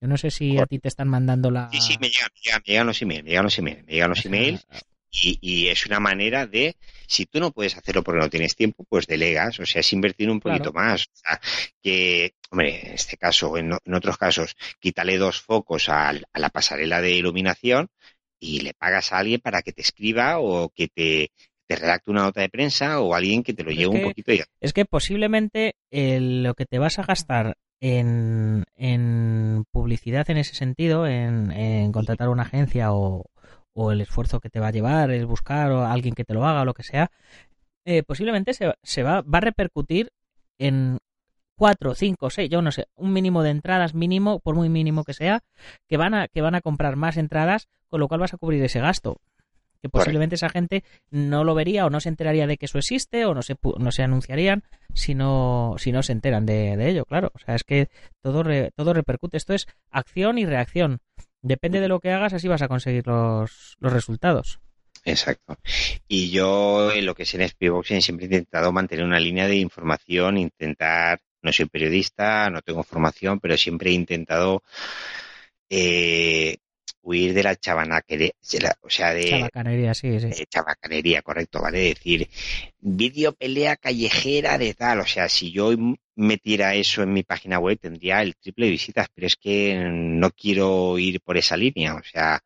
Yo 0.00 0.08
no 0.08 0.16
sé 0.16 0.30
si 0.30 0.58
a 0.58 0.66
ti 0.66 0.78
te 0.78 0.88
están 0.88 1.08
mandando 1.08 1.50
la... 1.50 1.68
Sí, 1.70 1.80
sí, 1.80 1.96
me 2.00 2.08
llegan, 2.08 2.30
me 2.34 2.72
llegan, 2.72 2.86
los 2.86 3.02
emails, 3.02 3.22
me 3.24 3.30
llegan 3.30 3.44
los 3.44 3.58
emails, 3.58 3.84
me 3.86 3.92
llegan 3.92 4.10
los 4.10 4.24
emails 4.26 4.66
y, 5.12 5.68
es 5.68 5.86
una 5.86 6.00
manera 6.00 6.46
de, 6.46 6.76
si 7.06 7.26
tú 7.26 7.38
no 7.38 7.50
puedes 7.50 7.76
hacerlo 7.76 8.02
porque 8.02 8.20
no 8.20 8.30
tienes 8.30 8.56
tiempo, 8.56 8.84
pues 8.88 9.06
delegas, 9.06 9.60
o 9.60 9.66
sea, 9.66 9.80
es 9.80 9.92
invertir 9.92 10.30
un 10.30 10.40
poquito 10.40 10.72
más. 10.72 11.02
O 11.02 11.16
sea, 11.16 11.40
que, 11.82 12.34
hombre, 12.50 12.86
en 12.86 12.94
este 12.94 13.18
caso, 13.18 13.56
en, 13.58 13.72
otros 13.72 14.16
casos, 14.16 14.56
quítale 14.80 15.18
dos 15.18 15.42
focos 15.42 15.88
a, 15.90 16.12
la 16.12 16.48
pasarela 16.48 17.02
de 17.02 17.12
iluminación 17.12 17.88
y 18.40 18.60
le 18.60 18.72
pagas 18.72 19.12
a 19.12 19.18
alguien 19.18 19.40
para 19.40 19.62
que 19.62 19.72
te 19.72 19.82
escriba 19.82 20.38
o 20.40 20.70
que 20.70 20.88
te, 20.88 21.30
redacte 21.68 22.10
una 22.10 22.24
nota 22.24 22.42
de 22.42 22.50
prensa 22.50 23.00
o 23.00 23.14
alguien 23.14 23.42
que 23.42 23.54
te 23.54 23.64
lo 23.64 23.70
lleve 23.70 23.96
un 23.96 24.02
poquito. 24.02 24.30
Y... 24.30 24.42
Es 24.60 24.74
que 24.74 24.84
posiblemente 24.84 25.76
lo 25.90 26.52
que 26.52 26.66
te 26.66 26.78
vas 26.78 26.98
a 26.98 27.02
gastar 27.02 27.56
en, 27.80 28.64
en 28.76 29.64
publicidad 29.72 30.28
en 30.28 30.36
ese 30.36 30.54
sentido, 30.54 31.06
en, 31.06 31.50
en 31.50 31.90
contratar 31.90 32.28
una 32.28 32.42
agencia 32.42 32.92
o, 32.92 33.24
o 33.74 33.92
el 33.92 34.00
esfuerzo 34.00 34.40
que 34.40 34.50
te 34.50 34.60
va 34.60 34.68
a 34.68 34.72
llevar 34.72 35.10
el 35.10 35.26
buscar 35.26 35.70
o 35.72 35.84
alguien 35.84 36.14
que 36.14 36.24
te 36.24 36.34
lo 36.34 36.46
haga 36.46 36.62
o 36.62 36.64
lo 36.64 36.74
que 36.74 36.82
sea, 36.82 37.10
eh, 37.84 38.02
posiblemente 38.02 38.54
se, 38.54 38.74
se 38.82 39.02
va, 39.02 39.22
va 39.22 39.38
a 39.38 39.42
repercutir 39.42 40.12
en 40.58 40.98
cuatro, 41.56 41.94
cinco, 41.94 42.30
seis, 42.30 42.50
yo 42.50 42.62
no 42.62 42.72
sé, 42.72 42.88
un 42.96 43.12
mínimo 43.12 43.42
de 43.42 43.50
entradas 43.50 43.94
mínimo, 43.94 44.40
por 44.40 44.54
muy 44.54 44.68
mínimo 44.68 45.04
que 45.04 45.14
sea, 45.14 45.44
que 45.88 45.96
van 45.96 46.14
a, 46.14 46.28
que 46.28 46.40
van 46.40 46.54
a 46.54 46.60
comprar 46.60 46.96
más 46.96 47.16
entradas, 47.16 47.68
con 47.88 48.00
lo 48.00 48.08
cual 48.08 48.20
vas 48.20 48.34
a 48.34 48.38
cubrir 48.38 48.62
ese 48.64 48.80
gasto. 48.80 49.18
Que 49.80 49.88
posiblemente 49.88 50.36
esa 50.36 50.48
gente 50.48 50.84
no 51.10 51.42
lo 51.42 51.56
vería 51.56 51.84
o 51.84 51.90
no 51.90 51.98
se 51.98 52.08
enteraría 52.08 52.46
de 52.46 52.56
que 52.56 52.66
eso 52.66 52.78
existe 52.78 53.26
o 53.26 53.34
no 53.34 53.42
se, 53.42 53.56
no 53.78 53.90
se 53.90 54.04
anunciarían 54.04 54.62
si 54.94 55.16
no, 55.16 55.74
si 55.76 55.90
no 55.90 56.04
se 56.04 56.12
enteran 56.12 56.46
de, 56.46 56.76
de 56.76 56.88
ello, 56.88 57.04
claro. 57.04 57.32
O 57.34 57.38
sea, 57.40 57.56
es 57.56 57.64
que 57.64 57.88
todo, 58.20 58.44
todo 58.76 58.92
repercute. 58.94 59.36
Esto 59.36 59.54
es 59.54 59.66
acción 59.90 60.38
y 60.38 60.46
reacción. 60.46 61.00
Depende 61.42 61.80
de 61.80 61.88
lo 61.88 62.00
que 62.00 62.12
hagas, 62.12 62.32
así 62.32 62.48
vas 62.48 62.62
a 62.62 62.68
conseguir 62.68 63.06
los, 63.06 63.76
los 63.78 63.92
resultados. 63.92 64.60
Exacto. 65.04 65.56
Y 66.06 66.30
yo, 66.30 66.92
en 66.92 67.04
lo 67.04 67.14
que 67.14 67.24
es 67.24 67.34
en 67.34 67.48
Speedboxing, 67.48 68.02
siempre 68.02 68.26
he 68.26 68.28
intentado 68.28 68.72
mantener 68.72 69.04
una 69.04 69.18
línea 69.18 69.48
de 69.48 69.56
información, 69.56 70.38
intentar, 70.38 71.20
no 71.42 71.52
soy 71.52 71.66
periodista, 71.66 72.48
no 72.50 72.62
tengo 72.62 72.84
formación, 72.84 73.40
pero 73.40 73.56
siempre 73.56 73.90
he 73.90 73.94
intentado 73.94 74.62
eh, 75.68 76.58
huir 77.02 77.34
de 77.34 77.42
la 77.42 77.56
chabanaquería, 77.56 78.30
o 78.80 78.90
sea, 78.90 79.12
de... 79.12 79.28
Chabacanería, 79.28 79.94
sí, 79.94 80.20
sí. 80.20 80.44
chabacanería, 80.48 81.22
correcto, 81.22 81.60
¿vale? 81.60 81.80
decir, 81.80 82.28
vídeo 82.78 83.32
pelea 83.32 83.76
callejera 83.76 84.56
de 84.58 84.74
tal, 84.74 85.00
o 85.00 85.06
sea, 85.06 85.28
si 85.28 85.50
yo 85.50 85.72
metiera 86.22 86.74
eso 86.74 87.02
en 87.02 87.12
mi 87.12 87.22
página 87.22 87.58
web 87.58 87.78
tendría 87.80 88.22
el 88.22 88.36
triple 88.36 88.66
de 88.66 88.72
visitas, 88.72 89.08
pero 89.14 89.26
es 89.26 89.36
que 89.36 89.74
no 89.90 90.30
quiero 90.30 90.98
ir 90.98 91.20
por 91.20 91.36
esa 91.36 91.56
línea, 91.56 91.94
o 91.94 92.02
sea, 92.02 92.40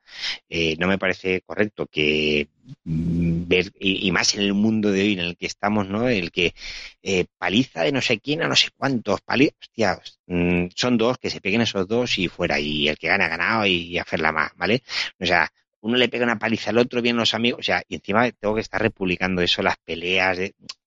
eh, 0.49 0.77
no 0.79 0.87
me 0.89 0.99
parece 0.99 1.43
correcto 1.43 1.87
que 1.87 2.49
mm, 2.85 3.47
ver, 3.49 3.73
y, 3.79 4.11
más 4.13 4.35
en 4.35 4.43
el 4.43 4.55
mundo 4.55 4.91
de 4.91 5.03
hoy 5.03 5.13
en 5.15 5.21
el 5.21 5.37
que 5.37 5.47
estamos, 5.47 5.89
¿no? 5.89 6.09
El 6.09 6.31
que 6.33 6.55
eh, 7.03 7.27
paliza 7.39 7.83
de 7.83 7.93
no 7.93 8.01
sé 8.01 8.19
quién 8.21 8.43
a 8.43 8.49
no 8.49 8.57
sé 8.57 8.69
cuántos, 8.77 9.21
palizas, 9.23 9.57
hostia, 9.61 10.01
mm, 10.27 10.69
son 10.75 10.97
dos, 10.99 11.19
que 11.19 11.31
se 11.31 11.41
peguen 11.41 11.61
esos 11.63 11.87
dos 11.89 12.19
y 12.19 12.29
fuera, 12.29 12.59
y 12.61 12.89
el 12.89 12.99
que 12.99 13.09
gana 13.09 13.27
ha 13.27 13.29
ganado 13.29 13.67
y, 13.67 13.99
hacerla 13.99 14.33
más, 14.33 14.53
¿vale? 14.57 14.83
O 15.21 15.27
sea, 15.27 15.51
uno 15.87 15.97
le 15.97 16.09
pega 16.09 16.25
una 16.25 16.39
paliza 16.39 16.71
al 16.71 16.79
otro, 16.79 17.01
bien 17.01 17.17
los 17.17 17.33
amigos, 17.33 17.61
o 17.61 17.63
sea, 17.63 17.83
y 17.89 17.95
encima 17.95 18.31
tengo 18.33 18.57
que 18.57 18.61
estar 18.61 18.83
republicando 18.83 19.41
eso, 19.41 19.63
las 19.63 19.77
peleas, 19.79 20.39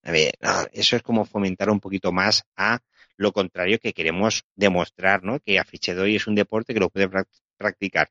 a 0.03 0.11
ver, 0.11 0.33
eso 0.73 0.95
es 0.97 1.01
como 1.01 1.23
fomentar 1.25 1.69
un 1.69 1.79
poquito 1.79 2.11
más 2.11 2.43
a 2.57 2.79
lo 3.15 3.31
contrario 3.31 3.79
que 3.79 3.93
queremos 3.93 4.43
demostrar, 4.55 5.23
¿no? 5.23 5.39
Que 5.39 5.61
doy 5.95 6.15
es 6.17 6.27
un 6.27 6.35
deporte 6.35 6.73
que 6.73 6.81
lo 6.81 6.89
puede 6.89 7.09
practicar 7.57 8.09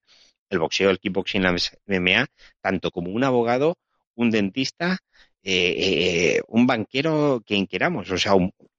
el 0.48 0.58
boxeo, 0.58 0.88
el 0.90 0.98
kickboxing, 0.98 1.42
la 1.42 1.54
MMA, 1.86 2.26
tanto 2.62 2.90
como 2.90 3.10
un 3.10 3.22
abogado, 3.22 3.76
un 4.14 4.30
dentista, 4.30 4.98
eh, 5.42 5.74
eh, 6.36 6.40
un 6.48 6.66
banquero, 6.66 7.42
quien 7.46 7.66
queramos, 7.66 8.10
o 8.10 8.16
sea, 8.18 8.32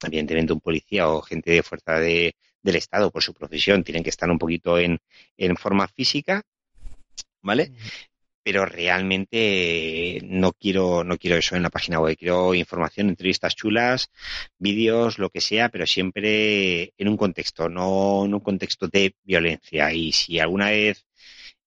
evidentemente 0.04 0.54
un 0.54 0.62
policía 0.62 1.10
o 1.10 1.22
gente 1.22 1.52
de 1.52 1.64
fuerza 1.64 2.00
de, 2.00 2.36
del 2.64 2.76
Estado 2.76 3.12
por 3.12 3.22
su 3.22 3.34
profesión, 3.36 3.84
tienen 3.84 4.04
que 4.04 4.10
estar 4.10 4.30
un 4.32 4.40
poquito 4.40 4.80
en, 4.80 4.98
en 5.38 5.56
forma 5.58 5.88
física, 5.88 6.42
¿vale? 7.42 7.72
pero 8.44 8.66
realmente 8.66 10.22
no 10.24 10.54
quiero, 10.54 11.04
no 11.04 11.18
quiero 11.18 11.38
eso 11.38 11.56
en 11.56 11.62
la 11.62 11.70
página 11.70 12.00
web. 12.00 12.18
Quiero 12.18 12.56
información, 12.56 13.10
entrevistas 13.10 13.56
chulas, 13.56 14.10
vídeos, 14.58 15.20
lo 15.20 15.30
que 15.30 15.40
sea, 15.40 15.70
pero 15.70 15.86
siempre 15.86 16.94
en 16.98 17.08
un 17.08 17.18
contexto, 17.18 17.70
no 17.70 18.26
en 18.26 18.34
un 18.34 18.40
contexto 18.40 18.88
de 18.88 19.16
violencia. 19.24 19.94
Y 19.94 20.14
si 20.14 20.40
alguna 20.40 20.72
vez 20.72 21.06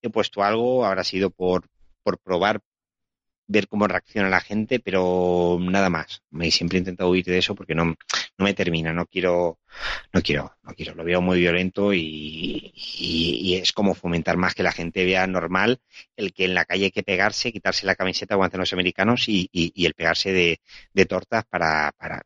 he 0.03 0.11
puesto 0.11 0.43
algo, 0.43 0.85
habrá 0.85 1.05
sido 1.05 1.31
por, 1.31 1.69
por 2.03 2.19
probar 2.19 2.61
ver 3.53 3.69
cómo 3.69 3.87
reacciona 3.87 4.29
la 4.29 4.41
gente, 4.41 4.81
pero 4.81 5.59
nada 5.61 5.91
más. 5.91 6.23
Me 6.31 6.51
siempre 6.51 6.79
he 6.79 6.81
intentado 6.81 7.11
huir 7.11 7.25
de 7.25 7.39
eso 7.39 7.55
porque 7.55 7.75
no, 7.75 7.85
no 7.85 7.95
me 8.39 8.55
termina, 8.55 8.93
no 8.93 9.07
quiero, 9.07 9.61
no 10.13 10.23
quiero, 10.23 10.57
no 10.63 10.75
quiero. 10.75 10.95
Lo 10.95 11.05
veo 11.05 11.21
muy 11.21 11.39
violento 11.39 11.93
y, 11.93 12.73
y, 12.75 13.55
es 13.55 13.73
como 13.73 13.95
fomentar 13.95 14.37
más 14.37 14.55
que 14.55 14.63
la 14.63 14.73
gente 14.73 15.05
vea 15.05 15.27
normal 15.27 15.81
el 16.17 16.33
que 16.33 16.47
en 16.47 16.55
la 16.55 16.65
calle 16.65 16.87
hay 16.87 16.91
que 16.91 17.03
pegarse, 17.03 17.53
quitarse 17.53 17.87
la 17.87 17.95
camiseta 17.95 18.37
hacen 18.43 18.61
los 18.61 18.73
americanos 18.73 19.29
y, 19.29 19.49
y 19.53 19.87
el 19.87 19.95
pegarse 19.95 20.33
de, 20.33 20.61
de, 20.93 21.07
tortas 21.07 21.45
para, 21.45 21.93
para 21.97 22.23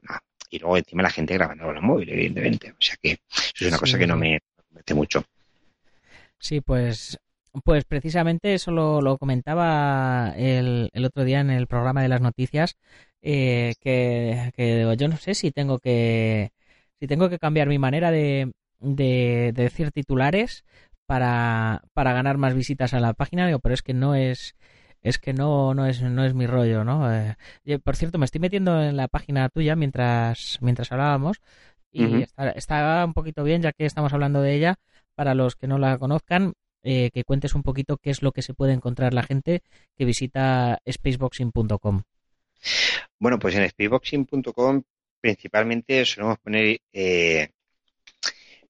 y 0.51 0.59
luego 0.59 0.77
encima 0.77 1.03
la 1.03 1.11
gente 1.11 1.35
grabando 1.35 1.65
con 1.65 1.77
el 1.77 1.83
móvil, 1.83 2.09
evidentemente. 2.11 2.71
O 2.71 2.81
sea 2.81 2.97
que 3.03 3.11
eso 3.11 3.53
es 3.55 3.69
una 3.69 3.79
cosa 3.79 3.99
que 3.99 4.07
no 4.07 4.17
me 4.17 4.41
mete 4.71 4.95
mucho. 4.95 5.25
Sí, 6.39 6.61
pues, 6.61 7.19
pues 7.65 7.85
precisamente 7.85 8.55
eso 8.55 8.71
lo, 8.71 9.19
comentaba 9.19 10.33
el, 10.37 10.91
el, 10.93 11.05
otro 11.05 11.25
día 11.25 11.41
en 11.41 11.51
el 11.51 11.67
programa 11.67 12.03
de 12.03 12.09
las 12.09 12.21
noticias, 12.21 12.77
eh, 13.23 13.75
que, 13.81 14.53
que, 14.57 14.97
yo 14.99 15.09
no 15.09 15.17
sé 15.17 15.35
si 15.35 15.51
tengo 15.53 15.79
que 15.79 16.53
si 17.01 17.07
tengo 17.07 17.29
que 17.29 17.39
cambiar 17.39 17.69
mi 17.69 17.79
manera 17.79 18.11
de, 18.11 18.53
de, 18.81 19.53
decir 19.55 19.93
titulares 19.93 20.65
para, 21.07 21.83
para 21.95 22.13
ganar 22.13 22.39
más 22.39 22.55
visitas 22.55 22.95
a 22.95 23.01
la 23.01 23.15
página, 23.15 23.47
digo, 23.47 23.59
pero 23.61 23.75
es 23.75 23.83
que 23.83 23.95
no 23.95 24.15
es 24.15 24.57
es 25.03 25.19
que 25.19 25.33
no, 25.33 25.75
no 25.75 25.87
es, 25.87 26.03
no 26.03 26.25
es 26.25 26.35
mi 26.35 26.47
rollo, 26.47 26.83
¿no? 26.85 27.13
Eh, 27.13 27.37
por 27.85 27.97
cierto, 27.97 28.19
me 28.19 28.25
estoy 28.25 28.41
metiendo 28.41 28.83
en 28.83 28.97
la 28.97 29.09
página 29.09 29.49
tuya 29.51 29.77
mientras, 29.77 30.59
mientras 30.61 30.91
hablábamos 30.91 31.41
y 31.93 32.27
está, 32.57 33.05
un 33.05 33.15
poquito 33.15 33.45
bien, 33.45 33.63
ya 33.63 33.73
que 33.73 33.87
estamos 33.87 34.13
hablando 34.13 34.43
de 34.43 34.55
ella, 34.55 34.77
para 35.15 35.35
los 35.35 35.57
que 35.57 35.67
no 35.67 35.79
la 35.79 35.99
conozcan, 35.99 36.55
eh, 36.83 37.11
que 37.13 37.25
cuentes 37.25 37.55
un 37.55 37.63
poquito 37.63 37.97
qué 37.97 38.11
es 38.11 38.23
lo 38.23 38.33
que 38.33 38.43
se 38.43 38.55
puede 38.55 38.73
encontrar 38.73 39.15
la 39.15 39.23
gente 39.23 39.63
que 39.97 40.05
visita 40.05 40.81
spaceboxing.com. 40.89 42.03
Bueno, 43.19 43.39
pues 43.39 43.55
en 43.55 43.69
spaceboxing.com 43.69 44.83
principalmente 45.21 46.05
solemos 46.05 46.39
poner 46.39 46.81
eh, 46.93 47.49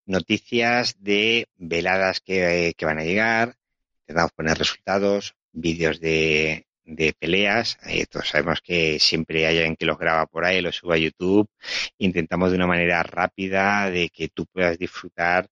noticias 0.07 0.97
de 0.99 1.49
veladas 1.57 2.21
que, 2.21 2.75
van 2.81 2.99
a 2.99 3.05
llegar, 3.05 3.57
intentamos 4.01 4.33
poner 4.33 4.57
resultados, 4.57 5.35
vídeos 5.53 6.01
de, 6.01 6.67
de 6.85 7.13
peleas. 7.13 7.79
Eh, 7.87 8.07
todos 8.07 8.29
sabemos 8.29 8.61
que 8.63 8.99
siempre 9.01 9.47
hay 9.47 9.59
alguien 9.59 9.77
que 9.77 9.87
los 9.87 9.99
graba 9.99 10.27
por 10.27 10.45
ahí, 10.45 10.61
los 10.63 10.77
sube 10.77 10.95
a 10.95 10.99
YouTube. 10.99 11.49
Intentamos 11.99 12.51
de 12.51 12.57
una 12.57 12.67
manera 12.67 13.03
rápida 13.03 13.91
de 13.91 14.09
que 14.09 14.29
tú 14.29 14.47
puedas 14.47 14.79
disfrutar 14.79 15.49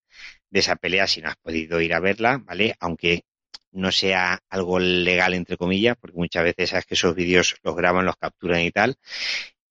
de 0.55 0.61
esa 0.61 0.77
pelea 0.77 1.09
si 1.09 1.21
no 1.21 1.29
has 1.29 1.37
podido 1.37 1.81
ir 1.81 1.93
a 1.95 1.99
verla, 1.99 2.39
¿vale? 2.39 2.77
Aunque 2.79 3.25
no 3.73 3.91
sea 3.91 4.39
algo 4.49 4.79
legal, 4.79 5.35
entre 5.35 5.57
comillas, 5.57 5.97
porque 6.01 6.17
muchas 6.17 6.45
veces 6.45 6.71
sabes 6.71 6.87
que 6.87 6.95
esos 6.95 7.13
vídeos 7.13 7.57
los 7.65 7.75
graban, 7.75 8.07
los 8.07 8.17
capturan 8.17 8.61
y 8.61 8.71
tal, 8.71 8.95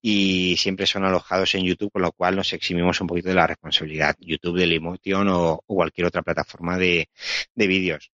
y 0.02 0.58
siempre 0.58 0.86
son 0.86 1.06
alojados 1.06 1.56
en 1.56 1.64
YouTube, 1.64 1.90
con 1.90 2.02
lo 2.02 2.12
cual 2.12 2.36
nos 2.36 2.52
eximimos 2.52 3.00
un 3.00 3.08
poquito 3.08 3.30
de 3.30 3.36
la 3.36 3.48
responsabilidad. 3.48 4.18
YouTube, 4.20 4.60
Dailymotion 4.60 5.30
o, 5.30 5.62
o 5.66 5.76
cualquier 5.76 6.08
otra 6.08 6.22
plataforma 6.22 6.78
de, 6.78 7.08
de 7.56 7.68
vídeos. 7.68 8.12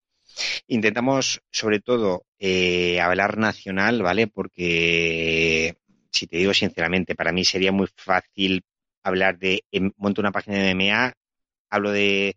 Intentamos, 0.67 1.41
sobre 1.51 1.81
todo, 1.81 2.27
eh, 2.39 3.01
hablar 3.01 3.39
nacional, 3.39 4.03
¿vale? 4.03 4.27
Porque, 4.27 5.75
si 6.13 6.27
te 6.27 6.37
digo 6.37 6.53
sinceramente, 6.53 7.15
para 7.15 7.33
mí 7.33 7.47
sería 7.47 7.73
muy 7.73 7.89
fácil 7.97 8.63
hablar 9.03 9.39
de, 9.39 9.65
monto 9.97 10.21
una 10.21 10.33
página 10.33 10.59
de 10.59 10.75
MMA, 10.75 11.15
hablo 11.71 11.91
de, 11.91 12.37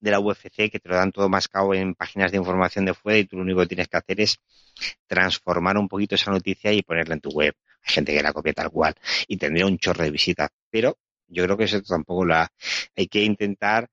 de 0.00 0.10
la 0.10 0.20
UFC, 0.20 0.70
que 0.70 0.80
te 0.80 0.88
lo 0.88 0.96
dan 0.96 1.12
todo 1.12 1.28
más 1.28 1.48
cabo 1.48 1.74
en 1.74 1.94
páginas 1.94 2.32
de 2.32 2.38
información 2.38 2.84
de 2.84 2.94
fuera 2.94 3.18
y 3.18 3.24
tú 3.24 3.36
lo 3.36 3.42
único 3.42 3.60
que 3.60 3.66
tienes 3.68 3.88
que 3.88 3.96
hacer 3.96 4.20
es 4.20 4.38
transformar 5.06 5.76
un 5.78 5.88
poquito 5.88 6.14
esa 6.14 6.30
noticia 6.30 6.72
y 6.72 6.82
ponerla 6.82 7.14
en 7.14 7.20
tu 7.20 7.30
web. 7.30 7.54
Hay 7.82 7.94
gente 7.94 8.14
que 8.14 8.22
la 8.22 8.32
copia 8.32 8.52
tal 8.52 8.70
cual 8.70 8.94
y 9.28 9.36
tendría 9.36 9.66
un 9.66 9.78
chorro 9.78 10.04
de 10.04 10.10
visitas, 10.10 10.50
pero 10.70 10.98
yo 11.28 11.44
creo 11.44 11.56
que 11.56 11.64
eso 11.64 11.80
tampoco 11.82 12.24
la 12.24 12.50
hay 12.96 13.06
que 13.08 13.22
intentar 13.24 13.88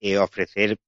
eh, 0.00 0.18
ofrecer 0.18 0.78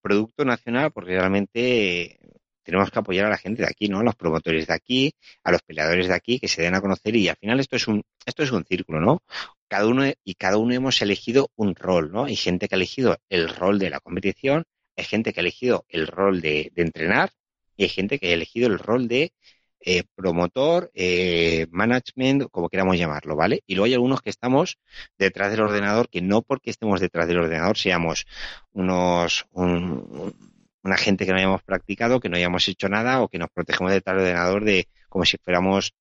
producto 0.00 0.44
nacional 0.44 0.92
porque 0.92 1.12
realmente 1.12 2.18
tenemos 2.62 2.90
que 2.90 2.98
apoyar 2.98 3.26
a 3.26 3.30
la 3.30 3.38
gente 3.38 3.62
de 3.62 3.68
aquí, 3.68 3.88
¿no? 3.88 4.00
A 4.00 4.02
los 4.04 4.16
promotores 4.16 4.66
de 4.66 4.74
aquí, 4.74 5.14
a 5.44 5.52
los 5.52 5.62
peleadores 5.62 6.08
de 6.08 6.14
aquí, 6.14 6.40
que 6.40 6.48
se 6.48 6.62
den 6.62 6.74
a 6.74 6.80
conocer 6.80 7.14
y 7.16 7.28
al 7.28 7.36
final 7.36 7.60
esto 7.60 7.76
es 7.76 7.86
un, 7.88 8.02
esto 8.26 8.42
es 8.42 8.50
un 8.50 8.64
círculo, 8.64 9.00
¿no? 9.00 9.22
Cada 9.68 9.86
uno, 9.86 10.04
y 10.24 10.34
cada 10.34 10.58
uno 10.58 10.74
hemos 10.74 11.02
elegido 11.02 11.50
un 11.56 11.74
rol, 11.74 12.12
¿no? 12.12 12.24
Hay 12.24 12.36
gente 12.36 12.68
que 12.68 12.74
ha 12.74 12.78
elegido 12.78 13.18
el 13.28 13.48
rol 13.48 13.78
de 13.78 13.90
la 13.90 14.00
competición, 14.00 14.64
hay 14.96 15.04
gente 15.04 15.32
que 15.32 15.40
ha 15.40 15.42
elegido 15.42 15.84
el 15.88 16.06
rol 16.06 16.40
de, 16.40 16.72
entrenar 16.76 17.30
y 17.76 17.84
hay 17.84 17.88
gente 17.88 18.18
que 18.18 18.28
ha 18.30 18.34
elegido 18.34 18.68
el 18.68 18.78
rol 18.78 19.08
de 19.08 19.32
eh, 19.80 20.04
promotor, 20.14 20.90
eh, 20.94 21.66
management, 21.70 22.50
como 22.50 22.68
queramos 22.68 22.96
llamarlo, 22.96 23.36
¿vale? 23.36 23.62
Y 23.66 23.74
luego 23.74 23.86
hay 23.86 23.94
algunos 23.94 24.22
que 24.22 24.30
estamos 24.30 24.78
detrás 25.18 25.50
del 25.50 25.60
ordenador, 25.60 26.08
que 26.08 26.22
no 26.22 26.42
porque 26.42 26.70
estemos 26.70 27.00
detrás 27.00 27.28
del 27.28 27.38
ordenador 27.38 27.76
seamos 27.76 28.26
unos, 28.72 29.46
una 29.52 30.96
gente 30.96 31.26
que 31.26 31.32
no 31.32 31.38
hayamos 31.38 31.62
practicado, 31.62 32.20
que 32.20 32.28
no 32.28 32.36
hayamos 32.36 32.66
hecho 32.68 32.88
nada 32.88 33.20
o 33.20 33.28
que 33.28 33.38
nos 33.38 33.50
protegemos 33.50 33.92
detrás 33.92 34.16
del 34.16 34.26
ordenador 34.26 34.64
de 34.64 34.88
como 35.08 35.24
si 35.24 35.36
fuéramos 35.38 35.94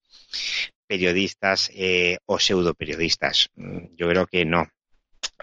periodistas 0.87 1.71
eh, 1.73 2.17
o 2.25 2.39
pseudo 2.39 2.73
periodistas. 2.73 3.49
Mm, 3.55 3.95
yo 3.95 4.09
creo 4.09 4.27
que 4.27 4.45
no 4.45 4.67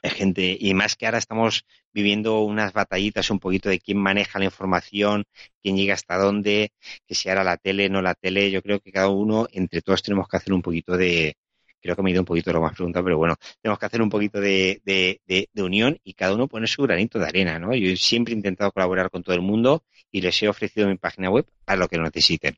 gente, 0.03 0.57
y 0.59 0.75
más 0.75 0.97
que 0.97 1.07
ahora 1.07 1.19
estamos 1.19 1.65
viviendo 1.93 2.41
unas 2.41 2.73
batallitas 2.73 3.31
un 3.31 3.39
poquito 3.39 3.69
de 3.69 3.81
quién 3.81 3.99
maneja 3.99 4.39
la 4.39 4.47
información, 4.47 5.25
quién 5.63 5.77
llega 5.77 5.95
hasta 5.95 6.17
dónde, 6.19 6.73
que 7.07 7.15
si 7.15 7.29
ahora 7.29 7.45
la 7.45 7.57
tele, 7.57 7.89
no 7.89 8.03
la 8.03 8.15
tele, 8.15 8.51
yo 8.51 8.63
creo 8.63 8.81
que 8.81 8.93
cada 8.93 9.09
uno, 9.09 9.47
entre 9.53 9.83
todos 9.83 10.03
tenemos 10.03 10.29
que 10.29 10.37
hacer 10.37 10.53
un 10.53 10.63
poquito 10.63 10.97
de, 10.97 11.37
creo 11.83 11.97
que 11.97 12.03
me 12.03 12.11
he 12.11 12.13
ido 12.13 12.23
un 12.23 12.27
poquito 12.27 12.51
de 12.51 12.55
lo 12.55 12.63
más 12.63 12.75
pregunta, 12.75 13.03
pero 13.03 13.19
bueno, 13.19 13.37
tenemos 13.61 13.79
que 13.79 13.87
hacer 13.87 14.01
un 14.01 14.09
poquito 14.09 14.41
de, 14.41 14.81
de, 14.85 15.63
unión 15.63 15.99
y 16.05 16.15
cada 16.15 16.35
uno 16.35 16.49
pone 16.49 16.67
su 16.67 16.83
granito 16.83 17.19
de 17.19 17.27
arena, 17.27 17.59
¿no? 17.59 17.75
Yo 17.75 17.95
siempre 17.97 18.33
he 18.33 18.37
intentado 18.37 18.73
colaborar 18.73 19.11
con 19.11 19.23
todo 19.23 19.35
el 19.35 19.43
mundo 19.43 19.85
y 20.11 20.21
les 20.21 20.43
he 20.43 20.49
ofrecido 20.49 20.89
mi 20.89 20.97
página 20.97 21.31
web 21.31 21.47
para 21.65 21.79
lo 21.79 21.89
que 21.89 21.99
necesiten. 21.99 22.57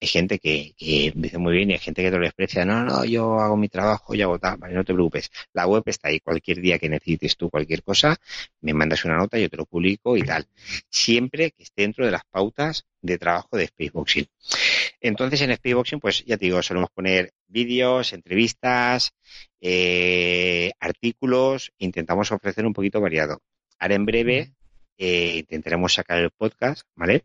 Hay 0.00 0.08
gente 0.08 0.38
que, 0.38 0.74
que 0.76 1.12
dice 1.14 1.38
muy 1.38 1.52
bien 1.54 1.70
y 1.70 1.72
hay 1.74 1.78
gente 1.78 2.02
que 2.02 2.10
te 2.10 2.16
lo 2.16 2.24
desprecia, 2.24 2.64
no, 2.64 2.84
no, 2.84 3.04
yo 3.04 3.40
hago 3.40 3.56
mi 3.56 3.68
trabajo, 3.68 4.14
yo 4.14 4.26
hago 4.26 4.38
tal, 4.38 4.56
vale, 4.58 4.74
no 4.74 4.84
te 4.84 4.94
preocupes. 4.94 5.30
La 5.52 5.66
web 5.66 5.82
está 5.86 6.08
ahí, 6.08 6.20
cualquier 6.20 6.60
día 6.60 6.78
que 6.78 6.88
necesites 6.88 7.36
tú 7.36 7.50
cualquier 7.50 7.82
cosa, 7.82 8.16
me 8.60 8.72
mandas 8.74 9.04
una 9.04 9.16
nota, 9.16 9.38
yo 9.38 9.48
te 9.48 9.56
lo 9.56 9.66
publico 9.66 10.16
y 10.16 10.22
tal. 10.22 10.46
Siempre 10.88 11.50
que 11.52 11.64
esté 11.64 11.82
dentro 11.82 12.04
de 12.04 12.12
las 12.12 12.22
pautas 12.30 12.86
de 13.02 13.18
trabajo 13.18 13.56
de 13.56 13.66
Spaceboxing. 13.66 14.26
Entonces 15.00 15.40
en 15.42 15.54
Spaceboxing, 15.54 16.00
pues 16.00 16.24
ya 16.24 16.36
te 16.36 16.46
digo, 16.46 16.62
solemos 16.62 16.90
poner 16.90 17.32
vídeos, 17.48 18.12
entrevistas, 18.12 19.12
eh, 19.60 20.72
artículos, 20.80 21.72
intentamos 21.78 22.32
ofrecer 22.32 22.66
un 22.66 22.72
poquito 22.72 23.00
variado. 23.00 23.40
Ahora 23.78 23.94
en 23.94 24.06
breve 24.06 24.52
eh, 24.98 25.38
intentaremos 25.38 25.94
sacar 25.94 26.18
el 26.18 26.30
podcast, 26.30 26.82
¿vale? 26.94 27.24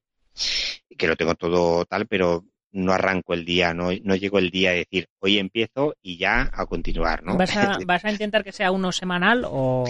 Que 0.98 1.08
lo 1.08 1.16
tengo 1.16 1.36
todo 1.36 1.86
tal, 1.86 2.08
pero 2.08 2.46
no 2.76 2.92
arranco 2.92 3.34
el 3.34 3.46
día, 3.46 3.74
no, 3.74 3.90
no 4.04 4.16
llego 4.16 4.38
el 4.38 4.52
día 4.52 4.72
a 4.72 4.74
decir, 4.74 5.08
hoy 5.20 5.40
empiezo 5.40 5.96
y 6.02 6.18
ya 6.18 6.50
a 6.54 6.66
continuar, 6.66 7.24
¿no? 7.24 7.38
¿Vas 7.38 7.56
a, 7.56 7.78
¿vas 7.86 8.04
a 8.04 8.12
intentar 8.12 8.44
que 8.44 8.52
sea 8.52 8.72
uno 8.72 8.92
semanal 8.92 9.44
o, 9.46 9.86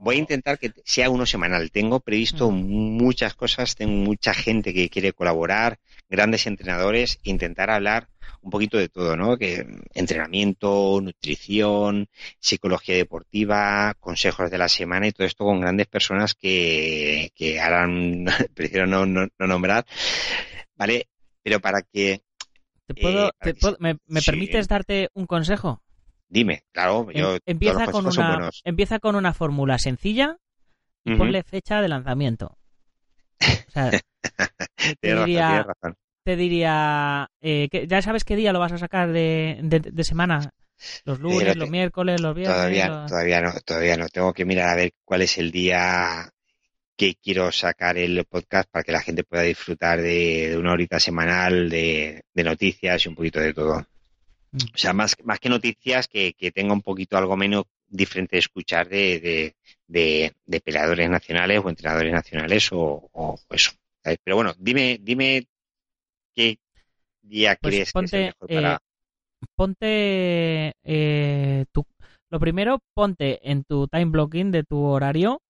Voy 0.00 0.16
a 0.16 0.18
intentar 0.18 0.58
que 0.58 0.72
sea 0.84 1.08
uno 1.08 1.24
semanal. 1.24 1.70
Tengo 1.70 2.00
previsto 2.00 2.50
muchas 2.50 3.34
cosas, 3.34 3.76
tengo 3.76 3.92
mucha 3.92 4.34
gente 4.34 4.74
que 4.74 4.88
quiere 4.88 5.12
colaborar, 5.12 5.78
grandes 6.08 6.46
entrenadores, 6.46 7.18
intentar 7.22 7.70
hablar 7.70 8.08
un 8.42 8.50
poquito 8.50 8.78
de 8.78 8.88
todo, 8.88 9.16
¿no? 9.16 9.36
Que 9.36 9.66
entrenamiento, 9.94 11.00
nutrición, 11.02 12.08
psicología 12.38 12.96
deportiva, 12.96 13.94
consejos 13.98 14.50
de 14.50 14.58
la 14.58 14.68
semana 14.68 15.08
y 15.08 15.12
todo 15.12 15.26
esto 15.26 15.44
con 15.44 15.60
grandes 15.60 15.86
personas 15.86 16.34
que, 16.34 17.32
que 17.34 17.60
harán, 17.60 18.24
prefiero 18.54 18.86
no, 18.86 19.04
no, 19.06 19.26
no 19.38 19.46
nombrar, 19.46 19.84
¿vale? 20.76 21.08
pero 21.46 21.60
para 21.60 21.80
que... 21.82 22.24
¿Te 22.86 22.94
puedo, 22.94 23.28
eh, 23.28 23.54
¿Me, 23.78 24.20
permites 24.20 24.66
darte 24.66 25.10
un 25.14 25.26
consejo? 25.26 25.80
Dime, 26.28 26.64
claro, 26.72 27.06
em, 27.12 27.20
yo... 27.20 27.38
Empieza, 27.46 27.86
con 27.86 28.04
una, 28.04 28.50
empieza 28.64 28.98
con 28.98 29.14
una 29.14 29.32
fórmula 29.32 29.78
sencilla 29.78 30.38
y 31.04 31.14
ponle 31.14 31.44
fecha 31.44 31.80
de 31.80 31.86
lanzamiento. 31.86 32.58
O 33.40 33.70
sea, 33.70 33.90
te, 35.00 35.14
diría, 35.14 35.62
razón, 35.62 35.96
te 36.24 36.36
diría, 36.36 37.30
eh, 37.40 37.68
que, 37.70 37.86
¿ya 37.86 38.02
sabes 38.02 38.24
qué 38.24 38.36
día 38.36 38.52
lo 38.52 38.58
vas 38.58 38.72
a 38.72 38.78
sacar 38.78 39.12
de, 39.12 39.60
de, 39.62 40.04
semana? 40.04 40.50
Los 41.04 41.20
lunes, 41.20 41.56
los 41.56 41.70
miércoles, 41.70 42.20
los 42.20 42.34
viernes. 42.34 42.56
Todavía, 42.56 43.06
todavía 43.06 43.40
no, 43.40 43.52
todavía 43.64 43.96
no. 43.96 44.08
Tengo 44.08 44.32
que 44.32 44.44
mirar 44.44 44.70
a 44.70 44.74
ver 44.74 44.92
cuál 45.04 45.22
es 45.22 45.38
el 45.38 45.50
día 45.50 46.30
que 46.96 47.14
quiero 47.14 47.52
sacar 47.52 47.98
el 47.98 48.24
podcast 48.24 48.68
para 48.70 48.82
que 48.82 48.92
la 48.92 49.02
gente 49.02 49.22
pueda 49.22 49.42
disfrutar 49.42 50.00
de, 50.00 50.56
una 50.58 50.72
horita 50.72 50.98
semanal 50.98 51.68
de, 51.68 52.24
noticias 52.34 53.04
y 53.04 53.08
un 53.08 53.14
poquito 53.14 53.40
de 53.40 53.52
todo. 53.52 53.86
Mm. 54.52 54.58
O 54.74 54.78
sea, 54.78 54.92
más, 54.92 55.14
más 55.24 55.38
que 55.38 55.48
noticias, 55.48 56.08
que, 56.08 56.34
tenga 56.54 56.72
un 56.72 56.82
poquito 56.82 57.16
algo 57.16 57.36
menos 57.36 57.64
diferente 57.86 58.36
de 58.36 58.40
escuchar 58.40 58.88
de, 58.88 59.54
de, 59.86 60.34
peleadores 60.64 61.08
nacionales 61.08 61.60
o 61.64 61.68
entrenadores 61.68 62.12
nacionales 62.12 62.68
o, 62.72 63.38
eso. 63.50 63.72
Pero 64.02 64.36
bueno, 64.36 64.52
dime, 64.58 64.98
dime 65.00 65.46
qué 66.34 66.58
día 67.22 67.56
pues 67.60 67.74
crees 67.74 67.92
que 67.92 68.04
es 68.04 68.12
mejor 68.12 68.48
para... 68.48 68.74
Eh, 68.74 69.46
ponte 69.54 70.72
eh, 70.84 71.64
tu, 71.72 71.84
lo 72.30 72.40
primero, 72.40 72.80
ponte 72.94 73.50
en 73.50 73.64
tu 73.64 73.88
time 73.88 74.06
blocking 74.06 74.50
de 74.50 74.64
tu 74.64 74.82
horario 74.82 75.42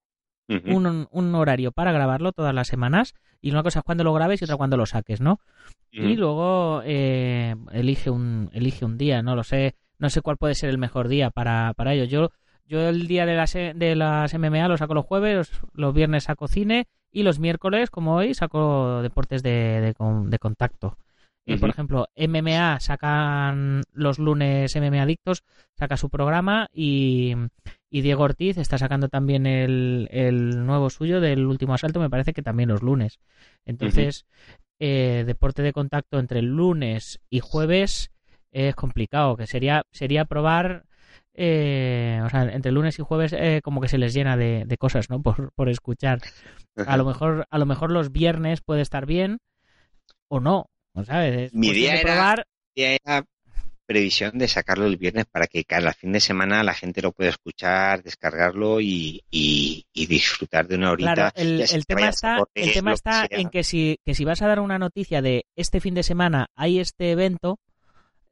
un, 0.49 1.09
un, 1.11 1.35
horario 1.35 1.73
para 1.73 1.91
grabarlo 1.91 2.31
todas 2.31 2.55
las 2.55 2.69
semanas 2.69 3.15
y 3.41 3.51
una 3.51 3.65
cosa 3.65 3.81
es 3.81 3.85
cuando 3.85 4.05
lo 4.05 4.13
grabes 4.13 4.41
y 4.41 4.45
otra 4.45 4.57
cuando 4.57 4.77
lo 4.77 4.87
saques, 4.87 5.21
¿no? 5.21 5.41
Y 5.91 6.15
luego 6.15 6.83
eh, 6.85 7.55
elige 7.73 8.11
un 8.11 8.51
elige 8.53 8.85
un 8.85 8.99
día, 8.99 9.23
no 9.23 9.35
lo 9.35 9.43
sé, 9.43 9.77
no 9.99 10.11
sé 10.11 10.21
cuál 10.21 10.37
puede 10.37 10.55
ser 10.55 10.69
el 10.69 10.79
mejor 10.79 11.09
día 11.09 11.31
para, 11.31 11.73
para 11.75 11.95
ello. 11.95 12.05
Yo 12.05 12.31
yo 12.67 12.89
el 12.89 13.07
día 13.07 13.27
de 13.27 13.35
las, 13.37 13.53
de 13.55 13.95
las 13.97 14.35
MMA 14.35 14.69
lo 14.69 14.77
saco 14.77 14.95
los 14.95 15.07
jueves, 15.07 15.51
los, 15.73 15.95
viernes 15.95 16.25
saco 16.25 16.49
cine 16.49 16.87
Y 17.13 17.23
los 17.23 17.39
miércoles, 17.39 17.91
como 17.91 18.15
hoy, 18.17 18.35
saco 18.35 19.03
deportes 19.03 19.43
de, 19.43 19.81
de, 19.81 19.95
con- 19.95 20.31
de 20.31 20.39
contacto. 20.39 20.99
Por 21.61 21.71
ejemplo, 21.71 22.09
MMA 22.17 22.81
sacan 22.81 23.83
los 23.93 24.19
lunes 24.19 24.75
MMA 24.75 25.03
Adictos, 25.03 25.45
saca 25.79 25.97
su 25.97 26.11
programa 26.11 26.69
y, 26.73 27.35
y 27.89 28.01
Diego 28.01 28.25
Ortiz 28.25 28.59
está 28.59 28.79
sacando 28.79 29.09
también 29.09 29.47
el, 29.47 30.09
el 30.11 30.67
nuevo 30.67 30.91
suyo 30.91 31.21
del 31.21 31.47
último 31.47 31.75
asalto, 31.75 32.01
me 32.01 32.11
parece 32.11 32.33
que 32.33 32.43
también 32.43 32.69
los 32.69 32.83
lunes. 32.83 33.21
Entonces, 33.65 34.27
eh, 34.81 35.25
deporte 35.27 35.63
de 35.63 35.73
contacto 35.73 36.19
entre 36.19 36.43
lunes 36.43 37.21
y 37.31 37.41
jueves 37.41 38.11
es 38.51 38.75
complicado, 38.75 39.37
que 39.37 39.47
sería, 39.47 39.85
sería 39.93 40.25
probar, 40.25 40.86
eh, 41.37 42.21
o 42.25 42.29
sea, 42.31 42.43
entre 42.45 42.73
lunes 42.73 42.99
y 42.99 43.03
jueves 43.03 43.33
eh, 43.33 43.61
como 43.63 43.81
que 43.81 43.89
se 43.89 43.99
les 43.99 44.13
llena 44.15 44.37
de, 44.37 44.65
de 44.67 44.77
cosas, 44.79 45.11
¿no? 45.11 45.23
Por, 45.23 45.53
por 45.55 45.69
escuchar. 45.69 46.21
A 46.87 46.97
lo 46.97 47.05
mejor, 47.05 47.47
a 47.51 47.59
lo 47.59 47.67
mejor 47.67 47.91
los 47.93 48.13
viernes 48.13 48.61
puede 48.61 48.83
estar 48.83 49.07
bien 49.07 49.39
o 50.29 50.41
no, 50.41 50.67
¿no 50.95 51.05
¿sabes? 51.05 51.47
Es 51.47 51.55
Mi 51.55 51.69
idea 51.69 51.95
de 51.95 52.01
era- 52.01 52.13
probar. 52.15 52.47
Ya 52.77 52.93
era 52.93 53.25
previsión 53.87 54.37
de 54.37 54.49
sacarlo 54.49 54.87
el 54.87 54.97
viernes 54.97 55.27
para 55.31 55.47
que 55.47 55.63
cada 55.65 55.93
fin 55.93 56.11
de 56.11 56.19
semana 56.19 56.65
la 56.65 56.75
gente 56.75 57.01
lo 57.01 57.13
pueda 57.13 57.31
escuchar, 57.31 58.03
descargarlo 58.03 58.81
y, 58.81 59.23
y- 59.31 59.87
y 59.93 60.07
disfrutar 60.07 60.67
de 60.67 60.75
una 60.75 60.91
horita. 60.91 61.15
Claro, 61.15 61.31
el, 61.37 61.87
tema 61.87 62.09
está, 62.09 62.39
correr, 62.39 62.51
el 62.67 62.73
tema 62.73 62.93
está 62.93 63.27
en 63.31 63.49
que 63.49 63.63
si, 63.63 63.99
que 64.05 64.15
si 64.17 64.25
vas 64.25 64.43
a 64.43 64.49
dar 64.49 64.59
una 64.59 64.79
noticia 64.81 65.23
de 65.23 65.45
este 65.55 65.81
fin 65.81 65.95
de 65.95 66.03
semana 66.03 66.49
hay 66.57 66.81
este 66.81 67.13
evento, 67.13 67.61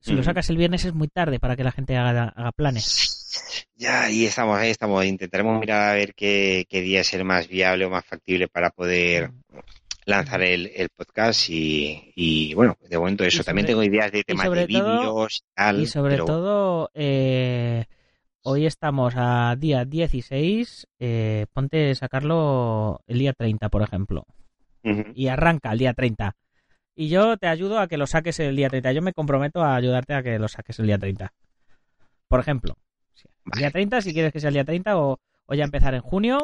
si 0.04 0.12
lo 0.12 0.22
sacas 0.22 0.50
el 0.50 0.56
viernes 0.58 0.84
es 0.84 0.92
muy 0.94 1.08
tarde 1.08 1.38
para 1.40 1.56
que 1.56 1.64
la 1.64 1.72
gente 1.72 1.96
haga, 1.96 2.32
haga 2.36 2.52
planes. 2.52 3.64
Ya, 3.74 4.04
ahí 4.04 4.26
estamos, 4.26 4.58
ahí 4.58 4.70
estamos. 4.70 5.04
Intentaremos 5.04 5.58
mirar 5.58 5.90
a 5.90 5.94
ver 5.94 6.14
qué, 6.14 6.66
qué 6.68 6.82
día 6.82 7.00
es 7.00 7.14
el 7.14 7.24
más 7.24 7.48
viable 7.48 7.86
o 7.86 7.90
más 7.90 8.04
factible 8.04 8.46
para 8.48 8.70
poder 8.70 9.30
lanzar 10.04 10.42
el, 10.42 10.70
el 10.76 10.90
podcast 10.90 11.48
y, 11.48 12.12
y, 12.14 12.52
bueno, 12.54 12.76
de 12.88 12.98
momento 12.98 13.24
eso. 13.24 13.42
También 13.42 13.66
tengo 13.66 13.82
ideas 13.82 14.12
de 14.12 14.22
temas 14.24 14.50
de 14.50 14.66
vídeos 14.66 15.36
y 15.42 15.54
tal. 15.54 15.80
Y 15.80 15.86
sobre 15.86 16.12
pero- 16.14 16.24
todo, 16.26 16.90
eh, 16.92 17.86
hoy 18.42 18.66
estamos 18.66 19.14
a 19.16 19.56
día 19.56 19.86
16, 19.86 20.86
eh, 20.98 21.46
ponte 21.52 21.90
a 21.90 21.94
sacarlo 21.94 23.00
el 23.06 23.18
día 23.18 23.32
30, 23.32 23.68
por 23.70 23.82
ejemplo. 23.82 24.26
Y 25.14 25.28
arranca 25.28 25.72
el 25.72 25.78
día 25.78 25.94
30. 25.94 26.36
Y 26.96 27.08
yo 27.08 27.36
te 27.36 27.48
ayudo 27.48 27.78
a 27.80 27.88
que 27.88 27.96
lo 27.96 28.06
saques 28.06 28.38
el 28.40 28.56
día 28.56 28.68
30. 28.70 28.92
Yo 28.92 29.02
me 29.02 29.12
comprometo 29.12 29.62
a 29.62 29.74
ayudarte 29.76 30.14
a 30.14 30.22
que 30.22 30.38
lo 30.38 30.48
saques 30.48 30.78
el 30.78 30.86
día 30.86 30.98
30. 30.98 31.32
Por 32.28 32.40
ejemplo. 32.40 32.76
El 33.52 33.58
día 33.58 33.70
30, 33.70 34.00
si 34.02 34.12
quieres 34.12 34.32
que 34.32 34.40
sea 34.40 34.48
el 34.48 34.54
día 34.54 34.64
30 34.64 34.96
o, 34.98 35.18
o 35.46 35.54
ya 35.54 35.64
empezar 35.64 35.94
en 35.94 36.00
junio. 36.02 36.40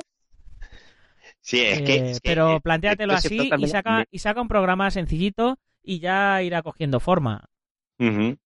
Sí, 1.40 1.60
es 1.60 1.82
que, 1.82 1.94
Eh, 1.96 2.10
es 2.12 2.20
que, 2.20 2.30
pero 2.30 2.56
eh, 2.56 2.60
plantéatelo 2.60 3.12
se 3.18 3.18
así 3.18 3.50
y 3.58 3.66
saca, 3.68 4.04
y 4.10 4.18
saca 4.18 4.40
un 4.42 4.48
programa 4.48 4.90
sencillito 4.90 5.58
y 5.82 5.98
ya 6.00 6.42
irá 6.42 6.62
cogiendo 6.62 7.00
forma. 7.00 7.46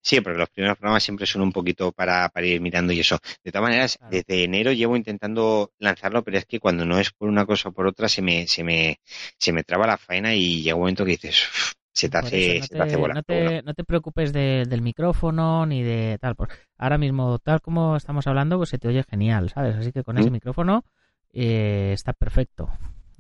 Sí, 0.01 0.21
porque 0.21 0.39
los 0.39 0.51
primeros 0.51 0.77
programas 0.77 1.05
siempre 1.05 1.27
son 1.27 1.43
un 1.43 1.53
poquito 1.53 1.93
para, 1.93 2.29
para 2.31 2.45
ir 2.47 2.61
mirando 2.61 2.93
y 2.93 2.99
eso. 3.01 3.19
De 3.45 3.53
todas 3.53 3.63
maneras, 3.69 3.99
Claro. 3.99 4.11
desde 4.11 4.43
enero 4.45 4.73
llevo 4.73 4.97
intentando 4.97 5.73
lanzarlo, 5.79 6.25
pero 6.25 6.39
es 6.39 6.45
que 6.45 6.59
cuando 6.59 6.85
no 6.85 6.99
es 6.99 7.13
por 7.13 7.29
una 7.29 7.47
cosa 7.47 7.69
o 7.69 7.73
por 7.73 7.87
otra 7.87 8.09
se 8.09 8.21
me, 8.21 8.49
se 8.49 8.65
me, 8.65 8.99
se 9.39 9.53
me 9.53 9.63
traba 9.63 9.87
la 9.87 9.97
faena 9.97 10.35
y 10.35 10.63
llega 10.63 10.75
un 10.75 10.81
momento 10.83 11.05
que 11.05 11.13
dices, 11.13 11.47
se 11.95 12.09
te 12.09 12.17
Por 12.19 12.27
hace, 12.27 12.37
eso, 12.39 12.61
no 12.61 12.67
se 12.67 12.75
te 12.75 12.83
hace 12.83 12.97
no 13.15 13.23
te, 13.23 13.63
no 13.63 13.75
te 13.75 13.85
preocupes 13.85 14.33
de- 14.33 14.65
del 14.69 14.83
micrófono 14.83 15.65
ni 15.67 15.83
de 15.83 16.19
tal. 16.21 16.35
por- 16.37 16.49
ahora 16.77 16.99
mismo, 16.99 17.39
tal 17.39 17.61
como 17.61 17.97
estamos 17.97 18.27
hablando, 18.27 18.57
pues 18.59 18.69
se 18.71 18.79
te 18.79 18.89
oye 18.89 19.05
genial, 19.09 19.49
¿sabes? 19.51 19.77
Así 19.77 19.93
que 19.93 20.03
con 20.05 20.19
ese 20.19 20.31
Mm. 20.31 20.33
micrófono 20.35 20.85
eh, 21.33 21.93
está 21.93 22.13
perfecto. 22.13 22.69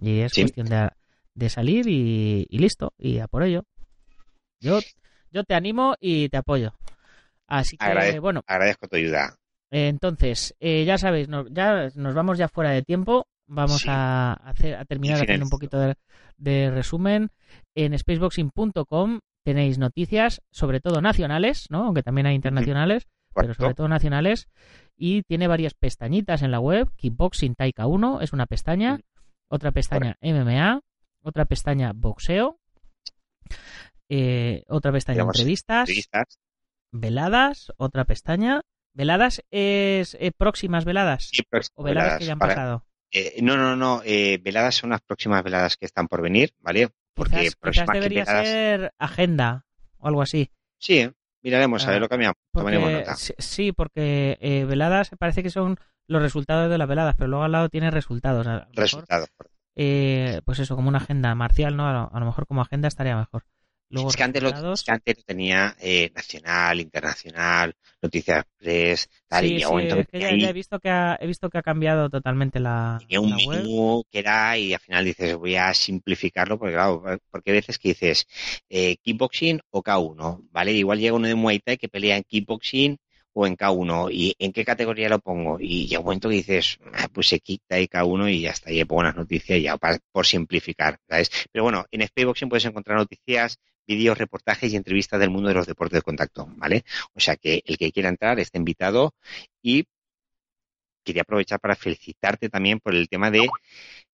Y 0.00 0.20
es 0.20 0.34
Sí. 0.34 0.42
cuestión 0.42 0.68
de, 0.68 0.90
de 1.34 1.48
salir 1.48 1.88
y, 1.88 2.46
y 2.48 2.58
listo, 2.58 2.92
y 2.98 3.18
a 3.18 3.26
por 3.28 3.42
ello. 3.42 3.64
Yo, 4.60 4.80
yo 5.30 5.44
te 5.44 5.54
animo 5.54 5.94
y 6.00 6.28
te 6.28 6.36
apoyo. 6.36 6.74
Así 7.46 7.76
que, 7.76 7.84
Agradezco. 7.86 8.20
bueno, 8.22 8.42
Agradezco 8.46 8.88
tu 8.88 8.96
ayuda. 8.96 9.36
eh, 9.70 9.88
entonces, 9.88 10.54
eh, 10.60 10.84
ya 10.84 10.98
sabéis, 10.98 11.28
no- 11.28 11.46
ya 11.48 11.90
nos 11.94 12.14
vamos 12.14 12.38
ya 12.38 12.48
fuera 12.48 12.70
de 12.70 12.82
tiempo. 12.82 13.26
Vamos 13.46 13.82
Sí. 13.82 13.88
a, 13.90 14.32
hacer, 14.32 14.74
a 14.76 14.84
terminar 14.84 15.20
haciendo 15.20 15.44
un 15.46 15.50
poquito 15.50 15.78
de, 15.78 15.94
de 16.38 16.70
resumen. 16.70 17.30
En 17.74 17.98
spaceboxing.com 17.98 19.20
tenéis 19.44 19.78
noticias, 19.78 20.40
sobre 20.50 20.80
todo 20.80 21.00
nacionales, 21.02 21.66
¿no? 21.70 21.84
aunque 21.84 22.02
también 22.02 22.26
hay 22.26 22.34
internacionales, 22.34 23.06
pero 23.34 23.52
sobre 23.54 23.74
todo 23.74 23.88
nacionales. 23.88 24.48
Y 24.96 25.22
tiene 25.22 25.48
varias 25.48 25.74
pestañitas 25.74 26.42
en 26.42 26.50
la 26.52 26.60
web. 26.60 26.88
Kickboxing 26.96 27.54
Taika 27.54 27.86
1 27.86 28.20
es 28.22 28.32
una 28.32 28.46
pestaña. 28.46 29.00
Otra 29.48 29.72
pestaña 29.72 30.16
MMA. 30.22 30.80
Otra 31.22 31.44
pestaña 31.44 31.92
boxeo. 31.94 32.58
eh, 34.08 34.62
otra 34.68 34.92
pestaña 34.92 35.22
entrevistas 35.22 35.88
Entrevistas. 35.88 36.38
veladas, 36.92 37.72
otra 37.76 38.04
pestaña. 38.04 38.60
¿Veladas 38.94 39.42
es 39.50 40.14
eh, 40.20 40.30
próximas 40.36 40.84
veladas? 40.84 41.28
Sí, 41.32 41.42
próximas 41.48 41.74
¿O 41.76 41.82
veladas, 41.82 42.18
que 42.18 42.26
ya 42.26 42.32
han 42.32 42.38
para- 42.38 42.54
pasado? 42.54 42.86
Eh, 43.14 43.40
no, 43.42 43.56
no, 43.56 43.76
no. 43.76 44.02
eh, 44.04 44.38
veladas 44.42 44.74
son 44.74 44.90
las 44.90 45.00
próximas 45.00 45.42
veladas 45.42 45.76
que 45.76 45.86
están 45.86 46.08
por 46.08 46.20
venir, 46.20 46.52
¿vale? 46.60 46.90
Porque 47.14 47.30
Quizás, 47.30 47.42
quizás 47.44 47.56
próximas 47.60 47.90
que 47.90 47.98
debería 48.00 48.24
veladas- 48.24 48.46
ser 48.46 48.92
agenda 48.98 49.64
o 49.98 50.08
algo 50.08 50.20
así. 50.22 50.50
Sí, 50.78 50.98
¿eh? 50.98 51.12
miraremos, 51.42 51.84
a 51.84 51.88
Ah, 51.88 51.92
ver 51.92 52.00
lo 52.00 52.08
cambiamos. 52.08 52.36
Porque, 52.52 52.78
nota. 52.78 53.14
sí, 53.16 53.72
porque 53.72 54.36
eh, 54.40 54.64
veladas 54.64 55.10
parece 55.18 55.42
que 55.42 55.50
son 55.50 55.78
los 56.06 56.20
resultados 56.20 56.68
de 56.70 56.76
las 56.76 56.88
veladas, 56.88 57.14
pero 57.16 57.28
luego 57.28 57.44
al 57.44 57.52
lado 57.52 57.68
tiene 57.70 57.90
resultados. 57.90 58.46
Resultados. 58.72 59.28
eh, 59.76 60.40
pues 60.44 60.58
eso, 60.58 60.76
como 60.76 60.88
una 60.88 60.98
agenda 60.98 61.34
marcial, 61.34 61.76
¿no? 61.76 61.88
A 61.88 61.92
lo, 61.92 62.10
a 62.12 62.20
lo 62.20 62.26
mejor 62.26 62.46
como 62.46 62.60
agenda 62.62 62.88
estaría 62.88 63.16
mejor. 63.16 63.44
Luego 63.90 64.08
es 64.10 64.16
que 64.16 64.22
antes 64.24 64.42
lo, 64.42 64.50
es 64.50 64.82
que 64.84 64.92
antes 64.92 65.16
lo 65.18 65.22
tenía 65.24 65.76
eh, 65.80 66.10
nacional, 66.14 66.80
internacional, 66.80 67.74
noticias 68.02 68.44
press, 68.58 69.08
tal, 69.28 69.44
Sí, 69.44 69.56
y 69.56 69.62
sí, 69.62 69.80
es 69.98 70.06
que 70.08 70.20
ya, 70.20 70.28
ahí 70.28 70.38
ya 70.38 70.50
he 70.50 70.52
visto 70.52 70.78
que 70.80 70.88
ha, 70.90 71.16
he 71.20 71.26
visto 71.26 71.50
que 71.50 71.58
ha 71.58 71.62
cambiado 71.62 72.08
totalmente 72.08 72.60
la, 72.60 73.04
tenía 73.08 73.20
un 73.20 73.30
la 73.30 73.38
web. 73.38 73.62
menú 73.62 74.04
que 74.10 74.20
era 74.20 74.56
y 74.58 74.72
al 74.74 74.80
final 74.80 75.04
dices 75.04 75.36
voy 75.36 75.56
a 75.56 75.74
simplificarlo 75.74 76.58
porque 76.58 76.74
claro, 76.74 77.02
porque 77.30 77.50
hay 77.50 77.56
veces 77.56 77.78
que 77.78 77.88
dices 77.88 78.26
eh, 78.68 78.96
kickboxing 79.02 79.60
o 79.70 79.82
K1, 79.82 80.48
¿vale? 80.50 80.72
Igual 80.72 80.98
llega 81.00 81.14
uno 81.16 81.28
de 81.28 81.34
Muay 81.34 81.58
Thai 81.60 81.76
que 81.76 81.88
pelea 81.88 82.16
en 82.16 82.24
kickboxing 82.24 82.96
o 83.32 83.46
en 83.46 83.56
K1 83.56 84.08
y 84.10 84.34
en 84.38 84.52
qué 84.52 84.64
categoría 84.64 85.08
lo 85.08 85.18
pongo 85.18 85.58
y 85.60 85.86
llega 85.86 85.98
un 86.00 86.06
momento 86.06 86.28
que 86.28 86.36
dices 86.36 86.78
ah, 86.92 87.08
pues 87.12 87.28
se 87.28 87.40
quita 87.40 87.80
y 87.80 87.88
K1 87.88 88.28
y 88.28 88.42
ya 88.42 88.50
está, 88.50 88.70
y 88.72 88.84
pongo 88.84 89.00
unas 89.00 89.16
noticias 89.16 89.60
ya 89.62 89.76
para- 89.76 89.98
por 90.12 90.24
simplificar, 90.26 90.98
¿sabes? 91.08 91.30
Pero 91.52 91.64
bueno, 91.64 91.84
en 91.90 92.06
Spayboxing 92.06 92.48
puedes 92.48 92.64
encontrar 92.64 92.96
noticias, 92.98 93.58
vídeos, 93.86 94.18
reportajes 94.18 94.72
y 94.72 94.76
entrevistas 94.76 95.20
del 95.20 95.30
mundo 95.30 95.48
de 95.48 95.54
los 95.54 95.66
deportes 95.66 95.98
de 95.98 96.02
contacto, 96.02 96.46
¿vale? 96.56 96.84
O 97.14 97.20
sea 97.20 97.36
que 97.36 97.62
el 97.66 97.78
que 97.78 97.92
quiera 97.92 98.08
entrar 98.08 98.38
está 98.40 98.58
invitado 98.58 99.14
y 99.62 99.86
quería 101.04 101.22
aprovechar 101.22 101.60
para 101.60 101.76
felicitarte 101.76 102.48
también 102.48 102.80
por 102.80 102.94
el 102.94 103.08
tema 103.08 103.30
de 103.30 103.48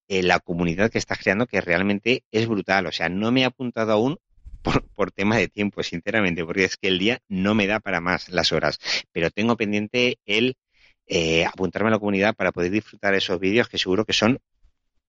eh, 0.07 0.23
la 0.23 0.39
comunidad 0.39 0.91
que 0.91 0.97
estás 0.97 1.19
creando, 1.19 1.47
que 1.47 1.61
realmente 1.61 2.23
es 2.31 2.47
brutal. 2.47 2.85
O 2.87 2.91
sea, 2.91 3.09
no 3.09 3.31
me 3.31 3.41
he 3.41 3.45
apuntado 3.45 3.93
aún 3.93 4.17
por, 4.61 4.83
por 4.89 5.11
tema 5.11 5.37
de 5.37 5.47
tiempo, 5.47 5.81
sinceramente, 5.83 6.43
porque 6.45 6.65
es 6.65 6.77
que 6.77 6.89
el 6.89 6.99
día 6.99 7.19
no 7.29 7.55
me 7.55 7.67
da 7.67 7.79
para 7.79 8.01
más 8.01 8.29
las 8.29 8.51
horas. 8.51 8.77
Pero 9.11 9.31
tengo 9.31 9.55
pendiente 9.55 10.19
el 10.25 10.55
eh, 11.07 11.45
apuntarme 11.45 11.89
a 11.89 11.91
la 11.91 11.99
comunidad 11.99 12.35
para 12.35 12.51
poder 12.51 12.71
disfrutar 12.71 13.13
esos 13.15 13.39
vídeos 13.39 13.67
que 13.67 13.77
seguro 13.77 14.05
que 14.05 14.13
son 14.13 14.39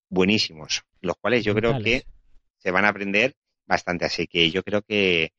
buenísimos, 0.08 0.82
los 1.00 1.16
cuales 1.16 1.44
yo 1.44 1.54
creo 1.54 1.78
que 1.82 2.04
se 2.58 2.70
van 2.70 2.84
a 2.84 2.88
aprender 2.88 3.34
bastante. 3.66 4.04
Así 4.04 4.26
que 4.26 4.50
yo 4.50 4.62
creo 4.62 4.82
que 4.82 5.32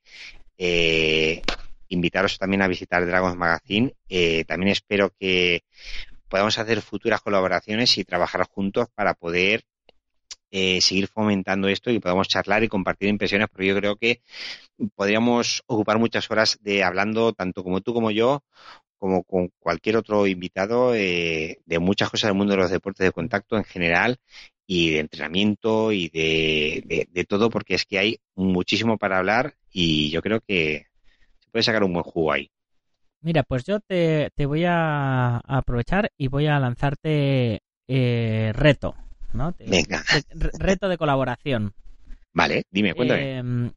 eh, 0.58 1.42
invitaros 1.90 2.38
también 2.38 2.62
a 2.62 2.68
visitar 2.68 3.06
Dragons 3.06 3.38
Magazine. 3.38 3.94
Eh, 4.10 4.44
también 4.46 4.72
espero 4.72 5.12
que 5.20 5.64
podamos 6.30 6.58
hacer 6.58 6.82
futuras 6.82 7.22
colaboraciones 7.22 7.98
y 7.98 8.04
trabajar 8.06 8.46
juntos 8.48 8.88
para 8.96 9.14
poder 9.14 9.64
eh, 10.52 10.82
seguir 10.82 11.08
fomentando 11.08 11.68
esto 11.68 11.90
y 11.90 12.00
podamos 12.00 12.28
charlar 12.28 12.64
y 12.64 12.68
compartir 12.68 13.10
impresiones, 13.10 13.48
porque 13.50 13.68
yo 13.68 13.76
creo 13.76 13.96
que 13.96 14.22
podríamos 14.96 15.64
ocupar 15.66 15.98
muchas 15.98 16.30
horas 16.30 16.60
de 16.62 16.84
hablando, 16.84 17.34
tanto 17.34 17.64
como 17.64 17.82
tú 17.82 17.94
como 17.94 18.12
yo, 18.12 18.44
como 18.98 19.24
con 19.24 19.50
cualquier 19.60 19.98
otro 19.98 20.28
invitado, 20.28 20.96
eh, 20.96 21.60
de 21.66 21.80
muchas 21.80 22.10
cosas 22.10 22.30
del 22.30 22.38
mundo 22.38 22.54
de 22.54 22.62
los 22.62 22.72
deportes 22.72 23.06
de 23.06 23.12
contacto 23.12 23.58
en 23.58 23.64
general 23.64 24.18
y 24.66 24.92
de 24.92 25.00
entrenamiento 25.00 25.92
y 25.92 26.10
de, 26.10 26.84
de, 26.86 27.08
de 27.12 27.24
todo, 27.26 27.50
porque 27.50 27.76
es 27.76 27.86
que 27.86 28.00
hay 28.00 28.20
muchísimo 28.36 28.98
para 28.98 29.18
hablar 29.18 29.56
y 29.72 30.10
yo 30.12 30.22
creo 30.22 30.40
que 30.42 30.88
se 31.40 31.50
puede 31.52 31.64
sacar 31.64 31.84
un 31.84 31.94
buen 31.94 32.04
jugo 32.04 32.32
ahí. 32.32 32.50
Mira, 33.22 33.44
pues 33.44 33.64
yo 33.66 33.80
te, 33.80 34.32
te 34.36 34.46
voy 34.46 34.66
a, 34.66 35.38
aprovechar 35.38 36.12
y 36.18 36.28
voy 36.28 36.48
a 36.48 36.60
lanzarte 36.60 37.62
eh, 37.88 38.52
reto, 38.54 38.96
¿no? 39.34 39.54
Te- 39.54 39.66
Venga. 39.66 40.04
re- 40.32 40.52
reto 40.60 40.90
de 40.90 40.98
colaboración. 40.98 41.74
Vale, 42.34 42.64
dime, 42.72 42.94
cuéntame. 42.94 43.40
Eh, 43.40 43.72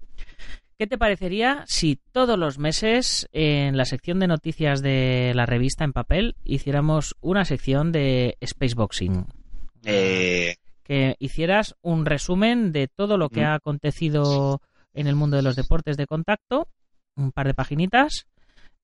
¿Qué 0.78 0.86
te 0.86 0.98
parecería 0.98 1.64
si 1.66 1.98
todos 2.12 2.38
los 2.38 2.58
meses 2.58 3.28
en 3.32 3.76
la 3.78 3.86
sección 3.86 4.18
de 4.18 4.26
noticias 4.26 4.82
de 4.82 5.32
la 5.34 5.46
revista 5.46 5.84
en 5.84 5.92
papel 5.92 6.36
hiciéramos 6.44 7.16
una 7.20 7.44
sección 7.46 7.92
de 7.92 8.36
Spaceboxing? 8.44 9.26
Eh, 9.84 10.56
que 10.86 11.16
hicieras 11.18 11.74
un 11.82 12.06
resumen 12.06 12.72
de 12.72 12.88
todo 12.88 13.18
lo 13.18 13.28
que 13.28 13.44
ha 13.44 13.54
acontecido 13.54 14.60
en 14.94 15.06
el 15.06 15.16
mundo 15.16 15.36
de 15.36 15.42
los 15.42 15.56
deportes 15.56 15.96
de 15.96 16.06
contacto, 16.06 16.68
un 17.16 17.32
par 17.32 17.46
de 17.46 17.54
paginitas, 17.54 18.26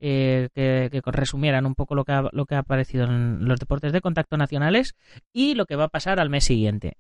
eh, 0.01 0.49
que, 0.55 0.89
que, 0.91 1.01
resumieran 1.13 1.65
un 1.65 1.75
poco 1.75 1.95
lo 1.95 2.05
que, 2.05 2.13
ha, 2.13 2.29
lo 2.33 2.45
que 2.45 2.57
ha 2.57 2.61
aparecido 2.61 3.05
en 3.05 3.47
los 3.47 3.61
deportes 3.61 3.93
de 3.93 4.01
contacto 4.01 4.37
nacionales 4.37 4.97
y 5.33 5.55
lo 5.55 5.65
que 5.65 5.77
va 5.77 5.85
a 5.85 5.89
pasar 5.89 6.19
al 6.19 6.29
mes 6.29 6.45
siguiente. 6.45 6.97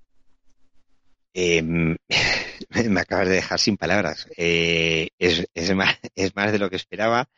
Eh, 1.35 1.63
me 2.89 3.01
acabas 3.01 3.29
de 3.29 3.37
dejar 3.37 3.59
sin 3.59 3.77
palabras. 3.77 4.29
Eh, 4.37 5.09
es, 5.19 5.49
es, 5.55 5.75
más, 5.75 5.99
es, 6.15 6.37
más, 6.37 6.53
de 6.53 6.59
lo 6.59 6.71
que 6.71 6.77
esperaba. 6.77 7.29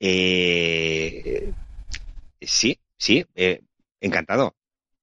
Eh, 0.00 1.52
sí, 2.40 2.78
sí, 2.96 3.26
eh, 3.34 3.60
encantado. 4.00 4.56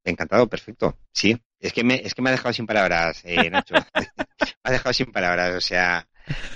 Encantado, 0.03 0.47
perfecto. 0.47 0.97
Sí, 1.11 1.37
es 1.64 1.72
que 1.72 1.84
me, 1.84 1.95
es 1.95 2.14
que 2.14 2.22
me 2.22 2.30
ha 2.30 2.34
dejado 2.34 2.51
sin 2.53 2.68
palabras, 2.68 3.22
eh, 3.24 3.49
Nacho. 3.49 3.76
me 3.95 4.55
ha 4.64 4.72
dejado 4.72 4.91
sin 4.93 5.11
palabras, 5.11 5.55
o 5.55 5.61
sea. 5.61 6.05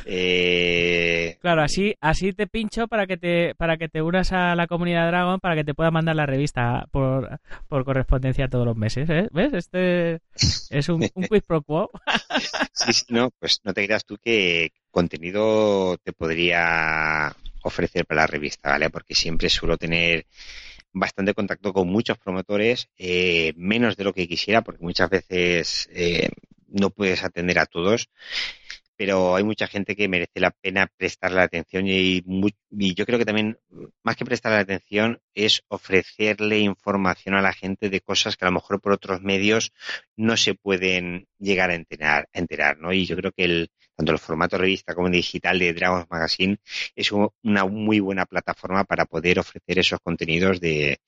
Eh... 0.06 1.38
Claro, 1.42 1.62
así, 1.62 1.96
así 2.02 2.34
te 2.34 2.48
pincho 2.48 2.88
para 2.88 3.08
que 3.08 3.16
te, 3.18 3.56
para 3.56 3.78
que 3.78 3.88
te 3.88 4.02
unas 4.02 4.32
a 4.34 4.56
la 4.56 4.68
comunidad 4.68 5.08
Dragon 5.08 5.40
para 5.40 5.56
que 5.56 5.64
te 5.64 5.74
pueda 5.74 5.92
mandar 5.92 6.16
la 6.16 6.26
revista 6.26 6.88
por, 6.92 7.40
por 7.68 7.84
correspondencia 7.86 8.50
todos 8.50 8.66
los 8.66 8.76
meses, 8.76 9.10
¿eh? 9.10 9.28
¿Ves? 9.32 9.54
Este 9.54 10.20
es 10.70 10.90
un, 10.90 11.10
un 11.14 11.24
quiz 11.28 11.44
pro 11.44 11.62
quo. 11.62 11.90
sí, 12.74 12.94
sí, 12.94 13.06
no, 13.10 13.30
pues 13.40 13.62
no 13.64 13.74
te 13.74 13.86
creas 13.86 14.06
tú 14.06 14.18
que 14.18 14.72
contenido 14.92 15.98
te 15.98 16.12
podría 16.12 17.34
ofrecer 17.64 18.06
para 18.06 18.22
la 18.22 18.28
revista, 18.28 18.72
¿vale? 18.72 18.90
Porque 18.90 19.16
siempre 19.16 19.50
suelo 19.50 19.78
tener 19.78 20.26
bastante 21.00 21.34
contacto 21.34 21.74
con 21.74 21.88
muchos 21.88 22.18
promotores, 22.18 22.90
eh, 22.98 23.54
menos 23.56 23.98
de 23.98 24.04
lo 24.04 24.14
que 24.14 24.28
quisiera, 24.28 24.62
porque 24.62 24.84
muchas 24.84 25.10
veces 25.10 25.90
eh, 25.94 26.30
no 26.68 26.90
puedes 26.90 27.24
atender 27.24 27.60
a 27.60 27.66
todos, 27.66 28.10
pero 28.98 29.36
hay 29.36 29.44
mucha 29.44 29.68
gente 29.68 29.96
que 29.96 30.08
merece 30.08 30.40
la 30.40 30.52
pena 30.52 30.92
prestarle 30.98 31.42
atención 31.42 31.88
y, 31.88 32.24
muy, 32.26 32.56
y, 32.72 32.96
yo 32.96 33.06
creo 33.06 33.20
que 33.20 33.26
también, 33.26 33.60
más 34.04 34.16
que 34.16 34.26
prestarle 34.26 34.58
atención, 34.58 35.22
es 35.36 35.62
ofrecerle 35.68 36.60
información 36.60 37.36
a 37.36 37.42
la 37.42 37.54
gente 37.54 37.90
de 37.90 38.02
cosas 38.02 38.36
que 38.36 38.46
a 38.46 38.50
lo 38.50 38.54
mejor 38.54 38.82
por 38.82 38.94
otros 38.94 39.22
medios 39.22 39.72
no 40.16 40.36
se 40.36 40.56
pueden 40.56 41.28
llegar 41.38 41.70
a 41.70 41.76
enterar, 41.76 42.28
enterar 42.34 42.80
¿no? 42.80 42.92
Y 42.92 43.06
yo 43.06 43.16
creo 43.16 43.32
que 43.32 43.46
el, 43.46 43.70
tanto 43.98 44.14
el 44.14 44.20
formato 44.20 44.58
revista 44.60 44.96
como 44.96 45.10
digital 45.10 45.60
de 45.60 45.74
Dragons 45.74 46.08
Magazine 46.10 46.58
es 46.96 47.12
una 47.12 47.66
muy 47.66 48.00
buena 48.00 48.26
plataforma 48.28 48.86
para 48.86 49.06
poder 49.06 49.40
ofrecer 49.40 49.80
esos 49.80 50.00
contenidos 50.02 50.62
de, 50.62 51.00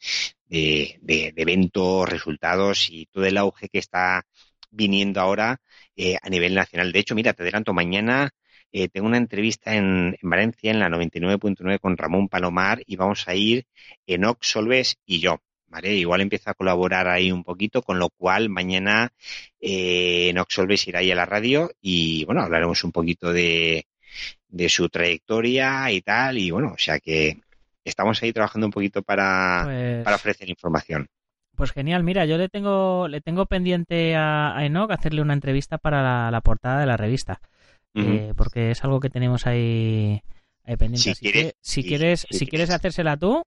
de, 0.47 0.97
de, 1.01 1.31
de 1.33 1.41
eventos, 1.41 2.09
resultados 2.09 2.89
y 2.89 3.05
todo 3.07 3.25
el 3.25 3.37
auge 3.37 3.69
que 3.69 3.79
está 3.79 4.23
viniendo 4.71 5.21
ahora 5.21 5.57
eh, 5.95 6.17
a 6.21 6.29
nivel 6.29 6.55
nacional. 6.55 6.91
De 6.91 6.99
hecho, 6.99 7.15
mira, 7.15 7.33
te 7.33 7.43
adelanto, 7.43 7.73
mañana 7.73 8.29
eh, 8.71 8.87
tengo 8.89 9.07
una 9.07 9.17
entrevista 9.17 9.75
en, 9.75 10.17
en 10.21 10.29
Valencia, 10.29 10.71
en 10.71 10.79
la 10.79 10.89
99.9 10.89 11.79
con 11.79 11.97
Ramón 11.97 12.27
Palomar 12.29 12.81
y 12.85 12.95
vamos 12.95 13.27
a 13.27 13.35
ir 13.35 13.65
Enoch 14.07 14.43
Solves 14.43 14.97
y 15.05 15.19
yo. 15.19 15.39
¿Vale? 15.71 15.93
Igual 15.95 16.21
empieza 16.21 16.51
a 16.51 16.53
colaborar 16.55 17.07
ahí 17.07 17.31
un 17.31 17.43
poquito, 17.43 17.83
con 17.83 17.99
lo 17.99 18.09
cual 18.09 18.49
mañana 18.49 19.11
eh, 19.61 20.33
Solves 20.49 20.87
irá 20.87 20.99
ahí 20.99 21.11
a 21.11 21.15
la 21.15 21.25
radio 21.25 21.69
y 21.81 22.25
bueno, 22.25 22.41
hablaremos 22.41 22.83
un 22.83 22.91
poquito 22.91 23.31
de, 23.31 23.85
de 24.47 24.69
su 24.69 24.89
trayectoria 24.89 25.91
y 25.91 26.01
tal. 26.01 26.37
Y 26.39 26.49
bueno, 26.51 26.71
o 26.73 26.77
sea 26.77 26.99
que 26.99 27.39
estamos 27.83 28.21
ahí 28.23 28.33
trabajando 28.33 28.67
un 28.67 28.71
poquito 28.73 29.01
para, 29.03 29.61
Pues- 29.65 30.03
para 30.03 30.15
ofrecer 30.15 30.49
información. 30.49 31.07
Pues 31.55 31.71
genial, 31.73 32.03
mira, 32.03 32.25
yo 32.25 32.37
le 32.37 32.47
tengo, 32.47 33.07
le 33.09 33.19
tengo 33.19 33.45
pendiente 33.45 34.15
a, 34.15 34.55
a 34.57 34.65
Enoch 34.65 34.91
hacerle 34.91 35.21
una 35.21 35.33
entrevista 35.33 35.77
para 35.77 36.01
la, 36.01 36.31
la 36.31 36.39
portada 36.41 36.79
de 36.79 36.85
la 36.85 36.95
revista. 36.97 37.41
Eh, 37.95 38.33
porque 38.37 38.71
es 38.71 38.81
algo 38.85 38.99
que 39.01 39.09
tenemos 39.09 39.45
ahí, 39.45 40.21
ahí 40.63 40.77
pendiente. 40.77 40.99
Si 41.03 41.09
Así 41.09 41.21
quieres- 41.25 41.51
que, 41.51 41.57
si 41.61 41.81
si- 41.81 41.87
quieres, 41.87 42.27
si 42.29 42.47
quieres. 42.47 42.69
hacérsela 42.69 43.17
tú, 43.17 43.43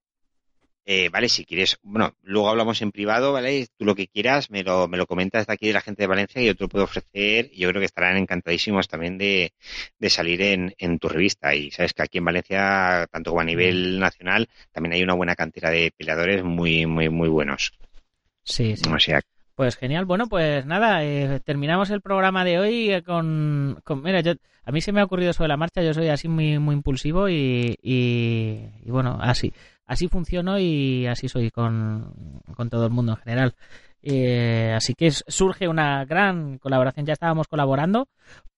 Eh, 0.85 1.09
vale, 1.11 1.28
si 1.28 1.45
quieres, 1.45 1.78
bueno, 1.83 2.14
luego 2.22 2.49
hablamos 2.49 2.83
en 2.83 2.91
privado, 2.91 3.33
¿vale? 3.33 3.68
Tú 3.78 3.85
lo 3.85 3.95
que 3.95 4.09
quieras, 4.09 4.51
me 4.51 4.64
lo, 4.64 4.89
me 4.89 4.97
lo 4.97 5.07
comentas 5.07 5.47
de 5.47 5.53
aquí 5.53 5.68
de 5.68 5.72
la 5.74 5.80
gente 5.80 6.03
de 6.03 6.09
Valencia 6.09 6.43
y 6.43 6.47
yo 6.47 6.57
te 6.57 6.64
lo 6.64 6.68
puedo 6.68 6.85
ofrecer. 6.85 7.51
y 7.53 7.59
Yo 7.61 7.68
creo 7.68 7.80
que 7.80 7.87
estarán 7.87 8.16
encantadísimos 8.16 8.89
también 8.89 9.16
de, 9.16 9.53
de 9.99 10.11
salir 10.11 10.43
en, 10.43 10.74
en 10.78 10.99
tu 10.99 11.09
revista. 11.09 11.55
Y 11.55 11.70
sabes 11.70 11.93
que 11.95 12.03
aquí 12.03 12.18
en 12.18 12.24
Valencia, 12.24 13.07
tanto 13.12 13.30
como 13.30 13.41
a 13.43 13.45
nivel 13.45 14.01
nacional, 14.01 14.49
también 14.72 14.95
hay 14.95 15.03
una 15.05 15.14
buena 15.14 15.37
cantidad 15.37 15.70
de 15.70 15.93
peleadores 15.97 16.43
muy, 16.43 16.87
muy, 16.87 17.09
muy 17.09 17.28
buenos. 17.28 17.72
sí, 18.45 18.76
sí. 18.76 18.91
O 18.95 18.99
sea, 18.99 19.20
Pues 19.55 19.76
genial, 19.76 20.07
bueno, 20.07 20.28
pues 20.28 20.66
nada, 20.66 21.05
eh, 21.05 21.41
terminamos 21.45 21.91
el 21.91 22.03
programa 22.03 22.45
de 22.45 22.59
hoy 22.61 22.93
eh, 22.93 23.03
con, 23.03 23.80
con- 23.85 24.03
mira, 24.03 24.20
yo, 24.20 24.33
a 24.64 24.72
mí 24.72 24.80
se 24.80 24.93
me 24.93 25.01
ha 25.01 25.05
ocurrido 25.05 25.33
sobre 25.35 25.49
la 25.49 25.57
marcha, 25.59 25.83
yo 25.83 25.95
soy 25.95 26.09
así 26.09 26.28
muy, 26.28 26.59
muy 26.59 26.74
impulsivo 26.76 27.28
y, 27.28 27.76
y, 27.83 28.61
y 28.85 28.91
bueno, 28.91 29.18
así, 29.22 29.53
así 29.87 30.09
funciono 30.09 30.59
y 30.59 31.07
así 31.07 31.28
soy 31.28 31.51
con, 31.51 32.41
con 32.57 32.70
todo 32.70 32.87
el 32.87 32.93
mundo 32.93 33.12
en 33.12 33.18
general. 33.18 33.55
Eh, 34.03 34.72
así 34.74 34.95
que 34.95 35.11
surge 35.11 35.68
una 35.68 36.05
gran 36.05 36.59
colaboración, 36.59 37.07
ya 37.07 37.12
estábamos 37.12 37.47
colaborando, 37.47 38.09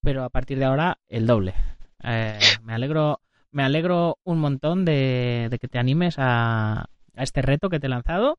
pero 0.00 0.24
a 0.24 0.30
partir 0.30 0.58
de 0.58 0.64
ahora 0.64 0.98
el 1.08 1.26
doble. 1.26 1.54
Eh, 2.02 2.38
me 2.62 2.74
alegro, 2.74 3.20
me 3.50 3.62
alegro 3.62 4.18
un 4.24 4.38
montón 4.38 4.84
de, 4.84 5.48
de 5.50 5.58
que 5.58 5.68
te 5.68 5.78
animes 5.78 6.16
a, 6.18 6.80
a 7.16 7.22
este 7.22 7.42
reto 7.42 7.68
que 7.68 7.80
te 7.80 7.86
he 7.86 7.90
lanzado. 7.90 8.38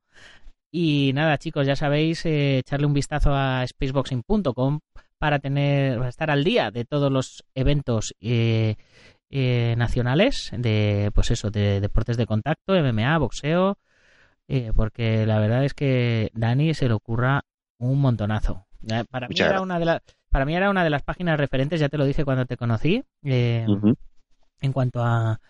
Y 0.72 1.12
nada, 1.14 1.38
chicos, 1.38 1.66
ya 1.66 1.76
sabéis, 1.76 2.26
eh, 2.26 2.58
echarle 2.58 2.86
un 2.86 2.94
vistazo 2.94 3.34
a 3.34 3.66
spaceboxing.com 3.66 4.82
para 5.18 5.40
tener, 5.40 5.98
para 5.98 6.10
estar 6.10 6.30
al 6.30 6.44
día 6.44 6.72
de 6.72 6.84
todos 6.84 7.12
los 7.12 7.46
eventos 7.56 8.14
eh, 8.20 8.76
eh, 9.30 9.76
nacionales 9.78 10.52
de, 10.58 11.12
pues 11.14 11.32
eso, 11.32 11.50
de 11.52 11.80
deportes 11.82 12.18
de 12.18 12.26
contacto, 12.26 12.74
MMA, 12.76 13.18
boxeo, 13.18 13.78
eh, 14.48 14.72
porque 14.76 15.26
la 15.26 15.40
verdad 15.40 15.64
es 15.66 15.74
que 15.74 16.30
Dani 16.34 16.74
se 16.74 16.88
le 16.88 16.94
ocurra 16.94 17.44
un 17.78 18.00
montonazo. 18.02 18.66
Para 19.10 19.28
mí 19.28 19.36
era 19.50 19.62
una 19.62 19.80
de 19.80 19.86
las, 19.86 20.02
para 20.30 20.46
mí 20.46 20.56
era 20.56 20.70
una 20.70 20.84
de 20.84 20.90
las 20.90 21.02
páginas 21.04 21.40
referentes, 21.40 21.80
ya 21.80 21.90
te 21.90 21.98
lo 21.98 22.06
dije 22.06 22.24
cuando 22.26 22.46
te 22.46 22.58
conocí. 22.58 23.04
eh, 23.24 23.66
en 24.62 24.72
cuanto 24.74 25.04
a, 25.04 25.42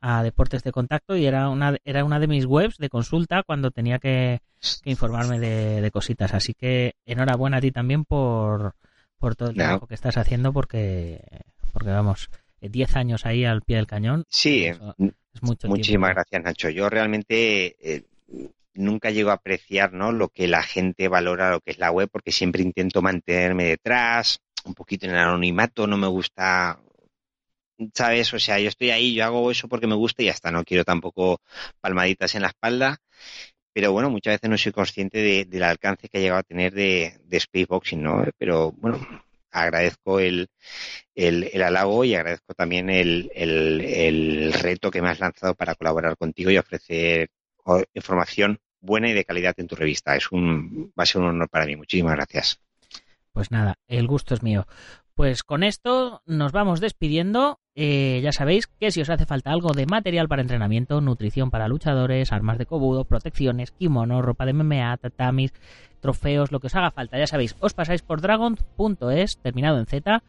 a 0.00 0.22
deportes 0.22 0.62
de 0.62 0.72
contacto 0.72 1.16
y 1.16 1.26
era 1.26 1.48
una, 1.48 1.76
era 1.84 2.04
una 2.04 2.18
de 2.18 2.26
mis 2.26 2.44
webs 2.44 2.76
de 2.78 2.88
consulta 2.88 3.42
cuando 3.44 3.70
tenía 3.70 3.98
que, 3.98 4.40
que 4.82 4.90
informarme 4.90 5.38
de, 5.38 5.80
de 5.80 5.90
cositas. 5.90 6.34
Así 6.34 6.54
que 6.54 6.94
enhorabuena 7.06 7.58
a 7.58 7.60
ti 7.60 7.70
también 7.72 8.04
por, 8.04 8.74
por 9.18 9.36
todo 9.36 9.50
el 9.50 9.54
trabajo 9.66 9.86
que 9.86 9.94
estás 9.94 10.16
haciendo 10.16 10.52
porque, 10.52 11.20
porque 11.72 11.90
vamos, 11.90 12.28
10 12.60 12.96
años 12.96 13.26
ahí 13.26 13.44
al 13.44 13.62
pie 13.62 13.76
del 13.76 13.86
cañón 13.86 14.24
sí, 14.28 14.64
Eso 14.66 14.94
es 14.98 15.42
mucho 15.42 15.68
Muchísimas 15.68 16.10
tiempo. 16.10 16.20
gracias, 16.30 16.42
Nacho. 16.42 16.68
Yo 16.70 16.88
realmente 16.88 17.76
eh, 17.80 18.02
nunca 18.74 19.10
llego 19.10 19.30
a 19.30 19.34
apreciar 19.34 19.92
¿no? 19.92 20.12
lo 20.12 20.28
que 20.28 20.48
la 20.48 20.62
gente 20.62 21.08
valora, 21.08 21.50
lo 21.50 21.60
que 21.60 21.72
es 21.72 21.78
la 21.78 21.90
web, 21.90 22.08
porque 22.10 22.32
siempre 22.32 22.62
intento 22.62 23.02
mantenerme 23.02 23.64
detrás, 23.64 24.40
un 24.64 24.74
poquito 24.74 25.06
en 25.06 25.12
el 25.12 25.18
anonimato, 25.18 25.86
no 25.86 25.96
me 25.96 26.06
gusta, 26.08 26.80
¿sabes? 27.94 28.32
O 28.34 28.38
sea, 28.38 28.58
yo 28.58 28.68
estoy 28.68 28.90
ahí, 28.90 29.14
yo 29.14 29.24
hago 29.24 29.50
eso 29.50 29.68
porque 29.68 29.86
me 29.86 29.94
gusta 29.94 30.22
y 30.22 30.26
ya 30.26 30.32
está, 30.32 30.50
no 30.50 30.64
quiero 30.64 30.84
tampoco 30.84 31.40
palmaditas 31.80 32.34
en 32.34 32.42
la 32.42 32.48
espalda. 32.48 32.98
Pero 33.72 33.92
bueno, 33.92 34.10
muchas 34.10 34.34
veces 34.34 34.50
no 34.50 34.58
soy 34.58 34.72
consciente 34.72 35.18
de- 35.18 35.44
del 35.44 35.62
alcance 35.62 36.08
que 36.08 36.18
ha 36.18 36.20
llegado 36.20 36.40
a 36.40 36.44
tener 36.44 36.72
de, 36.74 37.18
de 37.24 37.40
Spaceboxing, 37.40 38.02
¿no? 38.02 38.24
Pero 38.38 38.72
bueno, 38.72 38.98
agradezco 39.50 40.20
el, 40.20 40.48
el, 41.14 41.50
el 41.52 41.62
halago 41.62 42.04
y 42.04 42.14
agradezco 42.14 42.54
también 42.54 42.90
el, 42.90 43.30
el, 43.34 44.52
reto 44.52 44.90
que 44.90 45.02
me 45.02 45.08
has 45.08 45.20
lanzado 45.20 45.54
para 45.54 45.74
colaborar 45.74 46.16
contigo 46.16 46.50
y 46.50 46.58
ofrecer 46.58 47.30
información 47.94 48.58
buena 48.80 49.08
y 49.08 49.12
de 49.12 49.24
calidad 49.24 49.54
en 49.58 49.66
tu 49.66 49.76
revista. 49.76 50.16
Es 50.16 50.30
un, 50.32 50.92
va 50.98 51.02
a 51.02 51.06
ser 51.06 51.20
un 51.20 51.28
honor 51.28 51.48
para 51.48 51.66
mí. 51.66 51.76
Muchísimas 51.76 52.14
gracias. 52.14 52.60
Pues 53.32 53.50
nada, 53.50 53.78
el 53.86 54.06
gusto 54.06 54.34
es 54.34 54.42
mío. 54.42 54.66
Pues 55.14 55.42
con 55.42 55.64
esto 55.64 56.22
nos 56.26 56.52
vamos 56.52 56.80
despidiendo. 56.80 57.60
Eh, 57.80 58.18
ya 58.24 58.32
sabéis 58.32 58.66
que 58.66 58.90
si 58.90 59.00
os 59.00 59.08
hace 59.08 59.24
falta 59.24 59.52
algo 59.52 59.70
de 59.70 59.86
material 59.86 60.26
para 60.26 60.42
entrenamiento, 60.42 61.00
nutrición 61.00 61.52
para 61.52 61.68
luchadores, 61.68 62.32
armas 62.32 62.58
de 62.58 62.66
cobudo, 62.66 63.04
protecciones, 63.04 63.70
kimono, 63.70 64.20
ropa 64.20 64.46
de 64.46 64.52
MMA, 64.52 64.96
tatamis, 64.96 65.52
trofeos, 66.00 66.50
lo 66.50 66.58
que 66.58 66.66
os 66.66 66.74
haga 66.74 66.90
falta, 66.90 67.20
ya 67.20 67.28
sabéis, 67.28 67.54
os 67.60 67.74
pasáis 67.74 68.02
por 68.02 68.20
dragon.es, 68.20 69.38
terminado 69.38 69.78
en 69.78 69.86
Z, 69.86 70.24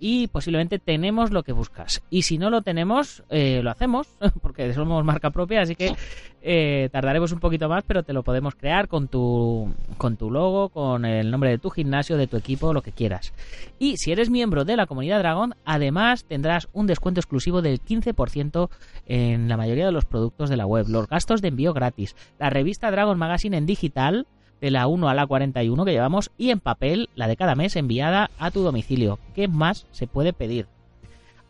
y 0.00 0.26
posiblemente 0.28 0.78
tenemos 0.78 1.30
lo 1.30 1.42
que 1.42 1.52
buscas. 1.52 2.02
Y 2.10 2.22
si 2.22 2.38
no 2.38 2.50
lo 2.50 2.62
tenemos, 2.62 3.22
eh, 3.28 3.60
lo 3.62 3.70
hacemos, 3.70 4.08
porque 4.42 4.72
somos 4.72 5.04
marca 5.04 5.30
propia, 5.30 5.60
así 5.60 5.76
que 5.76 5.94
eh, 6.42 6.88
tardaremos 6.90 7.32
un 7.32 7.38
poquito 7.38 7.68
más, 7.68 7.84
pero 7.86 8.02
te 8.02 8.14
lo 8.14 8.22
podemos 8.22 8.54
crear 8.54 8.88
con 8.88 9.08
tu, 9.08 9.72
con 9.98 10.16
tu 10.16 10.30
logo, 10.30 10.70
con 10.70 11.04
el 11.04 11.30
nombre 11.30 11.50
de 11.50 11.58
tu 11.58 11.68
gimnasio, 11.68 12.16
de 12.16 12.26
tu 12.26 12.38
equipo, 12.38 12.72
lo 12.72 12.82
que 12.82 12.92
quieras. 12.92 13.34
Y 13.78 13.98
si 13.98 14.10
eres 14.10 14.30
miembro 14.30 14.64
de 14.64 14.76
la 14.76 14.86
comunidad 14.86 15.18
Dragon, 15.18 15.54
además 15.64 16.24
tendrás 16.24 16.68
un 16.72 16.86
descuento 16.86 17.20
exclusivo 17.20 17.60
del 17.60 17.80
15% 17.82 18.70
en 19.06 19.48
la 19.48 19.58
mayoría 19.58 19.86
de 19.86 19.92
los 19.92 20.06
productos 20.06 20.48
de 20.48 20.56
la 20.56 20.66
web, 20.66 20.86
los 20.88 21.08
gastos 21.08 21.42
de 21.42 21.48
envío 21.48 21.74
gratis, 21.74 22.16
la 22.38 22.48
revista 22.48 22.90
Dragon 22.90 23.18
Magazine 23.18 23.58
en 23.58 23.66
digital 23.66 24.26
de 24.60 24.70
la 24.70 24.86
1 24.86 25.08
a 25.08 25.14
la 25.14 25.26
41 25.26 25.84
que 25.84 25.92
llevamos 25.92 26.30
y 26.36 26.50
en 26.50 26.60
papel 26.60 27.08
la 27.14 27.28
de 27.28 27.36
cada 27.36 27.54
mes 27.54 27.76
enviada 27.76 28.30
a 28.38 28.50
tu 28.50 28.62
domicilio. 28.62 29.18
¿Qué 29.34 29.48
más 29.48 29.86
se 29.92 30.06
puede 30.06 30.32
pedir? 30.32 30.66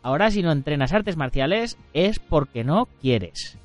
Ahora 0.03 0.31
si 0.31 0.41
no 0.41 0.51
entrenas 0.51 0.93
artes 0.93 1.17
marciales 1.17 1.77
es 1.93 2.19
porque 2.19 2.63
no 2.63 2.87
quieres. 3.01 3.57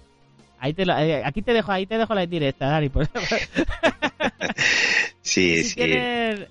Ahí 0.59 0.73
te 0.73 0.85
eh, 0.85 1.23
aquí 1.25 1.43
te 1.43 1.53
dejo, 1.53 1.73
ahí 1.73 1.87
te 1.87 1.99
dejo 1.99 2.15
la 2.15 2.27
directa, 2.27 2.67
Dani. 2.67 2.91
sí, 5.23 5.65
sí. 5.65 5.81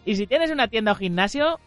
y 0.05 0.15
si 0.15 0.27
tienes 0.27 0.51
una 0.51 0.67
tienda 0.67 0.91
o 0.91 0.95
gimnasio, 0.95 1.59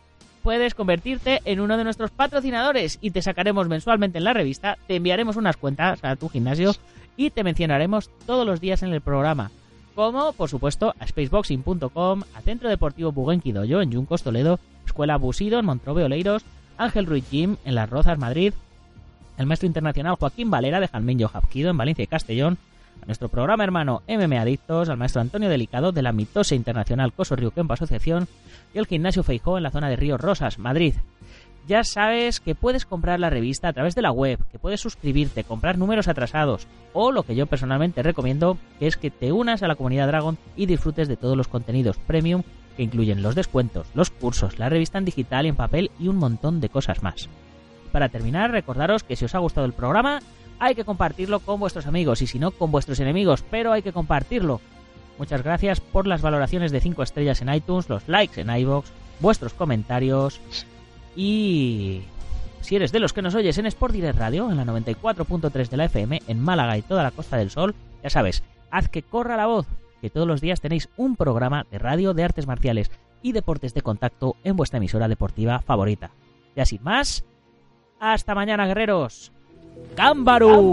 puedes 0.43 0.75
convertirte 0.75 1.41
en 1.45 1.61
uno 1.61 1.77
de 1.77 1.85
nuestros 1.85 2.11
patrocinadores 2.11 2.99
y 3.01 3.11
te 3.11 3.23
sacaremos 3.23 3.69
mensualmente 3.69 4.19
en 4.19 4.25
la 4.25 4.33
revista, 4.33 4.79
te 4.87 4.97
enviaremos 4.97 5.37
unas 5.37 5.57
cuentas 5.57 6.03
a 6.03 6.17
tu 6.17 6.29
gimnasio 6.29 6.75
y 7.17 7.31
te 7.31 7.45
mencionaremos 7.45 8.11
todos 8.27 8.47
los 8.47 8.61
días 8.61 8.83
en 8.83 8.93
el 8.93 9.01
programa. 9.01 9.51
Como, 9.99 10.33
por 10.33 10.49
supuesto, 10.49 10.95
a 11.01 11.09
spaceboxing.com, 11.09 12.23
a 12.33 12.41
Centro 12.43 12.69
Deportivo 12.69 13.11
Buguenqui 13.11 13.51
Doyo 13.51 13.83
en 13.83 13.91
Yuncos, 13.91 14.23
Toledo, 14.23 14.61
Escuela 14.87 15.17
Busido 15.17 15.59
en 15.59 15.67
Montrobe 15.67 16.05
Oleiros, 16.05 16.45
Ángel 16.77 17.05
Ruiz 17.05 17.29
Gym 17.29 17.57
en 17.65 17.75
Las 17.75 17.91
Rozas, 17.91 18.17
Madrid, 18.17 18.55
el 19.39 19.47
maestro 19.47 19.67
internacional 19.67 20.15
Joaquín 20.15 20.53
Valera 20.53 20.79
de 20.79 20.87
Jalmenyo 20.87 21.27
Japquido 21.27 21.71
en 21.71 21.79
Valencia 21.79 22.05
y 22.05 22.07
Castellón, 22.07 22.59
a 23.03 23.07
nuestro 23.07 23.29
programa 23.29 23.65
hermano 23.65 24.03
MM 24.07 24.39
Adictos, 24.39 24.89
al 24.89 24.99
maestro 24.99 25.21
Antonio 25.21 25.49
Delicado 25.49 25.91
de 25.91 26.03
la 26.03 26.13
mitosa 26.13 26.55
internacional 26.55 27.13
Coso 27.13 27.35
Río 27.35 27.53
Asociación 27.69 28.29
y 28.73 28.79
el 28.79 28.87
gimnasio 28.87 29.25
Feijó 29.25 29.57
en 29.57 29.65
la 29.65 29.73
zona 29.73 29.89
de 29.89 29.97
Río 29.97 30.17
Rosas, 30.17 30.61
Madrid. 30.61 30.95
Ya 31.69 31.85
sabes 31.85 32.41
que 32.41 32.55
puedes 32.55 32.87
comprar 32.87 33.21
la 33.21 33.29
revista 33.29 33.69
a 33.69 33.75
través 33.75 33.95
de 33.95 34.01
la 34.01 34.11
web, 34.11 34.39
que 34.51 34.59
puedes 34.59 34.81
suscribirte, 34.81 35.45
comprar 35.45 35.77
números 35.77 36.09
atrasados, 36.09 36.67
o 36.95 37.13
lo 37.13 37.25
que 37.25 37.37
yo 37.37 37.45
personalmente 37.45 38.03
recomiendo, 38.03 38.57
que 38.79 38.87
es 38.87 38.97
que 38.97 39.11
te 39.11 39.33
unas 39.33 39.63
a 39.63 39.69
la 39.69 39.75
comunidad 39.75 40.07
Dragon 40.07 40.39
y 40.57 40.65
disfrutes 40.65 41.09
de 41.09 41.19
todos 41.19 41.37
los 41.37 41.47
contenidos 41.47 41.99
premium 41.99 42.43
que 42.75 42.85
incluyen 42.85 43.23
los 43.23 43.35
descuentos, 43.35 43.87
los 43.93 44.09
cursos, 44.09 44.59
la 44.59 44.71
revista 44.71 44.97
en 44.97 45.05
digital 45.05 45.45
y 45.45 45.51
en 45.51 45.57
papel 45.57 45.91
y 46.01 46.09
un 46.09 46.17
montón 46.17 46.63
de 46.63 46.71
cosas 46.71 47.03
más. 47.03 47.29
Para 47.93 48.09
terminar, 48.09 48.51
recordaros 48.51 49.03
que 49.03 49.17
si 49.17 49.27
os 49.27 49.35
ha 49.35 49.39
gustado 49.39 49.67
el 49.67 49.75
programa, 49.75 50.21
hay 50.59 50.75
que 50.75 50.87
compartirlo 50.87 51.41
con 51.41 51.61
vuestros 51.61 51.87
amigos 51.87 52.23
y 52.23 52.27
si 52.27 52.39
no, 52.39 52.51
con 52.51 52.71
vuestros 52.71 52.99
enemigos, 52.99 53.45
pero 53.51 53.75
hay 53.75 53.83
que 53.83 53.93
compartirlo. 53.93 54.63
Muchas 55.19 55.43
gracias 55.43 55.81
por 55.81 56.07
las 56.07 56.23
valoraciones 56.23 56.73
de 56.73 56.81
5 56.81 57.03
estrellas 57.03 57.43
en 57.43 57.53
iTunes, 57.53 57.91
los 57.91 58.09
likes 58.09 58.41
en 58.41 58.49
iBox, 58.49 58.91
vuestros 59.21 59.53
comentarios 59.53 60.41
y 61.21 62.03
si 62.61 62.77
eres 62.77 62.93
de 62.93 63.01
los 63.01 63.13
que 63.13 63.23
nos 63.23 63.35
oyes 63.35 63.59
en 63.59 63.67
Sport 63.67 63.93
Direct 63.93 64.17
Radio, 64.17 64.49
en 64.53 64.57
la 64.57 64.65
94.3 64.65 65.69
de 65.69 65.77
la 65.77 65.87
FM, 65.87 66.23
en 66.29 66.41
Málaga 66.41 66.79
y 66.79 66.83
toda 66.83 67.03
la 67.03 67.11
Costa 67.11 67.37
del 67.37 67.51
Sol, 67.51 67.75
ya 68.05 68.09
sabes, 68.09 68.45
haz 68.71 68.89
que 68.89 69.03
corra 69.03 69.37
la 69.37 69.47
voz, 69.47 69.67
que 70.01 70.11
todos 70.11 70.29
los 70.29 70.41
días 70.41 70.61
tenéis 70.61 70.89
un 70.97 71.17
programa 71.17 71.67
de 71.73 71.81
radio 71.81 72.15
de 72.15 72.23
artes 72.23 72.47
marciales 72.47 72.93
y 73.21 73.33
deportes 73.33 73.75
de 73.75 73.83
contacto 73.83 74.37
en 74.45 74.55
vuestra 74.55 74.77
emisora 74.77 75.09
deportiva 75.09 75.59
favorita. 75.59 76.13
Y 76.55 76.61
así 76.61 76.79
más, 76.79 77.25
hasta 77.99 78.37
mañana, 78.37 78.69
guerreros. 78.69 79.33
¡Cámbaro! 79.97 80.73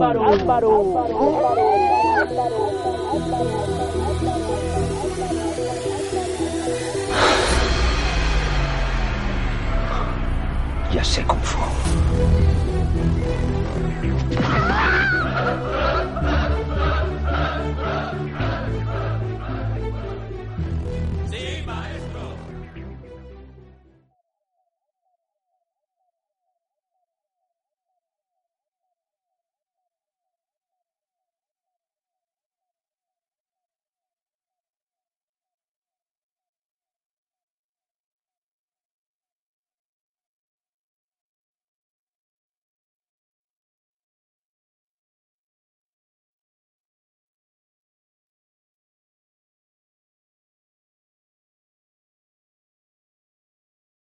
ya 10.95 11.01
a 11.01 11.03
ser. 11.03 11.25